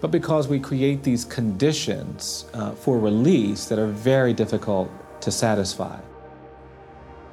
but 0.00 0.10
because 0.10 0.48
we 0.48 0.58
create 0.58 1.02
these 1.02 1.26
conditions 1.26 2.46
uh, 2.54 2.70
for 2.70 2.98
release 2.98 3.66
that 3.66 3.78
are 3.78 3.88
very 3.88 4.32
difficult 4.32 4.90
to 5.20 5.30
satisfy. 5.30 6.00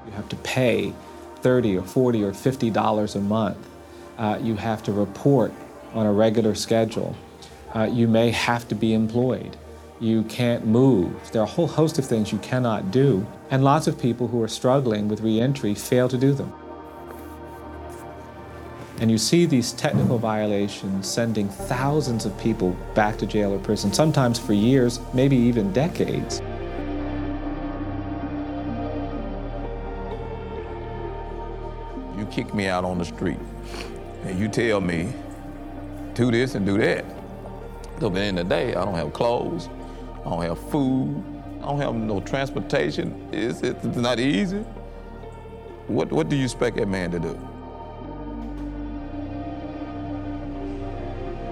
You 0.06 0.12
have 0.12 0.28
to 0.28 0.36
pay 0.36 0.94
30 1.38 1.78
or 1.78 1.84
40 1.84 2.22
or 2.22 2.34
50 2.34 2.70
dollars 2.70 3.16
a 3.16 3.22
month. 3.22 3.66
Uh, 4.18 4.40
you 4.42 4.58
have 4.58 4.84
to 4.84 4.92
report 4.92 5.54
on 5.94 6.06
a 6.06 6.12
regular 6.12 6.54
schedule. 6.54 7.16
Uh, 7.74 7.84
you 7.84 8.10
may 8.10 8.30
have 8.30 8.68
to 8.68 8.76
be 8.76 8.94
employed. 8.94 9.56
You 10.00 10.24
can't 10.24 10.66
move. 10.66 11.32
There 11.32 11.42
are 11.42 11.46
a 11.46 11.50
whole 11.50 11.68
host 11.68 11.98
of 11.98 12.06
things 12.06 12.32
you 12.32 12.38
cannot 12.40 12.92
do, 12.92 13.26
and 13.50 13.64
lots 13.64 13.88
of 13.88 13.98
people 13.98 14.28
who 14.28 14.42
are 14.44 14.48
struggling 14.48 15.08
with 15.08 15.22
reentry 15.22 15.74
fail 15.74 16.10
to 16.10 16.18
do 16.18 16.34
them. 16.34 16.54
And 19.00 19.10
you 19.10 19.18
see 19.18 19.46
these 19.46 19.72
technical 19.72 20.18
violations 20.18 21.08
sending 21.08 21.48
thousands 21.48 22.26
of 22.26 22.38
people 22.38 22.76
back 22.94 23.18
to 23.20 23.26
jail 23.26 23.54
or 23.54 23.60
prison, 23.60 23.94
sometimes 23.94 24.38
for 24.38 24.52
years, 24.54 25.00
maybe 25.14 25.38
even 25.38 25.72
decades. 25.72 26.42
You 32.18 32.26
kick 32.32 32.54
me 32.54 32.68
out 32.68 32.84
on 32.84 32.98
the 32.98 33.06
street 33.06 33.40
and 34.24 34.38
you 34.40 34.50
tell 34.50 34.82
me, 34.82 35.14
do 36.16 36.32
this 36.32 36.56
and 36.56 36.66
do 36.66 36.78
that. 36.80 37.06
At 37.96 38.14
the 38.14 38.20
end 38.20 38.40
of 38.40 38.50
the 38.50 38.56
day, 38.56 38.76
I 38.76 38.84
don't 38.84 38.96
have 38.96 39.14
clothes, 39.14 39.70
I 40.26 40.30
don't 40.30 40.42
have 40.42 40.60
food, 40.72 41.24
I 41.62 41.68
don't 41.68 41.80
have 41.82 41.94
no 41.94 42.20
transportation. 42.20 43.30
It's, 43.32 43.62
it's 43.62 43.84
not 43.84 44.20
easy. 44.20 44.66
What, 45.88 46.12
what 46.12 46.30
do 46.30 46.36
you 46.36 46.46
expect 46.46 46.78
that 46.78 46.88
man 46.88 47.12
to 47.12 47.20
do? 47.20 47.34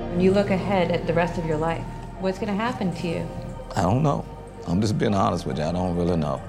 When 0.09 0.21
you 0.21 0.32
look 0.32 0.49
ahead 0.49 0.89
at 0.89 1.05
the 1.05 1.13
rest 1.13 1.38
of 1.38 1.45
your 1.45 1.57
life, 1.57 1.84
what's 2.19 2.39
going 2.39 2.47
to 2.47 2.55
happen 2.55 2.95
to 2.95 3.07
you? 3.07 3.30
I 3.76 3.84
don't 3.84 4.01
know. 4.01 4.26
I'm 4.67 4.82
just 4.82 4.97
being 4.97 5.13
honest 5.13 5.45
with 5.45 5.59
you. 5.59 5.65
I 5.65 5.71
don't 5.71 5.95
really 5.95 6.17
know. 6.17 6.41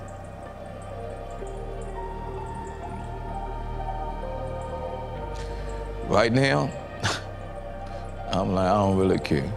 Right 6.07 6.33
now, 6.33 6.71
I'm 8.31 8.55
like, 8.55 8.67
I 8.67 8.75
don't 8.75 8.97
really 8.97 9.19
care. 9.19 9.53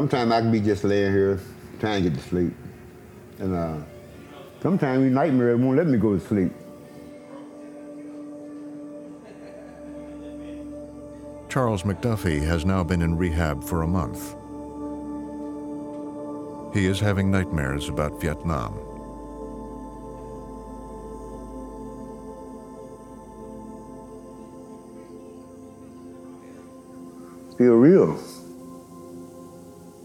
Sometimes 0.00 0.32
I 0.32 0.40
can 0.40 0.50
be 0.50 0.60
just 0.60 0.82
laying 0.82 1.12
here 1.12 1.38
trying 1.78 2.02
to 2.02 2.08
get 2.08 2.18
to 2.18 2.24
sleep. 2.26 2.54
And 3.38 3.54
uh, 3.54 3.76
sometimes 4.62 5.02
these 5.02 5.12
nightmares 5.12 5.60
won't 5.60 5.76
let 5.76 5.86
me 5.88 5.98
go 5.98 6.18
to 6.18 6.26
sleep. 6.26 6.52
Charles 11.50 11.82
McDuffie 11.82 12.42
has 12.42 12.64
now 12.64 12.82
been 12.82 13.02
in 13.02 13.14
rehab 13.18 13.62
for 13.62 13.82
a 13.82 13.86
month. 13.86 14.36
He 16.72 16.86
is 16.86 16.98
having 16.98 17.30
nightmares 17.30 17.90
about 17.90 18.18
Vietnam. 18.22 18.76
Feel 27.58 27.74
real. 27.74 28.18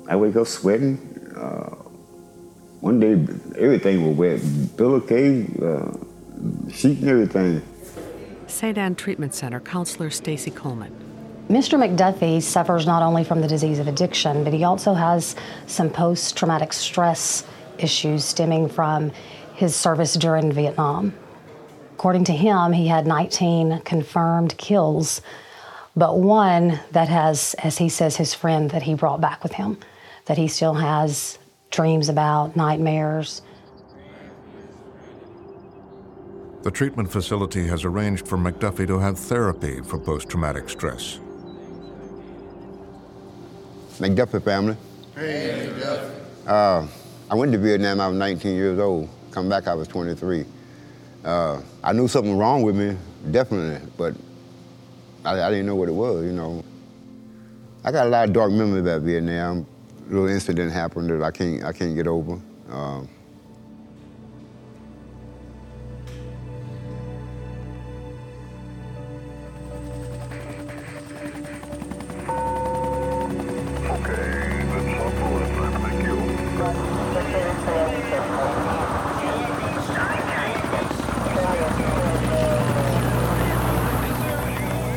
I 0.07 0.15
wake 0.15 0.35
up 0.35 0.47
sweating. 0.47 0.97
Uh, 1.35 1.75
one 2.81 2.99
day, 2.99 3.13
everything 3.57 4.07
was 4.07 4.17
wet. 4.17 4.77
Pillowcase, 4.77 5.49
uh, 5.61 5.97
sheet 6.71 6.99
and 6.99 7.09
everything. 7.09 7.61
Sedan 8.47 8.95
Treatment 8.95 9.33
Center 9.33 9.59
counselor 9.59 10.09
Stacy 10.09 10.51
Coleman. 10.51 10.93
Mr. 11.49 11.77
McDuffie 11.77 12.41
suffers 12.41 12.85
not 12.85 13.03
only 13.03 13.23
from 13.23 13.41
the 13.41 13.47
disease 13.47 13.79
of 13.79 13.87
addiction, 13.87 14.43
but 14.43 14.53
he 14.53 14.63
also 14.63 14.93
has 14.93 15.35
some 15.67 15.89
post 15.89 16.37
traumatic 16.37 16.73
stress 16.73 17.45
issues 17.77 18.25
stemming 18.25 18.69
from 18.69 19.11
his 19.55 19.75
service 19.75 20.13
during 20.15 20.51
Vietnam. 20.51 21.13
According 21.93 22.25
to 22.25 22.33
him, 22.33 22.71
he 22.73 22.87
had 22.87 23.07
19 23.07 23.81
confirmed 23.81 24.57
kills, 24.57 25.21
but 25.95 26.19
one 26.19 26.79
that 26.91 27.09
has, 27.09 27.55
as 27.59 27.77
he 27.77 27.89
says, 27.89 28.17
his 28.17 28.33
friend 28.33 28.69
that 28.71 28.83
he 28.83 28.93
brought 28.95 29.21
back 29.21 29.43
with 29.43 29.53
him, 29.53 29.77
that 30.25 30.37
he 30.37 30.47
still 30.47 30.73
has 30.73 31.39
dreams 31.71 32.09
about, 32.09 32.55
nightmares. 32.55 33.41
The 36.63 36.71
treatment 36.71 37.11
facility 37.11 37.67
has 37.67 37.83
arranged 37.83 38.27
for 38.27 38.37
McDuffie 38.37 38.87
to 38.87 38.97
have 38.97 39.19
therapy 39.19 39.81
for 39.81 39.99
post 39.99 40.29
traumatic 40.29 40.67
stress. 40.67 41.19
McDuffie 43.99 44.43
family. 44.43 44.75
Hey, 45.15 45.69
McDuffie. 45.71 46.11
Uh, 46.47 46.87
I 47.29 47.35
went 47.35 47.51
to 47.51 47.57
Vietnam, 47.57 47.99
I 48.01 48.07
was 48.07 48.17
19 48.17 48.55
years 48.55 48.79
old. 48.79 49.09
Come 49.31 49.47
back, 49.47 49.67
I 49.67 49.73
was 49.73 49.87
23. 49.87 50.45
Uh, 51.23 51.61
I 51.83 51.93
knew 51.93 52.07
something 52.07 52.31
was 52.31 52.39
wrong 52.39 52.61
with 52.61 52.75
me, 52.75 52.97
definitely, 53.31 53.87
but 53.97 54.15
I, 55.23 55.41
I, 55.41 55.49
didn't 55.49 55.65
know 55.65 55.75
what 55.75 55.89
it 55.89 55.93
was, 55.93 56.23
you 56.23 56.33
know. 56.33 56.63
I 57.83 57.91
got 57.91 58.05
a 58.05 58.09
lot 58.09 58.27
of 58.27 58.33
dark 58.33 58.51
memories 58.51 58.81
about 58.81 59.01
Vietnam. 59.01 59.65
Little 60.07 60.27
incident 60.27 60.71
happened 60.71 61.09
that 61.09 61.23
I 61.23 61.31
can't, 61.31 61.63
I 61.63 61.73
can't 61.73 61.95
get 61.95 62.05
over. 62.07 62.39
Um, 62.69 63.09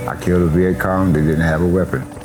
I 0.06 0.16
killed 0.20 0.42
a 0.42 0.46
Viet 0.48 0.78
Cong 0.78 1.14
that 1.14 1.22
didn't 1.22 1.40
have 1.40 1.62
a 1.62 1.66
weapon. 1.66 2.17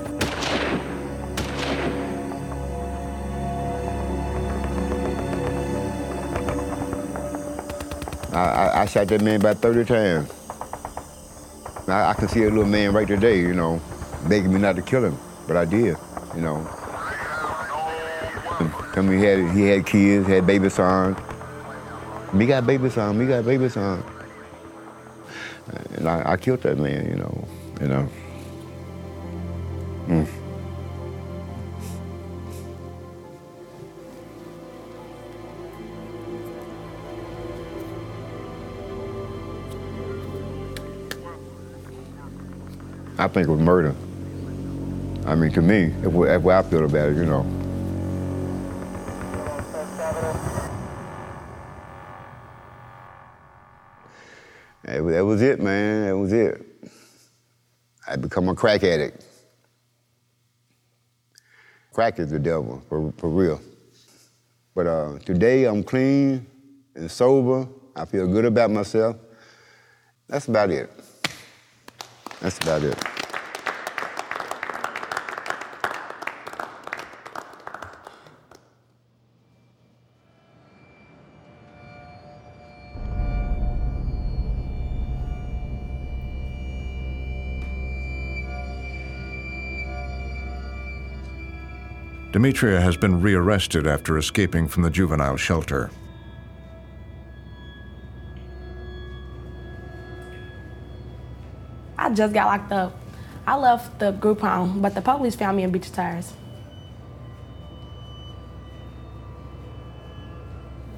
I, 8.83 8.85
shot 8.85 9.07
that 9.07 9.21
man 9.21 9.39
about 9.39 9.59
30 9.59 9.85
times. 9.85 10.29
I, 11.87 12.09
I 12.09 12.13
can 12.15 12.27
see 12.27 12.43
a 12.43 12.49
little 12.49 12.65
man 12.65 12.93
right 12.93 13.07
today, 13.07 13.39
you 13.39 13.53
know, 13.53 13.81
begging 14.27 14.53
me 14.53 14.59
not 14.59 14.75
to 14.75 14.81
kill 14.81 15.05
him, 15.05 15.17
but 15.47 15.55
I 15.55 15.63
did, 15.63 15.95
you 16.35 16.41
know. 16.41 16.67
I 18.59 19.01
mean, 19.01 19.19
he 19.19 19.25
had 19.25 19.51
he 19.55 19.61
had 19.67 19.85
kids, 19.85 20.27
had 20.27 20.45
baby 20.45 20.67
sons. 20.67 21.17
Me 22.33 22.45
got 22.45 22.67
baby 22.67 22.89
son, 22.89 23.17
me 23.17 23.25
got 23.25 23.45
baby 23.45 23.69
son. 23.69 24.03
And 25.95 26.09
I, 26.09 26.33
I 26.33 26.35
killed 26.35 26.61
that 26.63 26.77
man, 26.77 27.09
you 27.09 27.15
know, 27.15 27.47
you 27.79 27.87
know. 27.87 28.09
I 43.23 43.27
think 43.29 43.47
it 43.47 43.51
was 43.51 43.61
murder. 43.61 43.95
I 45.25 45.33
mean, 45.35 45.49
to 45.53 45.61
me, 45.61 45.85
that's 46.01 46.13
what, 46.13 46.29
I 46.29 46.61
feel 46.61 46.83
about 46.83 47.07
it, 47.07 47.15
you 47.15 47.23
know. 47.23 47.43
That, 54.83 55.23
was 55.23 55.41
it, 55.41 55.61
man. 55.61 56.05
That 56.05 56.17
was 56.17 56.33
it. 56.33 56.65
I 58.05 58.17
become 58.17 58.49
a 58.49 58.55
crack 58.55 58.83
addict. 58.83 59.23
Crack 61.93 62.19
is 62.19 62.29
the 62.29 62.39
devil, 62.39 62.83
for, 62.89 63.13
for 63.15 63.29
real. 63.29 63.61
But 64.75 64.87
uh, 64.87 65.19
today 65.19 65.63
I'm 65.63 65.81
clean 65.81 66.45
and 66.93 67.09
sober. 67.09 67.69
I 67.95 68.03
feel 68.03 68.27
good 68.27 68.43
about 68.43 68.69
myself. 68.69 69.15
That's 70.27 70.49
about 70.49 70.71
it. 70.71 70.91
That's 72.41 72.57
about 72.57 72.83
it. 72.83 73.12
Demetria 92.33 92.81
has 92.81 92.97
been 92.97 93.21
rearrested 93.21 93.85
after 93.85 94.17
escaping 94.17 94.67
from 94.67 94.81
the 94.81 94.89
juvenile 94.89 95.37
shelter. 95.37 95.91
I 101.95 102.09
just 102.09 102.33
got 102.33 102.47
locked 102.47 102.71
up. 102.71 102.99
I 103.45 103.55
left 103.55 103.99
the 103.99 104.11
group 104.13 104.41
home, 104.41 104.81
but 104.81 104.95
the 104.95 105.01
police 105.01 105.35
found 105.35 105.57
me 105.57 105.63
in 105.63 105.71
Beecher 105.71 105.91
Terrace. 105.91 106.33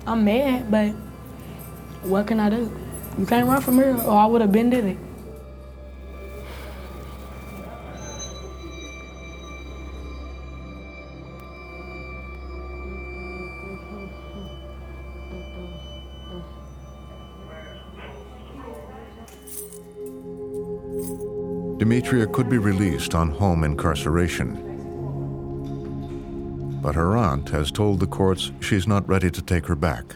I'm 0.07 0.23
mad, 0.23 0.71
but 0.71 0.91
what 2.09 2.27
can 2.27 2.39
I 2.39 2.49
do? 2.49 2.71
You 3.17 3.25
can't 3.25 3.45
run 3.45 3.61
from 3.61 3.75
here, 3.75 3.97
or 4.05 4.17
I 4.17 4.25
would 4.25 4.39
have 4.39 4.53
been 4.53 4.71
it. 4.71 4.97
Demetria 21.77 22.25
could 22.27 22.49
be 22.49 22.57
released 22.57 23.13
on 23.13 23.31
home 23.31 23.65
incarceration. 23.65 24.61
But 26.81 26.95
her 26.95 27.17
aunt 27.17 27.49
has 27.49 27.69
told 27.69 27.99
the 27.99 28.07
courts 28.07 28.53
she's 28.61 28.87
not 28.87 29.05
ready 29.09 29.29
to 29.29 29.41
take 29.41 29.65
her 29.65 29.75
back. 29.75 30.15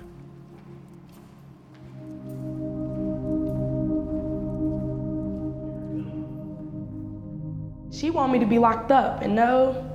She 7.92 8.10
want 8.10 8.32
me 8.32 8.40
to 8.40 8.46
be 8.46 8.58
locked 8.58 8.92
up, 8.92 9.22
and 9.22 9.36
no, 9.36 9.86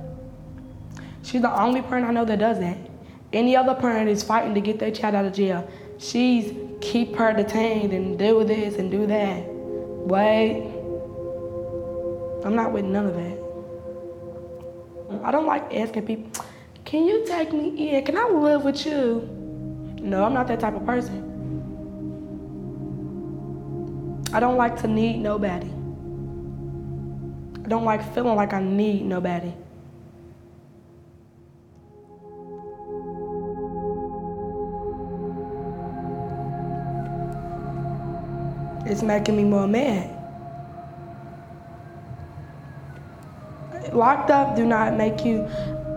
she's 1.23 1.41
the 1.41 1.59
only 1.59 1.81
parent 1.81 2.05
I 2.05 2.11
know 2.11 2.25
that 2.25 2.37
does 2.37 2.59
that. 2.59 2.77
Any 3.33 3.55
other 3.55 3.73
parent 3.73 4.07
is 4.07 4.21
fighting 4.21 4.53
to 4.53 4.61
get 4.61 4.77
their 4.77 4.91
child 4.91 5.15
out 5.15 5.25
of 5.25 5.33
jail. 5.33 5.67
She's 5.97 6.53
keep 6.81 7.15
her 7.15 7.33
detained 7.33 7.91
and 7.91 8.19
do 8.19 8.43
this 8.43 8.75
and 8.75 8.91
do 8.91 9.07
that. 9.07 9.45
Wait, 9.47 10.74
I'm 12.45 12.55
not 12.55 12.71
with 12.71 12.85
none 12.85 13.07
of 13.07 13.15
that. 13.15 13.39
I 15.25 15.31
don't 15.31 15.47
like 15.47 15.73
asking 15.73 16.05
people, 16.05 16.45
can 16.85 17.05
you 17.05 17.25
take 17.25 17.51
me 17.51 17.95
in? 17.95 18.05
Can 18.05 18.15
I 18.15 18.25
live 18.25 18.63
with 18.63 18.85
you? 18.85 19.27
No, 19.99 20.23
I'm 20.23 20.33
not 20.33 20.47
that 20.49 20.59
type 20.59 20.75
of 20.75 20.85
person. 20.85 21.23
I 24.31 24.39
don't 24.39 24.57
like 24.57 24.79
to 24.81 24.87
need 24.87 25.17
nobody. 25.17 25.71
I 27.65 27.67
don't 27.67 27.83
like 27.83 28.13
feeling 28.13 28.35
like 28.35 28.53
I 28.53 28.61
need 28.61 29.05
nobody. 29.05 29.51
It's 38.85 39.01
making 39.01 39.35
me 39.35 39.45
more 39.45 39.67
mad. 39.67 40.14
Locked 43.95 44.29
up 44.29 44.57
do 44.57 44.65
not 44.65 44.97
make 44.97 45.23
you, 45.23 45.47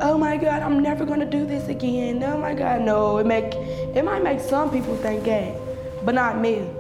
oh 0.01 0.16
my 0.16 0.36
God, 0.36 0.62
I'm 0.62 0.80
never 0.80 1.05
gonna 1.05 1.28
do 1.28 1.44
this 1.44 1.66
again. 1.68 2.22
Oh 2.22 2.38
my 2.38 2.55
God, 2.55 2.82
no. 2.82 3.18
It 3.18 3.26
make 3.26 3.55
it 3.55 4.05
might 4.05 4.22
make 4.22 4.38
some 4.38 4.70
people 4.70 4.96
think 4.99 5.24
gay, 5.24 5.59
but 6.05 6.14
not 6.14 6.40
me. 6.40 6.70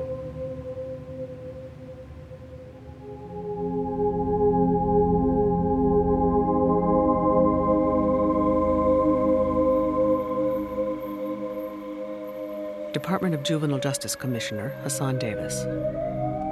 Department 12.92 13.34
of 13.34 13.42
Juvenile 13.42 13.80
Justice 13.80 14.14
Commissioner 14.14 14.68
Hassan 14.84 15.18
Davis. 15.18 15.64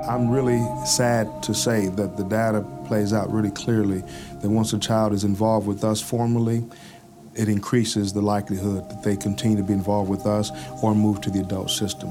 I'm 0.09 0.31
really 0.31 0.65
sad 0.87 1.43
to 1.43 1.55
say 1.55 1.89
that 1.89 2.17
the 2.17 2.23
data 2.25 2.65
plays 2.87 3.13
out 3.13 3.33
really 3.33 3.51
clearly 3.51 4.05
that 4.41 4.49
once 4.49 4.73
a 4.73 4.79
child 4.79 5.13
is 5.13 5.25
involved 5.25 5.67
with 5.67 5.83
us 5.83 6.01
formally, 6.01 6.65
it 7.35 7.49
increases 7.49 8.13
the 8.13 8.23
likelihood 8.23 8.89
that 8.89 9.03
they 9.03 9.17
continue 9.17 9.57
to 9.57 9.65
be 9.65 9.73
involved 9.73 10.09
with 10.09 10.25
us 10.25 10.51
or 10.83 10.95
move 10.95 11.21
to 11.23 11.31
the 11.31 11.41
adult 11.41 11.71
system. 11.71 12.11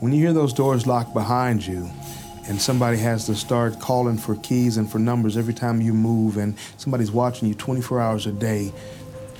When 0.00 0.12
you 0.12 0.20
hear 0.20 0.32
those 0.32 0.52
doors 0.52 0.86
locked 0.86 1.14
behind 1.14 1.64
you, 1.64 1.88
and 2.46 2.60
somebody 2.60 2.98
has 2.98 3.24
to 3.26 3.34
start 3.34 3.80
calling 3.80 4.18
for 4.18 4.36
keys 4.36 4.76
and 4.76 4.90
for 4.90 4.98
numbers 4.98 5.36
every 5.36 5.54
time 5.54 5.80
you 5.80 5.94
move, 5.94 6.36
and 6.36 6.56
somebody's 6.76 7.10
watching 7.10 7.48
you 7.48 7.54
24 7.54 8.00
hours 8.00 8.26
a 8.26 8.32
day, 8.32 8.72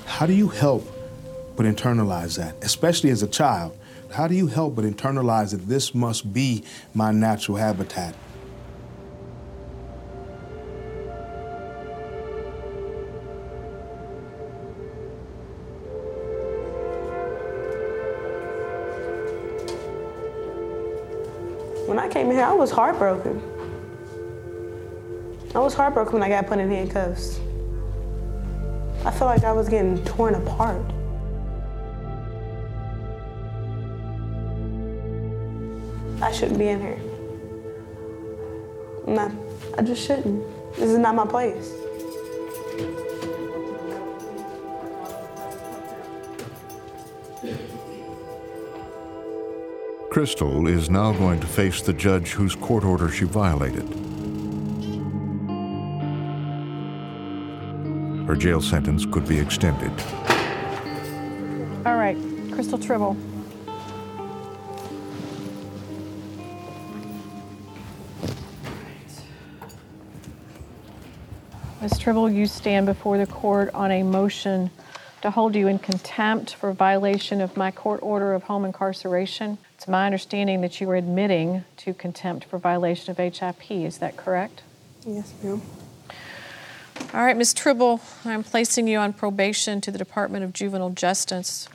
how 0.05 0.25
do 0.25 0.33
you 0.33 0.47
help 0.47 0.87
but 1.55 1.65
internalize 1.65 2.37
that, 2.37 2.55
especially 2.63 3.09
as 3.09 3.21
a 3.21 3.27
child? 3.27 3.77
How 4.15 4.29
do 4.29 4.33
you 4.33 4.47
help 4.47 4.75
but 4.75 4.85
internalize 4.85 5.51
that 5.51 5.67
this 5.67 5.93
must 5.93 6.31
be 6.31 6.63
my 6.93 7.11
natural 7.11 7.57
habitat? 7.57 8.15
When 21.87 21.99
I 21.99 22.07
came 22.07 22.27
in 22.27 22.37
here, 22.37 22.45
I 22.45 22.53
was 22.53 22.71
heartbroken. 22.71 23.41
I 25.53 25.59
was 25.59 25.73
heartbroken 25.73 26.13
when 26.13 26.23
I 26.23 26.29
got 26.29 26.47
put 26.47 26.59
in 26.59 26.69
handcuffs. 26.69 27.37
I 29.03 29.11
felt 29.11 29.29
like 29.29 29.43
I 29.43 29.51
was 29.51 29.67
getting 29.67 30.01
torn 30.05 30.35
apart. 30.35 30.85
I 36.21 36.31
shouldn't 36.31 36.59
be 36.59 36.69
in 36.69 36.79
here. 36.79 36.99
I'm 39.07 39.39
I 39.77 39.81
just 39.81 40.05
shouldn't. 40.05 40.43
This 40.75 40.89
is 40.89 40.97
not 40.97 41.15
my 41.15 41.25
place. 41.25 41.73
Crystal 50.09 50.67
is 50.67 50.89
now 50.89 51.11
going 51.11 51.41
to 51.41 51.47
face 51.47 51.81
the 51.81 51.91
judge 51.91 52.31
whose 52.31 52.55
court 52.55 52.85
order 52.85 53.09
she 53.09 53.25
violated. 53.25 53.83
Her 58.25 58.35
jail 58.35 58.61
sentence 58.61 59.05
could 59.05 59.27
be 59.27 59.37
extended. 59.37 59.91
All 61.85 61.97
right, 61.97 62.17
Crystal 62.53 62.79
Tribble. 62.79 63.17
Ms. 71.85 71.99
Tribble, 71.99 72.31
you 72.31 72.47
stand 72.47 72.87
before 72.87 73.19
the 73.19 73.27
court 73.27 73.69
on 73.75 73.91
a 73.91 74.01
motion 74.01 74.71
to 75.21 75.29
hold 75.29 75.53
you 75.53 75.67
in 75.67 75.77
contempt 75.77 76.55
for 76.55 76.71
violation 76.71 77.41
of 77.41 77.55
my 77.55 77.69
court 77.69 77.99
order 78.01 78.33
of 78.33 78.41
home 78.41 78.65
incarceration. 78.65 79.59
It's 79.75 79.87
my 79.87 80.07
understanding 80.07 80.61
that 80.61 80.81
you 80.81 80.89
are 80.89 80.95
admitting 80.95 81.63
to 81.77 81.93
contempt 81.93 82.45
for 82.45 82.57
violation 82.57 83.11
of 83.11 83.17
HIP. 83.17 83.69
Is 83.69 83.99
that 83.99 84.17
correct? 84.17 84.63
Yes, 85.05 85.31
ma'am. 85.43 85.61
All 87.13 87.23
right, 87.23 87.37
Ms. 87.37 87.53
Tribble, 87.53 88.01
I'm 88.25 88.43
placing 88.43 88.87
you 88.87 88.97
on 88.97 89.13
probation 89.13 89.79
to 89.81 89.91
the 89.91 89.99
Department 89.99 90.43
of 90.43 90.53
Juvenile 90.53 90.89
Justice. 90.89 91.69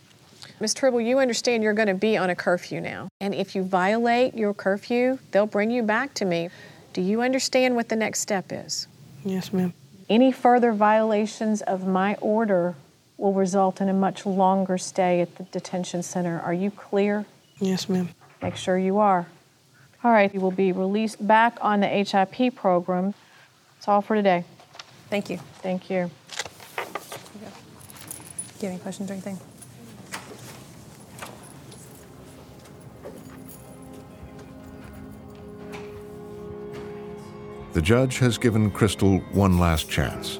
Ms. 0.58 0.74
Tribble, 0.74 1.00
you 1.00 1.20
understand 1.20 1.62
you're 1.62 1.72
going 1.72 1.86
to 1.86 1.94
be 1.94 2.16
on 2.16 2.30
a 2.30 2.34
curfew 2.34 2.80
now. 2.80 3.10
And 3.20 3.32
if 3.32 3.54
you 3.54 3.62
violate 3.62 4.34
your 4.34 4.54
curfew, 4.54 5.20
they'll 5.30 5.46
bring 5.46 5.70
you 5.70 5.84
back 5.84 6.14
to 6.14 6.24
me. 6.24 6.50
Do 6.94 7.00
you 7.00 7.22
understand 7.22 7.76
what 7.76 7.88
the 7.88 7.94
next 7.94 8.18
step 8.18 8.46
is? 8.50 8.88
Yes, 9.24 9.52
ma'am. 9.52 9.72
Any 10.10 10.32
further 10.32 10.72
violations 10.72 11.62
of 11.62 11.86
my 11.86 12.16
order 12.16 12.74
will 13.16 13.32
result 13.32 13.80
in 13.80 13.88
a 13.88 13.92
much 13.92 14.26
longer 14.26 14.76
stay 14.76 15.20
at 15.20 15.36
the 15.36 15.44
detention 15.44 16.02
center. 16.02 16.40
Are 16.40 16.52
you 16.52 16.72
clear? 16.72 17.26
Yes, 17.60 17.88
ma'am. 17.88 18.08
Make 18.42 18.56
sure 18.56 18.76
you 18.76 18.98
are. 18.98 19.28
All 20.02 20.10
right, 20.10 20.34
you 20.34 20.40
will 20.40 20.50
be 20.50 20.72
released 20.72 21.24
back 21.24 21.58
on 21.60 21.80
the 21.80 21.86
HIP 21.86 22.56
program. 22.56 23.14
That's 23.76 23.86
all 23.86 24.02
for 24.02 24.16
today. 24.16 24.44
Thank 25.10 25.30
you. 25.30 25.36
Thank 25.62 25.88
you. 25.88 26.10
Do 28.58 28.66
you 28.66 28.72
have 28.72 28.72
any 28.72 28.78
questions 28.78 29.10
or 29.10 29.12
anything? 29.12 29.38
The 37.80 37.86
judge 37.86 38.18
has 38.18 38.36
given 38.36 38.70
Crystal 38.70 39.20
one 39.32 39.58
last 39.58 39.88
chance. 39.88 40.38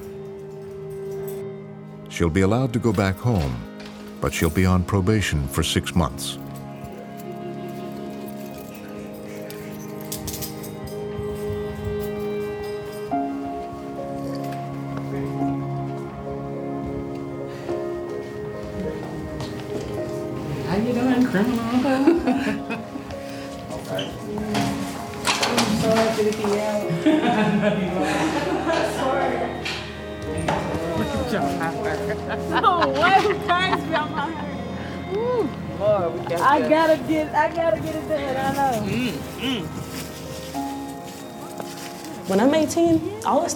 She'll 2.07 2.29
be 2.29 2.41
allowed 2.41 2.71
to 2.73 2.77
go 2.77 2.93
back 2.93 3.15
home, 3.15 3.55
but 4.21 4.31
she'll 4.31 4.51
be 4.51 4.67
on 4.67 4.83
probation 4.83 5.47
for 5.47 5.63
six 5.63 5.95
months. 5.95 6.37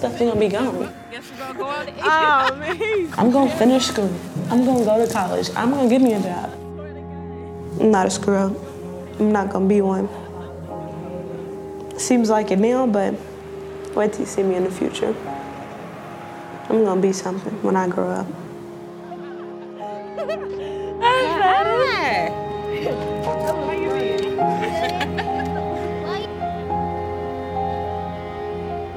Stuff 0.05 0.21
ain't 0.21 0.31
gonna 0.31 0.39
be 0.39 0.49
gone. 0.49 0.93
Oh. 2.07 3.13
I'm 3.17 3.31
gonna 3.31 3.57
finish 3.57 3.85
school. 3.87 4.13
I'm 4.49 4.65
gonna 4.65 4.83
go 4.83 5.03
to 5.03 5.11
college. 5.11 5.49
I'm 5.55 5.71
gonna 5.71 5.89
get 5.89 6.01
me 6.01 6.13
a 6.13 6.19
job. 6.19 6.51
I'm 7.79 7.89
not 7.89 8.05
a 8.05 8.09
screw 8.09 8.35
up. 8.35 8.53
I'm 9.19 9.31
not 9.31 9.49
gonna 9.49 9.67
be 9.67 9.81
one. 9.81 10.09
Seems 11.97 12.29
like 12.29 12.51
it 12.51 12.59
now, 12.59 12.85
but 12.85 13.15
wait 13.95 14.11
till 14.11 14.21
you 14.21 14.25
see 14.27 14.43
me 14.43 14.55
in 14.55 14.65
the 14.65 14.71
future. 14.71 15.15
I'm 16.69 16.83
gonna 16.83 17.01
be 17.01 17.13
something 17.13 17.53
when 17.63 17.75
I 17.77 17.87
grow 17.87 18.09
up. 18.09 18.27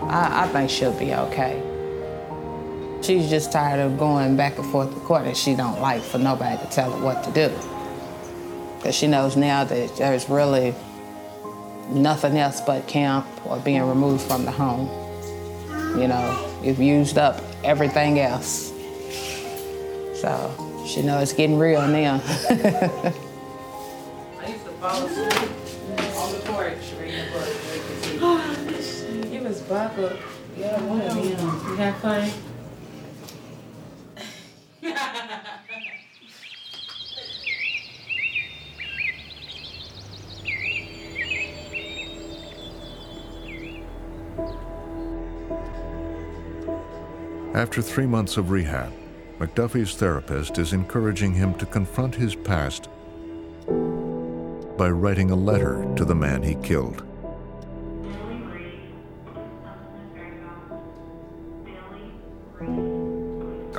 I, 0.09 0.45
I 0.45 0.49
think 0.49 0.71
she'll 0.71 0.99
be 0.99 1.15
okay. 1.15 1.63
She's 3.03 3.31
just 3.31 3.53
tired 3.53 3.81
of 3.81 3.99
going 3.99 4.37
back 4.37 4.59
and 4.59 4.67
forth 4.71 4.93
to 4.93 5.01
court 5.01 5.27
and 5.27 5.37
she 5.37 5.55
don't 5.55 5.81
like 5.81 6.03
for 6.03 6.19
nobody 6.19 6.57
to 6.59 6.71
tell 6.71 6.91
her 6.91 7.05
what 7.05 7.23
to 7.25 7.31
do. 7.31 7.49
Because 8.77 8.95
she 8.95 9.07
knows 9.07 9.37
now 9.37 9.65
that 9.65 9.97
there's 9.97 10.29
really 10.29 10.75
nothing 11.91 12.39
else 12.39 12.61
but 12.61 12.87
camp 12.87 13.27
or 13.47 13.59
being 13.59 13.83
removed 13.83 14.23
from 14.23 14.45
the 14.45 14.51
home. 14.51 14.89
You 15.99 16.09
know, 16.09 16.61
you've 16.63 16.81
used 16.81 17.19
up 17.19 17.41
everything 17.65 18.19
else. 18.19 18.73
So 20.21 20.85
she 20.87 21.03
knows 21.03 21.25
it's 21.25 21.33
getting 21.33 21.59
real 21.59 21.87
now. 21.87 22.21
of 29.71 29.97
them. 29.97 30.17
You? 30.57 32.49
After 47.55 47.83
three 47.83 48.07
months 48.07 48.37
of 48.37 48.51
rehab, 48.51 48.93
McDuffie's 49.41 49.95
therapist 49.97 50.59
is 50.59 50.73
encouraging 50.73 51.35
him 51.35 51.55
to 51.55 51.67
confront 51.67 52.15
his 52.15 52.37
past 52.37 52.89
by 54.77 54.91
writing 54.91 55.33
a 55.33 55.35
letter 55.35 55.85
to 55.97 56.05
the 56.05 56.15
man 56.15 56.43
he 56.45 56.55
killed. 56.57 57.08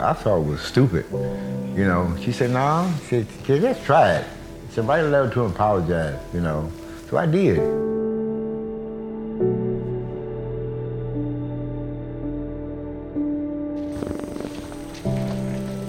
I 0.01 0.13
thought 0.13 0.39
it 0.41 0.45
was 0.45 0.61
stupid. 0.61 1.05
You 1.11 1.85
know, 1.85 2.15
she 2.21 2.31
said, 2.31 2.51
no, 2.51 2.91
she 3.01 3.23
said, 3.23 3.27
"Kid, 3.43 3.61
let's 3.61 3.83
try 3.83 4.15
it. 4.15 4.27
She 4.67 4.75
said, 4.75 4.87
write 4.87 5.01
a 5.01 5.07
letter 5.07 5.29
to 5.33 5.43
apologize, 5.43 6.19
you 6.33 6.41
know. 6.41 6.71
So 7.09 7.17
I 7.17 7.25
did. 7.25 7.57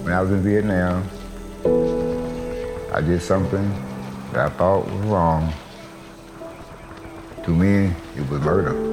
When 0.03 0.13
I 0.13 0.21
was 0.21 0.31
in 0.31 0.41
Vietnam, 0.41 1.07
I 2.93 3.01
did 3.01 3.21
something 3.21 3.69
that 4.33 4.45
I 4.45 4.49
thought 4.49 4.85
was 4.85 5.05
wrong. 5.07 5.53
To 7.43 7.51
me, 7.51 7.93
it 8.17 8.29
was 8.29 8.41
murder. 8.41 8.91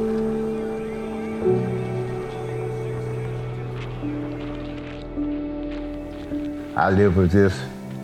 I 6.79 6.91
lived 6.91 7.17
with 7.17 7.33
this 7.33 7.61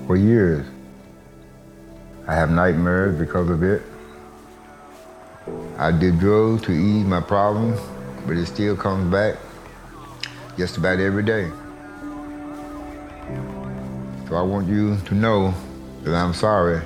for 0.09 0.17
years. 0.17 0.67
I 2.27 2.35
have 2.35 2.51
nightmares 2.51 3.17
because 3.17 3.49
of 3.49 3.63
it. 3.63 3.83
I 5.79 5.93
did 5.93 6.19
drugs 6.19 6.63
to 6.63 6.73
ease 6.73 7.07
my 7.07 7.21
problems, 7.21 7.79
but 8.27 8.37
it 8.37 8.47
still 8.47 8.77
comes 8.77 9.13
back 9.13 9.37
just 10.59 10.77
about 10.77 10.99
every 10.99 11.23
day. 11.23 11.49
So 14.29 14.35
I 14.35 14.43
want 14.43 14.67
you 14.67 14.97
to 14.97 15.15
know 15.15 15.55
that 16.03 16.17
I'm 16.17 16.35
sorry. 16.35 16.79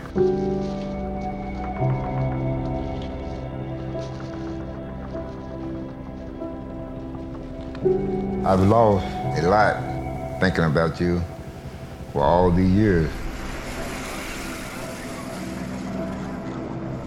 I've 8.44 8.60
lost 8.60 9.06
a 9.39 9.48
lot 9.48 10.39
thinking 10.39 10.65
about 10.65 11.01
you 11.01 11.23
for 12.19 12.24
all 12.24 12.51
these 12.51 12.73
years. 12.73 13.09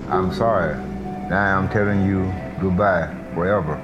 I'm 0.07 0.33
sorry. 0.33 0.77
Now 1.27 1.59
I'm 1.59 1.67
telling 1.67 2.05
you 2.05 2.31
goodbye 2.61 3.13
forever. 3.33 3.75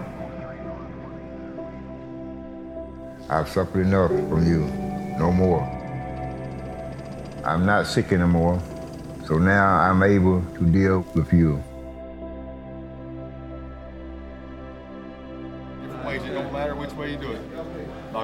I've 3.30 3.50
suffered 3.50 3.82
enough 3.82 4.12
from 4.30 4.48
you. 4.48 4.68
No 5.20 5.34
more. 5.34 5.64
I'm 7.44 7.66
not 7.66 7.88
sick 7.88 8.14
anymore, 8.14 8.62
so 9.26 9.38
now 9.38 9.80
I'm 9.80 10.04
able 10.04 10.42
to 10.60 10.66
deal 10.66 11.06
with 11.14 11.34
you. 11.34 11.62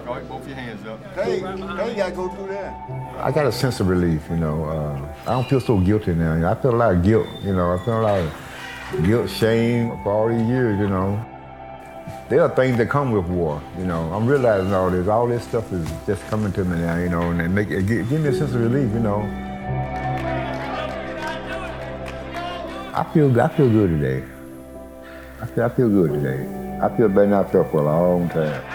Knock 0.05 0.17
out 0.17 0.27
both 0.27 0.47
your 0.47 0.55
hands 0.55 0.85
up. 0.85 1.01
Hey, 1.15 1.39
hey, 1.39 1.89
you 1.89 1.95
gotta 1.95 2.11
go 2.11 2.27
through 2.29 2.47
that. 2.47 2.73
I 3.19 3.31
got 3.31 3.45
a 3.45 3.51
sense 3.51 3.79
of 3.79 3.87
relief, 3.87 4.21
you 4.29 4.35
know. 4.35 4.65
Uh, 4.65 5.13
I 5.25 5.33
don't 5.33 5.47
feel 5.47 5.61
so 5.61 5.79
guilty 5.79 6.13
now. 6.13 6.51
I 6.51 6.55
feel 6.55 6.75
a 6.75 6.75
lot 6.75 6.93
of 6.93 7.03
guilt, 7.03 7.27
you 7.41 7.53
know. 7.53 7.73
I 7.73 7.85
feel 7.85 8.01
a 8.01 8.03
lot 8.03 8.19
of 8.19 9.05
guilt, 9.05 9.29
shame 9.29 9.91
for 10.03 10.11
all 10.11 10.27
these 10.27 10.45
years, 10.47 10.77
you 10.79 10.89
know. 10.89 11.23
There 12.27 12.41
are 12.41 12.49
things 12.53 12.77
that 12.77 12.89
come 12.89 13.11
with 13.11 13.27
war, 13.27 13.61
you 13.77 13.85
know. 13.85 14.11
I'm 14.11 14.27
realizing 14.27 14.73
all 14.73 14.89
this. 14.89 15.07
All 15.07 15.27
this 15.27 15.43
stuff 15.43 15.71
is 15.71 15.89
just 16.05 16.21
coming 16.27 16.51
to 16.53 16.65
me 16.65 16.79
now, 16.79 16.97
you 16.97 17.09
know, 17.09 17.21
and 17.31 17.39
it 17.41 17.49
make 17.49 17.69
it 17.69 17.83
give, 17.87 18.09
give 18.09 18.21
me 18.21 18.29
a 18.29 18.33
sense 18.33 18.53
of 18.53 18.61
relief, 18.61 18.91
you 18.93 18.99
know. 18.99 19.21
I 22.95 23.09
feel 23.13 23.39
I 23.39 23.47
feel 23.47 23.69
good 23.69 23.89
today. 24.01 24.23
I 25.41 25.45
feel, 25.45 25.63
I 25.63 25.69
feel 25.69 25.89
good 25.89 26.13
today. 26.13 26.79
I 26.81 26.89
feel 26.97 27.07
better 27.07 27.21
than 27.21 27.33
I 27.33 27.43
felt 27.43 27.71
for 27.71 27.77
a 27.77 27.83
long 27.83 28.27
time. 28.29 28.72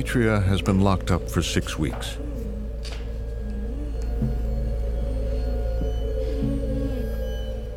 Demetria 0.00 0.40
has 0.40 0.62
been 0.62 0.80
locked 0.80 1.10
up 1.10 1.30
for 1.30 1.42
six 1.42 1.78
weeks. 1.78 2.16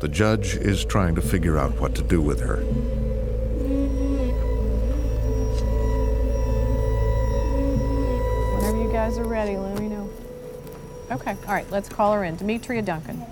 The 0.00 0.08
judge 0.10 0.56
is 0.56 0.86
trying 0.86 1.16
to 1.16 1.20
figure 1.20 1.58
out 1.58 1.78
what 1.78 1.94
to 1.96 2.02
do 2.02 2.22
with 2.22 2.40
her. 2.40 2.64
Whenever 8.56 8.82
you 8.82 8.90
guys 8.90 9.18
are 9.18 9.24
ready, 9.24 9.58
let 9.58 9.78
me 9.78 9.88
know. 9.88 10.08
Okay, 11.10 11.36
all 11.46 11.52
right, 11.52 11.70
let's 11.70 11.90
call 11.90 12.14
her 12.14 12.24
in. 12.24 12.36
Demetria 12.36 12.80
Duncan. 12.80 13.22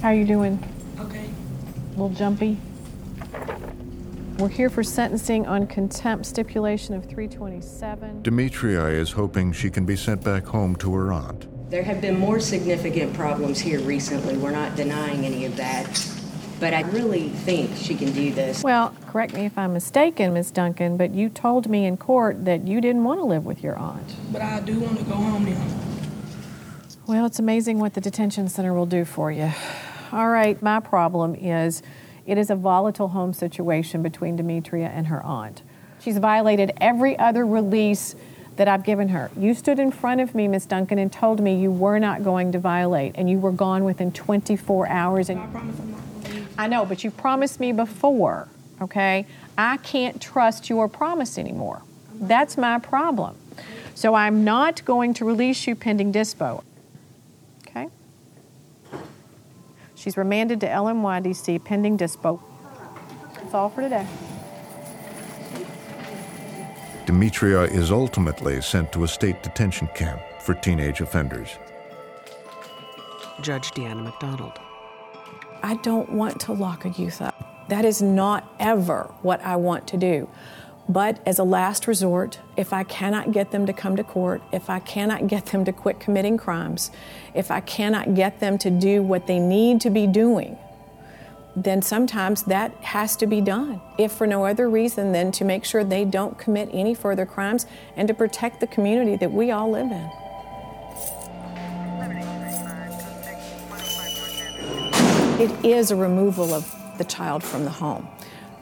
How 0.00 0.10
are 0.10 0.14
you 0.14 0.24
doing? 0.24 0.62
Okay. 1.00 1.24
A 1.26 1.90
little 1.90 2.10
jumpy? 2.10 2.56
We're 4.38 4.48
here 4.48 4.70
for 4.70 4.84
sentencing 4.84 5.48
on 5.48 5.66
contempt 5.66 6.24
stipulation 6.24 6.94
of 6.94 7.02
327. 7.06 8.22
Demetria 8.22 8.86
is 8.86 9.10
hoping 9.10 9.52
she 9.52 9.68
can 9.68 9.84
be 9.84 9.96
sent 9.96 10.22
back 10.22 10.44
home 10.44 10.76
to 10.76 10.94
her 10.94 11.12
aunt. 11.12 11.48
There 11.72 11.82
have 11.82 12.00
been 12.00 12.16
more 12.20 12.38
significant 12.38 13.14
problems 13.14 13.58
here 13.58 13.80
recently. 13.80 14.36
We're 14.36 14.52
not 14.52 14.76
denying 14.76 15.26
any 15.26 15.44
of 15.44 15.56
that. 15.56 16.08
But 16.60 16.72
I 16.72 16.82
really 16.82 17.30
think 17.30 17.74
she 17.74 17.96
can 17.96 18.12
do 18.12 18.32
this. 18.32 18.62
Well, 18.62 18.94
correct 19.08 19.34
me 19.34 19.44
if 19.44 19.58
I'm 19.58 19.72
mistaken, 19.72 20.34
Miss 20.34 20.52
Duncan, 20.52 20.96
but 20.96 21.12
you 21.12 21.28
told 21.30 21.68
me 21.68 21.84
in 21.84 21.96
court 21.96 22.44
that 22.44 22.64
you 22.64 22.80
didn't 22.80 23.02
want 23.02 23.18
to 23.18 23.24
live 23.24 23.44
with 23.44 23.64
your 23.64 23.76
aunt. 23.76 24.14
But 24.30 24.42
I 24.42 24.60
do 24.60 24.78
want 24.78 24.98
to 25.00 25.04
go 25.04 25.16
home 25.16 25.46
now. 25.46 25.66
Well, 27.08 27.26
it's 27.26 27.40
amazing 27.40 27.80
what 27.80 27.94
the 27.94 28.00
detention 28.00 28.48
center 28.48 28.72
will 28.72 28.86
do 28.86 29.04
for 29.04 29.32
you. 29.32 29.50
All 30.12 30.28
right, 30.28 30.62
my 30.62 30.78
problem 30.78 31.34
is 31.34 31.82
it 32.28 32.36
is 32.36 32.50
a 32.50 32.54
volatile 32.54 33.08
home 33.08 33.32
situation 33.32 34.02
between 34.02 34.36
Demetria 34.36 34.88
and 34.88 35.06
her 35.06 35.22
aunt. 35.22 35.62
She's 35.98 36.18
violated 36.18 36.72
every 36.78 37.18
other 37.18 37.46
release 37.46 38.14
that 38.56 38.68
I've 38.68 38.84
given 38.84 39.08
her. 39.08 39.30
You 39.36 39.54
stood 39.54 39.78
in 39.78 39.90
front 39.90 40.20
of 40.20 40.34
me, 40.34 40.46
Miss 40.46 40.66
Duncan, 40.66 40.98
and 40.98 41.10
told 41.10 41.40
me 41.40 41.58
you 41.58 41.72
were 41.72 41.98
not 41.98 42.22
going 42.22 42.52
to 42.52 42.58
violate, 42.58 43.14
and 43.14 43.30
you 43.30 43.38
were 43.38 43.50
gone 43.50 43.82
within 43.84 44.12
24 44.12 44.88
hours. 44.88 45.30
And 45.30 45.40
I 45.40 45.46
promise 45.46 45.80
I'm 45.80 45.90
not 45.90 46.00
going 46.02 46.22
to 46.22 46.34
leave. 46.34 46.48
I 46.58 46.66
know, 46.66 46.84
but 46.84 47.02
you 47.02 47.10
promised 47.10 47.60
me 47.60 47.72
before, 47.72 48.48
okay? 48.82 49.26
I 49.56 49.78
can't 49.78 50.20
trust 50.20 50.68
your 50.68 50.86
promise 50.86 51.38
anymore. 51.38 51.82
That's 52.12 52.58
my 52.58 52.78
problem. 52.78 53.36
So 53.94 54.14
I'm 54.14 54.44
not 54.44 54.84
going 54.84 55.14
to 55.14 55.24
release 55.24 55.66
you 55.66 55.74
pending 55.74 56.12
dispo. 56.12 56.62
Okay? 57.66 57.88
She's 59.98 60.16
remanded 60.16 60.60
to 60.60 60.68
LMYDC 60.68 61.64
pending 61.64 61.98
dispo. 61.98 62.40
That's 63.34 63.52
all 63.52 63.68
for 63.68 63.80
today. 63.80 64.06
Demetria 67.04 67.62
is 67.62 67.90
ultimately 67.90 68.60
sent 68.60 68.92
to 68.92 69.02
a 69.02 69.08
state 69.08 69.42
detention 69.42 69.88
camp 69.96 70.20
for 70.40 70.54
teenage 70.54 71.00
offenders. 71.00 71.48
Judge 73.42 73.72
Deanna 73.72 74.04
McDonald. 74.04 74.52
I 75.64 75.74
don't 75.82 76.12
want 76.12 76.38
to 76.42 76.52
lock 76.52 76.84
a 76.84 76.90
youth 76.90 77.20
up. 77.20 77.66
That 77.68 77.84
is 77.84 78.00
not 78.00 78.54
ever 78.60 79.12
what 79.22 79.40
I 79.40 79.56
want 79.56 79.88
to 79.88 79.96
do. 79.96 80.28
But 80.88 81.20
as 81.26 81.38
a 81.38 81.44
last 81.44 81.86
resort, 81.86 82.38
if 82.56 82.72
I 82.72 82.82
cannot 82.82 83.32
get 83.32 83.50
them 83.50 83.66
to 83.66 83.74
come 83.74 83.96
to 83.96 84.04
court, 84.04 84.40
if 84.52 84.70
I 84.70 84.78
cannot 84.78 85.26
get 85.26 85.46
them 85.46 85.64
to 85.66 85.72
quit 85.72 86.00
committing 86.00 86.38
crimes, 86.38 86.90
if 87.34 87.50
I 87.50 87.60
cannot 87.60 88.14
get 88.14 88.40
them 88.40 88.56
to 88.58 88.70
do 88.70 89.02
what 89.02 89.26
they 89.26 89.38
need 89.38 89.82
to 89.82 89.90
be 89.90 90.06
doing, 90.06 90.56
then 91.54 91.82
sometimes 91.82 92.44
that 92.44 92.72
has 92.76 93.16
to 93.16 93.26
be 93.26 93.42
done. 93.42 93.82
If 93.98 94.12
for 94.12 94.26
no 94.26 94.46
other 94.46 94.70
reason 94.70 95.12
than 95.12 95.30
to 95.32 95.44
make 95.44 95.64
sure 95.64 95.84
they 95.84 96.06
don't 96.06 96.38
commit 96.38 96.70
any 96.72 96.94
further 96.94 97.26
crimes 97.26 97.66
and 97.96 98.08
to 98.08 98.14
protect 98.14 98.60
the 98.60 98.66
community 98.66 99.16
that 99.16 99.32
we 99.32 99.50
all 99.50 99.70
live 99.70 99.90
in. 99.90 100.10
It 105.40 105.64
is 105.64 105.90
a 105.90 105.96
removal 105.96 106.54
of 106.54 106.74
the 106.96 107.04
child 107.04 107.44
from 107.44 107.64
the 107.64 107.70
home. 107.70 108.08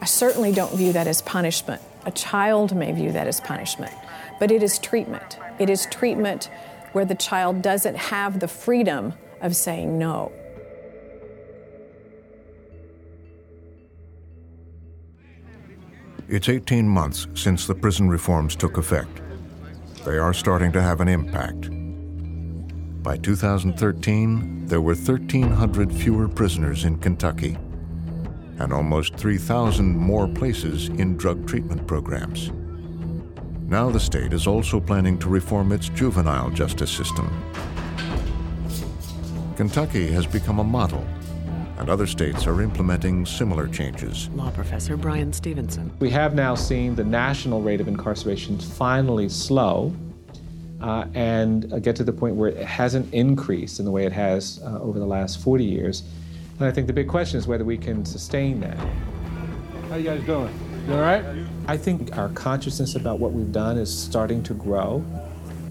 I 0.00 0.04
certainly 0.06 0.52
don't 0.52 0.74
view 0.74 0.92
that 0.92 1.06
as 1.06 1.22
punishment. 1.22 1.80
A 2.06 2.12
child 2.12 2.74
may 2.76 2.92
view 2.92 3.10
that 3.10 3.26
as 3.26 3.40
punishment, 3.40 3.92
but 4.38 4.52
it 4.52 4.62
is 4.62 4.78
treatment. 4.78 5.38
It 5.58 5.68
is 5.68 5.86
treatment 5.86 6.48
where 6.92 7.04
the 7.04 7.16
child 7.16 7.62
doesn't 7.62 7.96
have 7.96 8.38
the 8.38 8.46
freedom 8.46 9.12
of 9.40 9.56
saying 9.56 9.98
no. 9.98 10.30
It's 16.28 16.48
18 16.48 16.88
months 16.88 17.26
since 17.34 17.66
the 17.66 17.74
prison 17.74 18.08
reforms 18.08 18.54
took 18.54 18.76
effect. 18.76 19.20
They 20.04 20.18
are 20.18 20.32
starting 20.32 20.70
to 20.72 20.82
have 20.82 21.00
an 21.00 21.08
impact. 21.08 21.70
By 23.02 23.16
2013, 23.16 24.66
there 24.66 24.80
were 24.80 24.94
1,300 24.94 25.92
fewer 25.92 26.28
prisoners 26.28 26.84
in 26.84 26.98
Kentucky 26.98 27.58
and 28.58 28.72
almost 28.72 29.14
3,000 29.16 29.96
more 29.96 30.26
places 30.28 30.88
in 30.88 31.16
drug 31.16 31.46
treatment 31.46 31.86
programs. 31.86 32.50
Now 33.68 33.90
the 33.90 34.00
state 34.00 34.32
is 34.32 34.46
also 34.46 34.80
planning 34.80 35.18
to 35.18 35.28
reform 35.28 35.72
its 35.72 35.88
juvenile 35.88 36.50
justice 36.50 36.90
system. 36.90 37.30
Kentucky 39.56 40.06
has 40.08 40.26
become 40.26 40.58
a 40.58 40.64
model, 40.64 41.04
and 41.78 41.90
other 41.90 42.06
states 42.06 42.46
are 42.46 42.62
implementing 42.62 43.26
similar 43.26 43.66
changes. 43.66 44.28
Law 44.30 44.50
professor 44.50 44.96
Bryan 44.96 45.32
Stevenson. 45.32 45.90
We 45.98 46.10
have 46.10 46.34
now 46.34 46.54
seen 46.54 46.94
the 46.94 47.04
national 47.04 47.62
rate 47.62 47.80
of 47.80 47.88
incarceration 47.88 48.58
finally 48.58 49.28
slow 49.28 49.94
uh, 50.80 51.06
and 51.14 51.82
get 51.82 51.96
to 51.96 52.04
the 52.04 52.12
point 52.12 52.36
where 52.36 52.50
it 52.50 52.64
hasn't 52.66 53.12
increased 53.12 53.78
in 53.78 53.84
the 53.84 53.90
way 53.90 54.04
it 54.04 54.12
has 54.12 54.60
uh, 54.62 54.78
over 54.80 54.98
the 54.98 55.06
last 55.06 55.40
40 55.40 55.64
years. 55.64 56.02
And 56.58 56.66
I 56.66 56.72
think 56.72 56.86
the 56.86 56.92
big 56.92 57.08
question 57.08 57.38
is 57.38 57.46
whether 57.46 57.64
we 57.64 57.76
can 57.76 58.04
sustain 58.06 58.60
that. 58.60 58.78
How 59.90 59.96
you 59.96 60.04
guys 60.04 60.24
doing? 60.24 60.58
You 60.86 60.94
all 60.94 61.00
right? 61.00 61.24
I 61.66 61.76
think 61.76 62.16
our 62.16 62.30
consciousness 62.30 62.94
about 62.94 63.18
what 63.18 63.32
we've 63.32 63.52
done 63.52 63.76
is 63.76 63.96
starting 63.96 64.42
to 64.44 64.54
grow. 64.54 65.04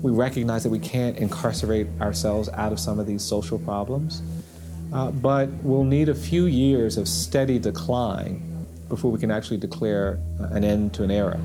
We 0.02 0.12
recognize 0.12 0.62
that 0.64 0.70
we 0.70 0.80
can't 0.80 1.18
incarcerate 1.18 1.88
ourselves 2.00 2.50
out 2.50 2.72
of 2.72 2.80
some 2.80 3.00
of 3.00 3.08
these 3.08 3.24
social 3.24 3.58
problems, 3.58 4.22
uh, 4.94 5.10
but 5.10 5.50
we'll 5.64 5.86
need 5.86 6.10
a 6.10 6.14
few 6.14 6.46
years 6.46 6.98
of 6.98 7.08
steady 7.08 7.58
decline 7.58 8.68
before 8.88 9.10
we 9.10 9.20
can 9.20 9.32
actually 9.32 9.58
declare 9.58 10.20
uh, 10.40 10.50
an 10.52 10.64
end 10.64 10.94
to 10.94 11.04
an 11.04 11.10
era. 11.10 11.40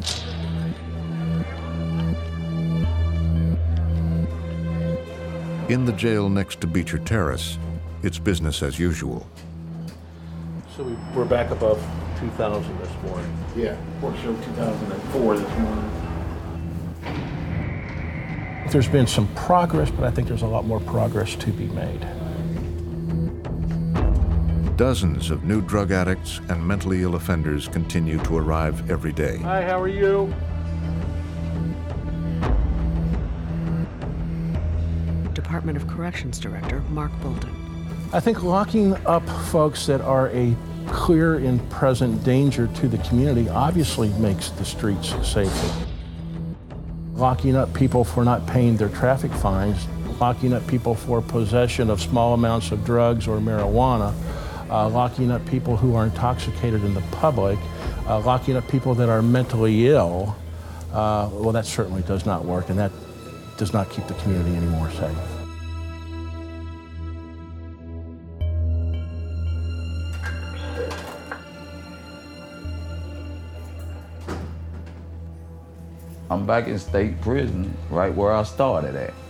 In 5.70 5.86
the 5.86 5.92
jail 5.92 6.28
next 6.28 6.60
to 6.60 6.66
Beecher 6.66 6.98
Terrace, 6.98 7.56
it's 8.02 8.18
business 8.18 8.62
as 8.62 8.78
usual. 8.78 9.26
So 10.76 10.84
we, 10.84 10.96
we're 11.14 11.24
back 11.24 11.50
above 11.50 11.82
2,000 12.20 12.78
this 12.78 12.90
morning. 13.02 13.36
Yeah, 13.56 13.76
report 13.94 14.16
showed 14.18 14.42
2004 14.42 15.38
this 15.38 15.58
morning. 15.58 15.90
There's 18.70 18.88
been 18.88 19.06
some 19.06 19.26
progress, 19.34 19.90
but 19.90 20.04
I 20.04 20.10
think 20.10 20.28
there's 20.28 20.42
a 20.42 20.46
lot 20.46 20.64
more 20.64 20.80
progress 20.80 21.34
to 21.36 21.50
be 21.50 21.66
made. 21.66 22.06
Dozens 24.76 25.30
of 25.30 25.44
new 25.44 25.60
drug 25.60 25.90
addicts 25.90 26.40
and 26.48 26.66
mentally 26.66 27.02
ill 27.02 27.16
offenders 27.16 27.68
continue 27.68 28.18
to 28.20 28.38
arrive 28.38 28.90
every 28.90 29.12
day. 29.12 29.36
Hi, 29.38 29.62
how 29.62 29.80
are 29.80 29.88
you? 29.88 30.32
Department 35.34 35.76
of 35.76 35.86
Corrections 35.88 36.38
Director 36.38 36.80
Mark 36.90 37.10
Bolton. 37.20 37.59
I 38.12 38.18
think 38.18 38.42
locking 38.42 38.94
up 39.06 39.24
folks 39.52 39.86
that 39.86 40.00
are 40.00 40.30
a 40.30 40.56
clear 40.88 41.36
and 41.36 41.70
present 41.70 42.24
danger 42.24 42.66
to 42.66 42.88
the 42.88 42.98
community 42.98 43.48
obviously 43.48 44.08
makes 44.14 44.50
the 44.50 44.64
streets 44.64 45.14
safer. 45.24 45.86
Locking 47.14 47.54
up 47.54 47.72
people 47.72 48.02
for 48.02 48.24
not 48.24 48.44
paying 48.48 48.76
their 48.76 48.88
traffic 48.88 49.30
fines, 49.30 49.86
locking 50.20 50.52
up 50.52 50.66
people 50.66 50.96
for 50.96 51.22
possession 51.22 51.88
of 51.88 52.00
small 52.00 52.34
amounts 52.34 52.72
of 52.72 52.84
drugs 52.84 53.28
or 53.28 53.38
marijuana, 53.38 54.12
uh, 54.70 54.88
locking 54.88 55.30
up 55.30 55.46
people 55.46 55.76
who 55.76 55.94
are 55.94 56.06
intoxicated 56.06 56.82
in 56.82 56.94
the 56.94 57.02
public, 57.12 57.60
uh, 58.08 58.18
locking 58.18 58.56
up 58.56 58.66
people 58.66 58.92
that 58.92 59.08
are 59.08 59.22
mentally 59.22 59.86
ill, 59.86 60.34
uh, 60.92 61.30
well, 61.32 61.52
that 61.52 61.64
certainly 61.64 62.02
does 62.02 62.26
not 62.26 62.44
work, 62.44 62.70
and 62.70 62.78
that 62.78 62.90
does 63.56 63.72
not 63.72 63.88
keep 63.88 64.04
the 64.08 64.14
community 64.14 64.56
any 64.56 64.66
more 64.66 64.90
safe. 64.90 65.39
I'm 76.40 76.46
back 76.46 76.68
in 76.68 76.78
state 76.78 77.20
prison, 77.20 77.76
right 77.90 78.14
where 78.14 78.32
I 78.32 78.44
started 78.44 78.96
at. 78.96 79.12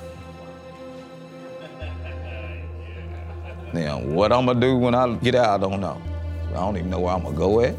Now, 3.74 4.01
what 4.01 4.32
I'm 4.32 4.47
gonna 4.47 4.61
do 4.61 4.77
when 4.77 4.95
I 4.95 5.12
get 5.16 5.35
out, 5.35 5.49
I 5.49 5.59
don't 5.69 5.81
know. 5.81 6.01
I 6.51 6.55
don't 6.55 6.77
even 6.77 6.89
know 6.89 7.01
where 7.01 7.12
I'm 7.12 7.24
gonna 7.24 7.37
go 7.37 7.62
at. 7.62 7.74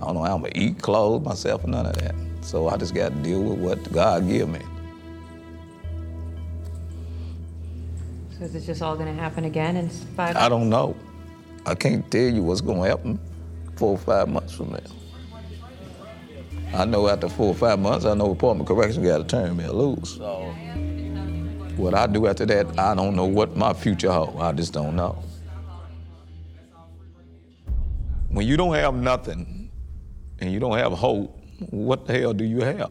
I 0.00 0.06
don't 0.06 0.14
know 0.14 0.24
how 0.24 0.34
I'm 0.34 0.42
gonna 0.42 0.52
eat, 0.56 0.82
clothe 0.82 1.22
myself, 1.22 1.62
or 1.62 1.68
none 1.68 1.86
of 1.86 1.96
that. 1.98 2.16
So 2.40 2.68
I 2.68 2.76
just 2.76 2.94
got 2.94 3.10
to 3.10 3.14
deal 3.22 3.42
with 3.42 3.60
what 3.60 3.92
God 3.92 4.28
give 4.28 4.48
me. 4.48 4.60
So 8.36 8.44
is 8.44 8.56
it 8.56 8.62
just 8.62 8.82
all 8.82 8.96
going 8.96 9.14
to 9.14 9.20
happen 9.20 9.44
again 9.44 9.76
in 9.76 9.88
five? 9.88 10.36
I 10.36 10.48
don't 10.48 10.68
know. 10.68 10.96
I 11.64 11.76
can't 11.76 12.08
tell 12.10 12.22
you 12.22 12.42
what's 12.42 12.60
gonna 12.60 12.88
happen 12.88 13.20
four 13.76 13.92
or 13.92 13.98
five 13.98 14.28
months 14.28 14.52
from 14.52 14.72
now. 14.72 15.01
I 16.74 16.86
know 16.86 17.06
after 17.08 17.28
four 17.28 17.48
or 17.48 17.54
five 17.54 17.78
months, 17.78 18.06
I 18.06 18.14
know 18.14 18.32
Department 18.32 18.68
of 18.68 18.74
Correction 18.76 19.02
got 19.04 19.18
to 19.18 19.24
turn 19.24 19.56
me 19.56 19.66
loose. 19.66 20.16
So 20.16 20.54
what 21.76 21.94
I 21.94 22.06
do 22.06 22.26
after 22.26 22.46
that, 22.46 22.78
I 22.78 22.94
don't 22.94 23.14
know 23.14 23.26
what 23.26 23.56
my 23.56 23.74
future 23.74 24.10
holds. 24.10 24.40
I 24.40 24.52
just 24.52 24.72
don't 24.72 24.96
know. 24.96 25.22
When 28.30 28.46
you 28.46 28.56
don't 28.56 28.74
have 28.74 28.94
nothing 28.94 29.70
and 30.38 30.50
you 30.50 30.58
don't 30.60 30.78
have 30.78 30.92
hope, 30.92 31.38
what 31.70 32.06
the 32.06 32.18
hell 32.18 32.32
do 32.32 32.44
you 32.44 32.60
have? 32.62 32.90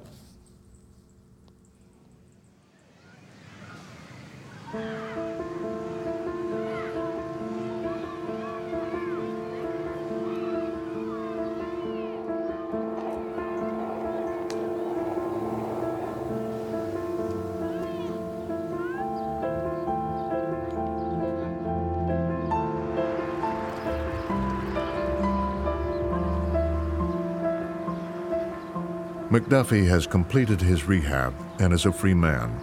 McDuffie 29.32 29.88
has 29.88 30.06
completed 30.06 30.60
his 30.60 30.84
rehab 30.90 31.34
and 31.62 31.72
is 31.72 31.86
a 31.86 31.92
free 31.94 32.14
man. 32.14 32.54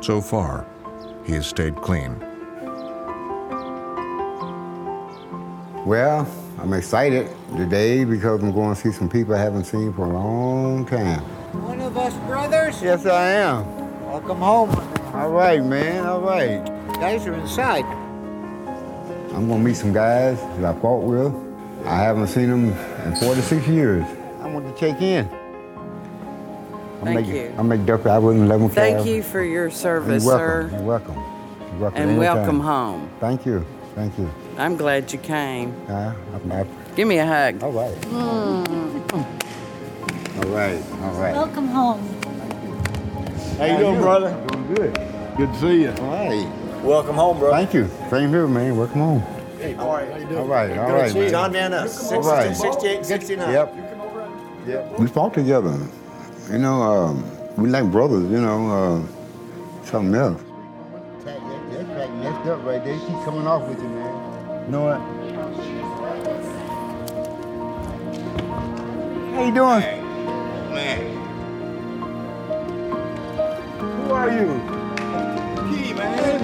So 0.00 0.20
far, 0.20 0.66
he 1.24 1.34
has 1.34 1.46
stayed 1.46 1.76
clean. 1.76 2.18
Well, 5.86 6.26
I'm 6.58 6.72
excited 6.72 7.30
today 7.56 8.02
because 8.02 8.42
I'm 8.42 8.50
going 8.50 8.74
to 8.74 8.80
see 8.80 8.90
some 8.90 9.08
people 9.08 9.36
I 9.36 9.38
haven't 9.38 9.66
seen 9.66 9.92
for 9.92 10.06
a 10.06 10.12
long 10.12 10.84
time. 10.84 11.20
One 11.62 11.80
of 11.82 11.96
us 11.96 12.14
brothers? 12.26 12.82
Yes, 12.82 13.06
I 13.06 13.28
am. 13.28 13.64
Welcome 14.06 14.38
home. 14.38 14.70
All 15.14 15.30
right, 15.30 15.64
man, 15.64 16.04
all 16.04 16.20
right. 16.20 16.66
Guys 16.94 17.24
are 17.28 17.34
inside. 17.34 17.84
I'm 17.84 19.46
going 19.46 19.60
to 19.60 19.64
meet 19.64 19.76
some 19.76 19.92
guys 19.92 20.40
that 20.40 20.64
I 20.64 20.80
fought 20.80 21.04
with. 21.04 21.45
I 21.86 21.98
haven't 21.98 22.26
seen 22.28 22.48
him 22.48 22.72
in 23.04 23.16
46 23.16 23.68
years. 23.68 24.04
I 24.40 24.48
want 24.52 24.66
to 24.66 24.80
check 24.80 25.00
in. 25.00 25.28
I'm 27.00 27.04
Thank 27.04 27.26
Mc- 27.28 27.34
you. 27.36 27.54
I'm 27.56 27.68
McDuffie. 27.68 28.06
I 28.10 28.18
was 28.18 28.34
in 28.36 28.44
11 28.46 28.70
Thank 28.70 29.06
you 29.06 29.22
for 29.22 29.42
your 29.42 29.70
service, 29.70 30.24
You're 30.24 30.36
sir. 30.36 30.62
welcome. 30.62 30.74
You're 30.78 30.82
welcome. 30.88 31.14
You're 31.14 31.80
welcome. 31.80 32.02
And 32.02 32.10
anytime. 32.10 32.36
welcome 32.36 32.60
home. 32.60 33.10
Thank 33.20 33.46
you. 33.46 33.64
Thank 33.94 34.18
you. 34.18 34.28
I'm 34.58 34.76
glad 34.76 35.12
you 35.12 35.18
came. 35.20 35.74
Uh, 35.88 36.12
I'm, 36.34 36.52
I, 36.52 36.66
Give 36.96 37.06
me 37.06 37.18
a 37.18 37.26
hug. 37.26 37.62
all 37.62 37.70
right. 37.72 38.06
All 38.12 38.64
right. 40.52 40.82
All 41.02 41.12
right. 41.12 41.32
Welcome 41.34 41.68
home. 41.68 42.00
How 43.58 43.64
you 43.66 43.78
doing, 43.78 44.00
brother? 44.00 44.46
Doing 44.48 44.74
good. 44.74 44.94
Good 45.36 45.52
to 45.52 45.60
see 45.60 45.82
you. 45.82 45.90
All 45.90 46.10
right. 46.10 46.82
Welcome 46.82 47.14
home, 47.14 47.38
brother. 47.38 47.56
Thank 47.56 47.74
you. 47.74 47.88
Same 48.10 48.30
here, 48.30 48.48
man. 48.48 48.76
Welcome 48.76 49.00
home. 49.00 49.35
Hey, 49.66 49.74
all 49.74 49.92
right. 49.94 50.08
How 50.12 50.18
you 50.18 50.24
doing? 50.26 50.38
All 50.38 50.46
right. 50.46 50.78
All 50.78 50.86
Good 50.86 50.92
right, 50.94 51.02
to 51.06 51.10
see 51.10 51.16
you. 51.18 51.24
man. 51.24 51.30
John 51.32 51.52
Van 51.52 51.70
Ness, 51.72 52.12
All 52.12 52.22
right. 52.22 52.56
68, 52.56 53.04
69. 53.04 53.52
Yep. 53.52 53.74
Yep. 54.64 54.98
We 55.00 55.06
fought 55.08 55.34
together. 55.34 55.76
You 56.52 56.58
know, 56.58 56.82
um, 56.82 57.24
we 57.56 57.68
like 57.68 57.90
brothers, 57.90 58.30
you 58.30 58.40
know, 58.40 58.70
uh, 58.70 59.02
something 59.86 60.14
else. 60.14 60.40
That, 61.24 61.40
that 61.72 61.84
track 61.86 62.10
messed 62.14 62.46
up 62.46 62.64
right 62.64 62.84
there. 62.84 62.96
Keep 62.96 63.24
coming 63.24 63.48
off 63.48 63.68
with 63.68 63.82
you, 63.82 63.88
man. 63.88 64.64
You 64.66 64.70
know 64.70 64.84
what? 64.84 65.00
How 69.34 69.44
you 69.46 69.52
doing? 69.52 69.80
Man. 70.74 71.00
Who 73.80 74.12
are 74.12 74.30
you? 74.30 74.46
Key, 75.74 75.92
man. 75.92 76.40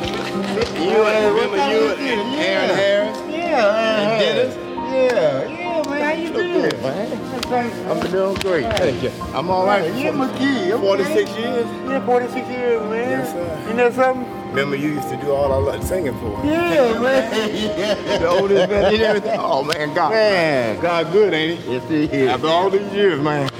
you 0.34 1.04
and 1.06 1.34
remember 1.34 1.56
you 1.56 1.90
and 1.92 2.34
Aaron 2.40 2.70
Harris? 2.76 3.18
Yeah, 3.30 4.00
And 4.00 4.20
Dennis? 4.20 4.54
Yeah, 4.56 5.48
yeah, 5.48 5.82
man. 5.90 6.02
How 6.02 6.12
you 6.12 6.30
doing? 6.32 6.82
man? 6.82 7.90
I'm 7.90 8.10
doing 8.10 8.34
great. 8.36 8.64
Thank 8.78 9.02
you. 9.02 9.10
I'm 9.32 9.48
all 9.50 9.64
right. 9.66 9.94
Yeah, 9.94 10.10
McGee. 10.12 10.72
okay. 10.72 10.80
46 10.80 11.30
years? 11.38 11.66
Yeah, 11.66 12.04
46 12.06 12.48
years, 12.48 12.80
man. 12.82 13.10
Yes, 13.10 13.32
sir. 13.32 13.68
You 13.68 13.74
know 13.74 13.90
something? 13.90 14.48
Remember 14.48 14.76
you 14.76 14.88
used 14.94 15.08
to 15.10 15.16
do 15.18 15.30
all 15.32 15.52
our 15.52 15.82
singing 15.82 16.18
for 16.18 16.36
us? 16.38 16.44
Yeah, 16.44 16.98
man. 17.00 18.20
The 18.20 18.28
oldest 18.28 18.70
man 18.70 18.94
and 18.94 19.02
everything. 19.02 19.38
Oh 19.40 19.62
man, 19.64 19.94
God. 19.94 20.10
Man. 20.10 20.80
God 20.80 21.12
good, 21.12 21.32
ain't 21.32 21.60
he? 21.60 21.72
Yes, 21.72 21.88
he 21.88 22.04
is. 22.04 22.28
After 22.28 22.46
all 22.48 22.70
these 22.70 22.92
years, 22.92 23.20
man. 23.20 23.50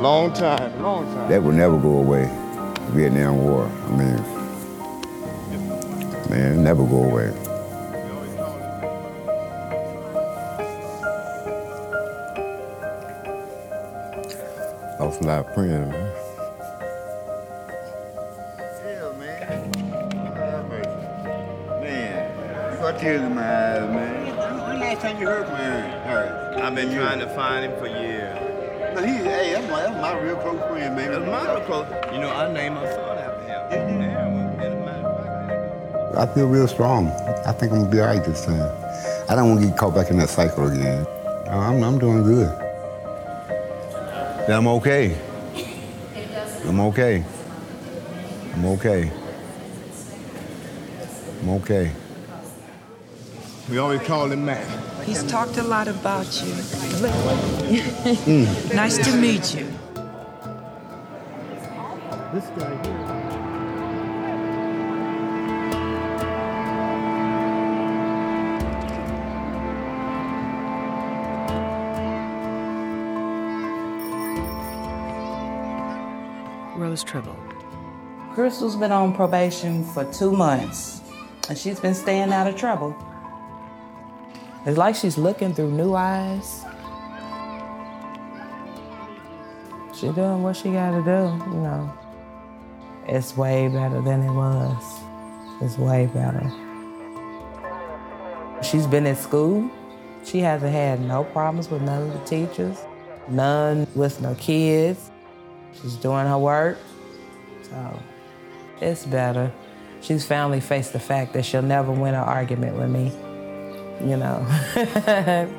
Long 0.00 0.32
time. 0.32 0.82
Long 0.82 1.04
time. 1.06 1.28
That 1.30 1.42
will 1.42 1.52
never 1.52 1.78
go 1.78 1.96
away. 1.98 2.30
Vietnam 2.90 3.38
War. 3.38 3.66
I 3.66 3.88
mean, 3.90 4.41
man, 6.32 6.52
it 6.52 6.62
never 6.62 6.86
go 6.86 7.04
away. 7.04 7.30
Lost 14.98 15.20
a 15.20 15.24
lot 15.24 15.46
of 15.46 15.54
friends, 15.54 15.92
man. 15.92 16.12
Man, 21.82 22.72
you 22.72 22.78
got 22.78 22.98
tears 22.98 23.20
in 23.20 23.34
my 23.34 23.42
eyes, 23.42 23.90
man. 23.90 24.36
When 24.68 24.80
last 24.80 25.02
time 25.02 25.20
you 25.20 25.26
heard 25.26 25.46
from 25.46 25.56
Aaron 25.56 26.62
I've 26.62 26.74
been 26.74 26.94
trying 26.94 27.18
to 27.18 27.28
find 27.34 27.66
him 27.66 27.78
for 27.78 27.88
years. 27.88 28.38
No, 28.94 29.02
he, 29.02 29.14
hey, 29.14 29.52
that's 29.52 29.70
my, 29.70 29.82
that's 29.82 30.00
my 30.00 30.18
real 30.20 30.36
close 30.36 30.60
friend, 30.68 30.96
baby. 30.96 31.10
That's 31.10 31.26
my 31.26 31.52
real 31.52 31.64
close. 31.64 31.86
You 32.12 32.20
know, 32.20 32.30
I 32.30 32.52
name 32.52 32.74
my 32.74 33.01
I 36.16 36.26
feel 36.26 36.46
real 36.46 36.68
strong. 36.68 37.08
I 37.46 37.52
think 37.52 37.72
I'm 37.72 37.80
gonna 37.80 37.90
be 37.90 38.00
all 38.00 38.06
right 38.06 38.24
this 38.24 38.44
time. 38.44 38.70
I 39.28 39.34
don't 39.34 39.48
want 39.48 39.62
to 39.62 39.68
get 39.68 39.78
caught 39.78 39.94
back 39.94 40.10
in 40.10 40.18
that 40.18 40.28
cycle 40.28 40.68
again. 40.68 41.06
I'm, 41.48 41.82
I'm 41.82 41.98
doing 41.98 42.22
good. 42.22 42.48
I'm 44.48 44.66
okay. 44.68 45.16
I'm 46.66 46.80
okay. 46.80 47.24
I'm 48.54 48.64
okay. 48.66 49.10
I'm 51.40 51.48
okay. 51.50 51.92
We 53.70 53.78
always 53.78 54.02
call 54.02 54.30
him 54.30 54.44
Matt. 54.44 54.66
He's 55.04 55.24
talked 55.24 55.56
a 55.56 55.62
lot 55.62 55.88
about 55.88 56.26
you. 56.26 56.52
Mm. 58.26 58.74
nice 58.74 58.98
to 58.98 59.16
meet 59.16 59.54
you. 59.54 59.66
This 62.32 62.46
guy 62.58 62.86
here. 62.86 63.01
Rose 76.92 77.04
Tribble, 77.04 77.38
Crystal's 78.34 78.76
been 78.76 78.92
on 78.92 79.14
probation 79.14 79.82
for 79.82 80.04
two 80.12 80.30
months, 80.30 81.00
and 81.48 81.56
she's 81.56 81.80
been 81.80 81.94
staying 81.94 82.34
out 82.34 82.46
of 82.46 82.54
trouble. 82.54 82.94
It's 84.66 84.76
like 84.76 84.94
she's 84.94 85.16
looking 85.16 85.54
through 85.54 85.70
new 85.70 85.94
eyes. 85.94 86.66
She's 89.94 90.12
doing 90.12 90.42
what 90.42 90.54
she 90.54 90.64
gotta 90.64 91.02
do, 91.02 91.50
you 91.50 91.60
know. 91.62 91.90
It's 93.06 93.38
way 93.38 93.68
better 93.68 94.02
than 94.02 94.22
it 94.24 94.32
was. 94.34 95.00
It's 95.62 95.78
way 95.78 96.10
better. 96.12 96.52
She's 98.62 98.86
been 98.86 99.06
in 99.06 99.16
school. 99.16 99.70
She 100.24 100.40
hasn't 100.40 100.72
had 100.72 101.00
no 101.00 101.24
problems 101.24 101.70
with 101.70 101.80
none 101.80 102.02
of 102.02 102.12
the 102.12 102.26
teachers, 102.26 102.76
none 103.28 103.86
with 103.94 104.20
no 104.20 104.34
kids. 104.34 105.11
She's 105.80 105.96
doing 105.96 106.26
her 106.26 106.38
work. 106.38 106.78
So 107.62 108.00
it's 108.80 109.06
better. 109.06 109.52
She's 110.00 110.26
finally 110.26 110.60
faced 110.60 110.92
the 110.92 111.00
fact 111.00 111.32
that 111.34 111.44
she'll 111.44 111.62
never 111.62 111.92
win 111.92 112.14
an 112.14 112.20
argument 112.20 112.76
with 112.76 112.90
me. 112.90 113.12
You 114.06 114.16
know. 114.16 114.44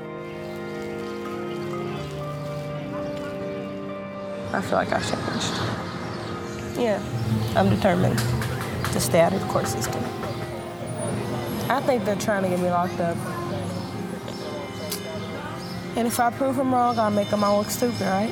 I 4.54 4.62
feel 4.62 4.74
like 4.74 4.92
I've 4.92 5.02
changed. 5.02 6.78
Yeah, 6.78 7.02
I'm 7.56 7.70
determined 7.70 8.20
to 8.20 9.00
stay 9.00 9.22
out 9.22 9.34
of 9.34 9.42
the 9.42 9.48
court 9.48 9.68
system. 9.68 10.04
I 11.70 11.82
think 11.82 12.06
they're 12.06 12.16
trying 12.16 12.44
to 12.44 12.50
get 12.50 12.60
me 12.60 12.70
locked 12.70 13.00
up. 13.00 13.18
And 15.96 16.08
if 16.08 16.20
I 16.20 16.30
prove 16.32 16.56
them 16.58 16.74
wrong, 16.74 17.00
I'll 17.00 17.10
make 17.10 17.30
them 17.30 17.44
all 17.44 17.60
look 17.60 17.70
stupid, 17.70 18.02
right? 18.02 18.32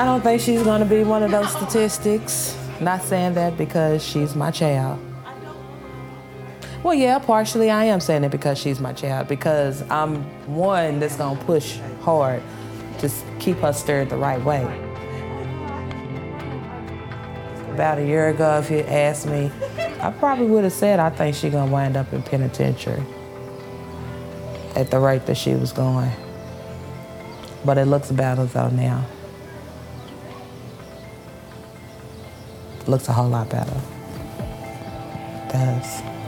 I 0.00 0.04
don't 0.06 0.22
think 0.22 0.40
she's 0.40 0.62
gonna 0.62 0.86
be 0.86 1.04
one 1.04 1.22
of 1.22 1.30
those 1.30 1.50
statistics. 1.52 2.56
Not 2.80 3.02
saying 3.02 3.34
that 3.34 3.58
because 3.58 4.02
she's 4.02 4.34
my 4.34 4.50
child. 4.50 4.98
Well, 6.82 6.94
yeah, 6.94 7.18
partially 7.18 7.70
I 7.70 7.84
am 7.84 8.00
saying 8.00 8.24
it 8.24 8.30
because 8.30 8.56
she's 8.56 8.80
my 8.80 8.94
child, 8.94 9.28
because 9.28 9.82
I'm 9.90 10.22
one 10.46 11.00
that's 11.00 11.16
gonna 11.16 11.38
push 11.44 11.76
hard 12.00 12.42
to 13.00 13.10
keep 13.40 13.58
her 13.58 13.74
steered 13.74 14.08
the 14.08 14.16
right 14.16 14.42
way. 14.42 14.62
About 17.74 17.98
a 17.98 18.06
year 18.06 18.30
ago, 18.30 18.58
if 18.58 18.70
you 18.70 18.78
asked 18.78 19.26
me, 19.26 19.52
I 20.00 20.12
probably 20.12 20.46
would 20.46 20.64
have 20.64 20.72
said 20.72 20.98
I 20.98 21.10
think 21.10 21.36
she's 21.36 21.52
gonna 21.52 21.70
wind 21.70 21.98
up 21.98 22.10
in 22.14 22.22
penitentiary 22.22 23.02
at 24.74 24.90
the 24.90 24.98
rate 24.98 25.26
that 25.26 25.36
she 25.36 25.52
was 25.56 25.72
going. 25.72 26.10
But 27.66 27.76
it 27.76 27.84
looks 27.84 28.10
better 28.10 28.46
though 28.46 28.70
now. 28.70 29.04
Looks 32.88 33.08
a 33.08 33.12
whole 33.12 33.28
lot 33.28 33.48
better. 33.48 33.80
It 34.38 35.52
does. 35.52 36.19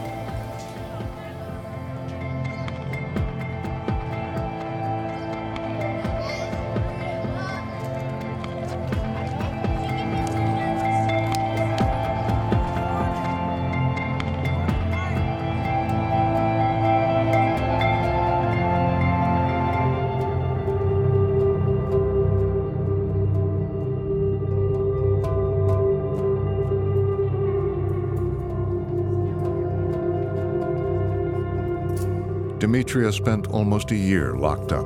Demetria 32.93 33.11
spent 33.11 33.47
almost 33.47 33.89
a 33.89 33.95
year 33.95 34.35
locked 34.35 34.71
up. 34.71 34.85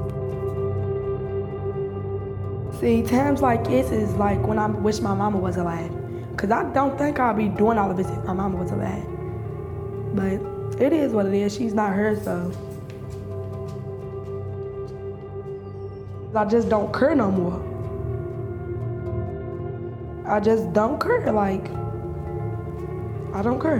See, 2.79 3.03
times 3.03 3.41
like 3.41 3.65
this 3.65 3.91
is 3.91 4.13
like 4.13 4.41
when 4.47 4.57
I 4.57 4.67
wish 4.67 5.01
my 5.01 5.13
mama 5.13 5.37
was 5.37 5.57
alive. 5.57 5.91
Cause 6.37 6.49
I 6.49 6.71
don't 6.71 6.97
think 6.97 7.19
I'd 7.19 7.35
be 7.35 7.49
doing 7.49 7.77
all 7.77 7.91
of 7.91 7.97
this 7.97 8.07
if 8.07 8.23
my 8.23 8.31
mama 8.31 8.63
was 8.63 8.71
alive. 8.71 9.05
But 10.15 10.81
it 10.81 10.93
is 10.93 11.11
what 11.11 11.25
it 11.25 11.33
is. 11.33 11.53
She's 11.53 11.73
not 11.73 11.93
her, 11.93 12.15
so. 12.23 12.49
I 16.33 16.45
just 16.45 16.69
don't 16.69 16.93
care 16.93 17.13
no 17.13 17.29
more. 17.29 17.59
I 20.25 20.39
just 20.39 20.71
don't 20.71 20.97
care. 21.01 21.29
Like, 21.29 21.65
I 23.35 23.41
don't 23.41 23.59
care. 23.61 23.79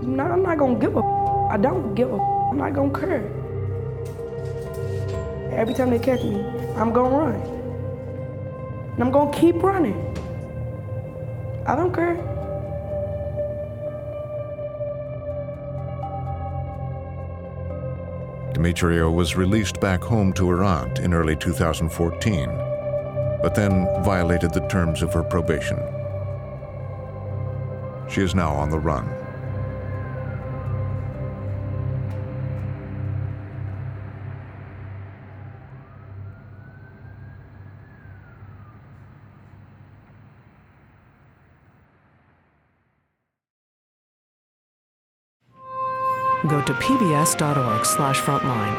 No, 0.00 0.24
I'm 0.24 0.42
not 0.42 0.56
gonna 0.56 0.78
give 0.78 0.96
a. 0.96 1.21
I 1.52 1.58
don't 1.58 1.94
give 1.94 2.10
a. 2.10 2.16
I'm 2.16 2.56
not 2.56 2.72
gonna 2.72 2.98
care. 2.98 3.30
Every 5.52 5.74
time 5.74 5.90
they 5.90 5.98
catch 5.98 6.22
me, 6.22 6.42
I'm 6.76 6.94
gonna 6.94 7.14
run. 7.14 7.34
And 8.94 9.04
I'm 9.04 9.10
gonna 9.10 9.38
keep 9.38 9.62
running. 9.62 9.98
I 11.66 11.76
don't 11.76 11.94
care. 11.94 12.16
Demetria 18.54 19.10
was 19.10 19.36
released 19.36 19.78
back 19.78 20.02
home 20.02 20.32
to 20.32 20.48
her 20.48 20.64
aunt 20.64 21.00
in 21.00 21.12
early 21.12 21.36
2014, 21.36 22.48
but 23.42 23.54
then 23.54 23.86
violated 24.02 24.54
the 24.54 24.66
terms 24.68 25.02
of 25.02 25.12
her 25.12 25.22
probation. 25.22 25.78
She 28.08 28.22
is 28.22 28.34
now 28.34 28.54
on 28.54 28.70
the 28.70 28.78
run. 28.78 29.21
Go 46.48 46.60
to 46.62 46.72
pbs.org 46.74 47.86
slash 47.86 48.20
frontline 48.20 48.76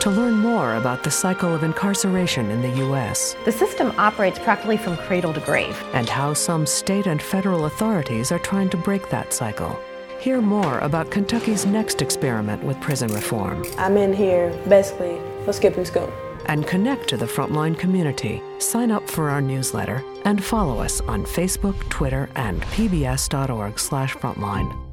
to 0.00 0.10
learn 0.10 0.32
more 0.38 0.76
about 0.76 1.02
the 1.04 1.10
cycle 1.10 1.54
of 1.54 1.62
incarceration 1.62 2.50
in 2.50 2.62
the 2.62 2.70
U.S. 2.78 3.36
The 3.44 3.52
system 3.52 3.92
operates 3.98 4.38
practically 4.38 4.78
from 4.78 4.96
cradle 4.96 5.34
to 5.34 5.40
grave. 5.40 5.76
and 5.92 6.08
how 6.08 6.32
some 6.32 6.64
state 6.64 7.06
and 7.06 7.20
federal 7.20 7.66
authorities 7.66 8.32
are 8.32 8.38
trying 8.38 8.70
to 8.70 8.78
break 8.78 9.10
that 9.10 9.34
cycle. 9.34 9.78
Hear 10.18 10.40
more 10.40 10.78
about 10.78 11.10
Kentucky's 11.10 11.66
next 11.66 12.00
experiment 12.00 12.62
with 12.64 12.80
prison 12.80 13.12
reform 13.12 13.62
I'm 13.76 13.98
in 13.98 14.14
here 14.14 14.50
basically 14.68 15.20
for 15.44 15.52
skipping 15.52 15.84
school. 15.84 16.10
and 16.46 16.66
connect 16.66 17.06
to 17.08 17.18
the 17.18 17.26
Frontline 17.26 17.78
community. 17.78 18.42
Sign 18.58 18.90
up 18.90 19.06
for 19.08 19.28
our 19.28 19.42
newsletter 19.42 20.02
and 20.24 20.42
follow 20.42 20.78
us 20.78 21.02
on 21.02 21.24
Facebook, 21.24 21.76
Twitter, 21.90 22.30
and 22.36 22.62
pbs.org/frontline. 22.62 24.18
Frontline 24.18 24.89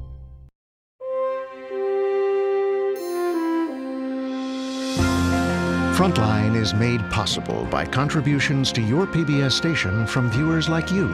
is 6.00 6.74
made 6.74 7.00
possible 7.10 7.64
by 7.64 7.84
contributions 7.84 8.70
to 8.70 8.80
your 8.80 9.04
PBS 9.04 9.50
station 9.50 10.06
from 10.06 10.30
viewers 10.30 10.68
like 10.68 10.92
you. 10.92 11.08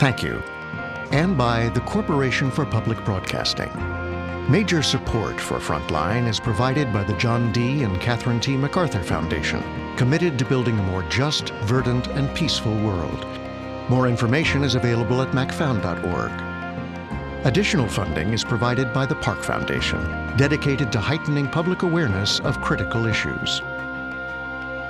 Thank 0.00 0.20
you. 0.20 0.42
And 1.12 1.38
by 1.38 1.68
the 1.68 1.80
Corporation 1.82 2.50
for 2.50 2.66
Public 2.66 3.04
Broadcasting. 3.04 3.70
Major 4.50 4.82
support 4.82 5.40
for 5.40 5.58
Frontline 5.58 6.26
is 6.26 6.40
provided 6.40 6.92
by 6.92 7.04
the 7.04 7.16
John 7.18 7.52
D. 7.52 7.84
and 7.84 8.00
Catherine 8.00 8.40
T. 8.40 8.56
MacArthur 8.56 9.04
Foundation, 9.04 9.62
committed 9.96 10.40
to 10.40 10.44
building 10.44 10.76
a 10.76 10.82
more 10.82 11.04
just, 11.04 11.50
verdant, 11.66 12.08
and 12.08 12.34
peaceful 12.34 12.74
world. 12.82 13.24
More 13.88 14.08
information 14.08 14.64
is 14.64 14.74
available 14.74 15.22
at 15.22 15.30
macfound.org. 15.30 17.46
Additional 17.46 17.86
funding 17.86 18.32
is 18.32 18.42
provided 18.42 18.92
by 18.92 19.06
the 19.06 19.14
Park 19.14 19.44
Foundation, 19.44 20.00
dedicated 20.36 20.90
to 20.90 20.98
heightening 20.98 21.48
public 21.48 21.82
awareness 21.82 22.40
of 22.40 22.60
critical 22.60 23.06
issues. 23.06 23.62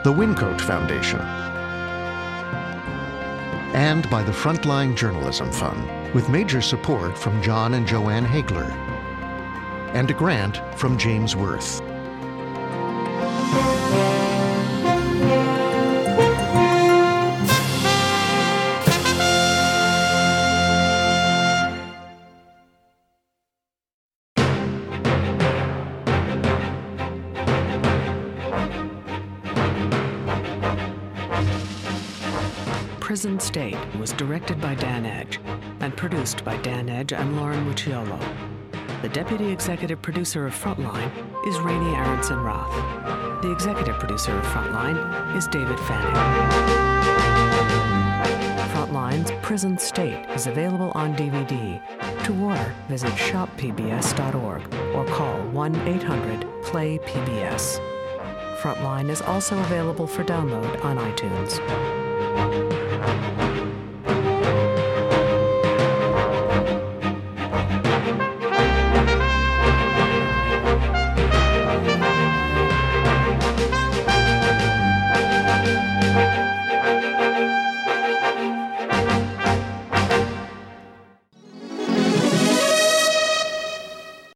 The 0.02 0.10
Wyncote 0.10 0.62
Foundation, 0.62 1.20
and 3.74 4.08
by 4.08 4.22
the 4.22 4.32
Frontline 4.32 4.96
Journalism 4.96 5.52
Fund, 5.52 6.14
with 6.14 6.30
major 6.30 6.62
support 6.62 7.18
from 7.18 7.42
Jon 7.42 7.74
and 7.74 7.86
Jo 7.86 8.08
Ann 8.08 8.24
Hagler, 8.24 8.70
and 9.92 10.10
a 10.10 10.14
grant 10.14 10.62
from 10.74 10.96
James 10.96 11.36
Worth. 11.36 11.82
Directed 34.30 34.60
by 34.60 34.76
Dan 34.76 35.06
Edge 35.06 35.40
and 35.80 35.96
produced 35.96 36.44
by 36.44 36.56
Dan 36.58 36.88
Edge 36.88 37.12
and 37.12 37.36
Lauren 37.36 37.66
Mucciolo. 37.66 38.16
The 39.02 39.08
deputy 39.08 39.50
executive 39.50 40.00
producer 40.02 40.46
of 40.46 40.54
Frontline 40.54 41.10
is 41.48 41.58
Raney 41.58 41.96
Aronson-Rath. 41.96 43.42
The 43.42 43.50
executive 43.50 43.98
producer 43.98 44.30
of 44.30 44.44
Frontline 44.44 45.36
is 45.36 45.48
David 45.48 45.80
Fanning. 45.80 46.14
Frontline's 48.72 49.32
Prison 49.42 49.76
State 49.76 50.24
is 50.30 50.46
available 50.46 50.92
on 50.94 51.16
DVD. 51.16 51.82
To 52.22 52.44
order, 52.44 52.72
visit 52.86 53.10
shoppbs.org 53.10 54.74
or 54.94 55.06
call 55.06 55.40
1 55.48 55.74
800 55.88 56.46
PLAY 56.62 56.98
PBS. 56.98 57.80
Frontline 58.60 59.10
is 59.10 59.22
also 59.22 59.58
available 59.58 60.06
for 60.06 60.22
download 60.22 60.84
on 60.84 60.98
iTunes. 60.98 61.58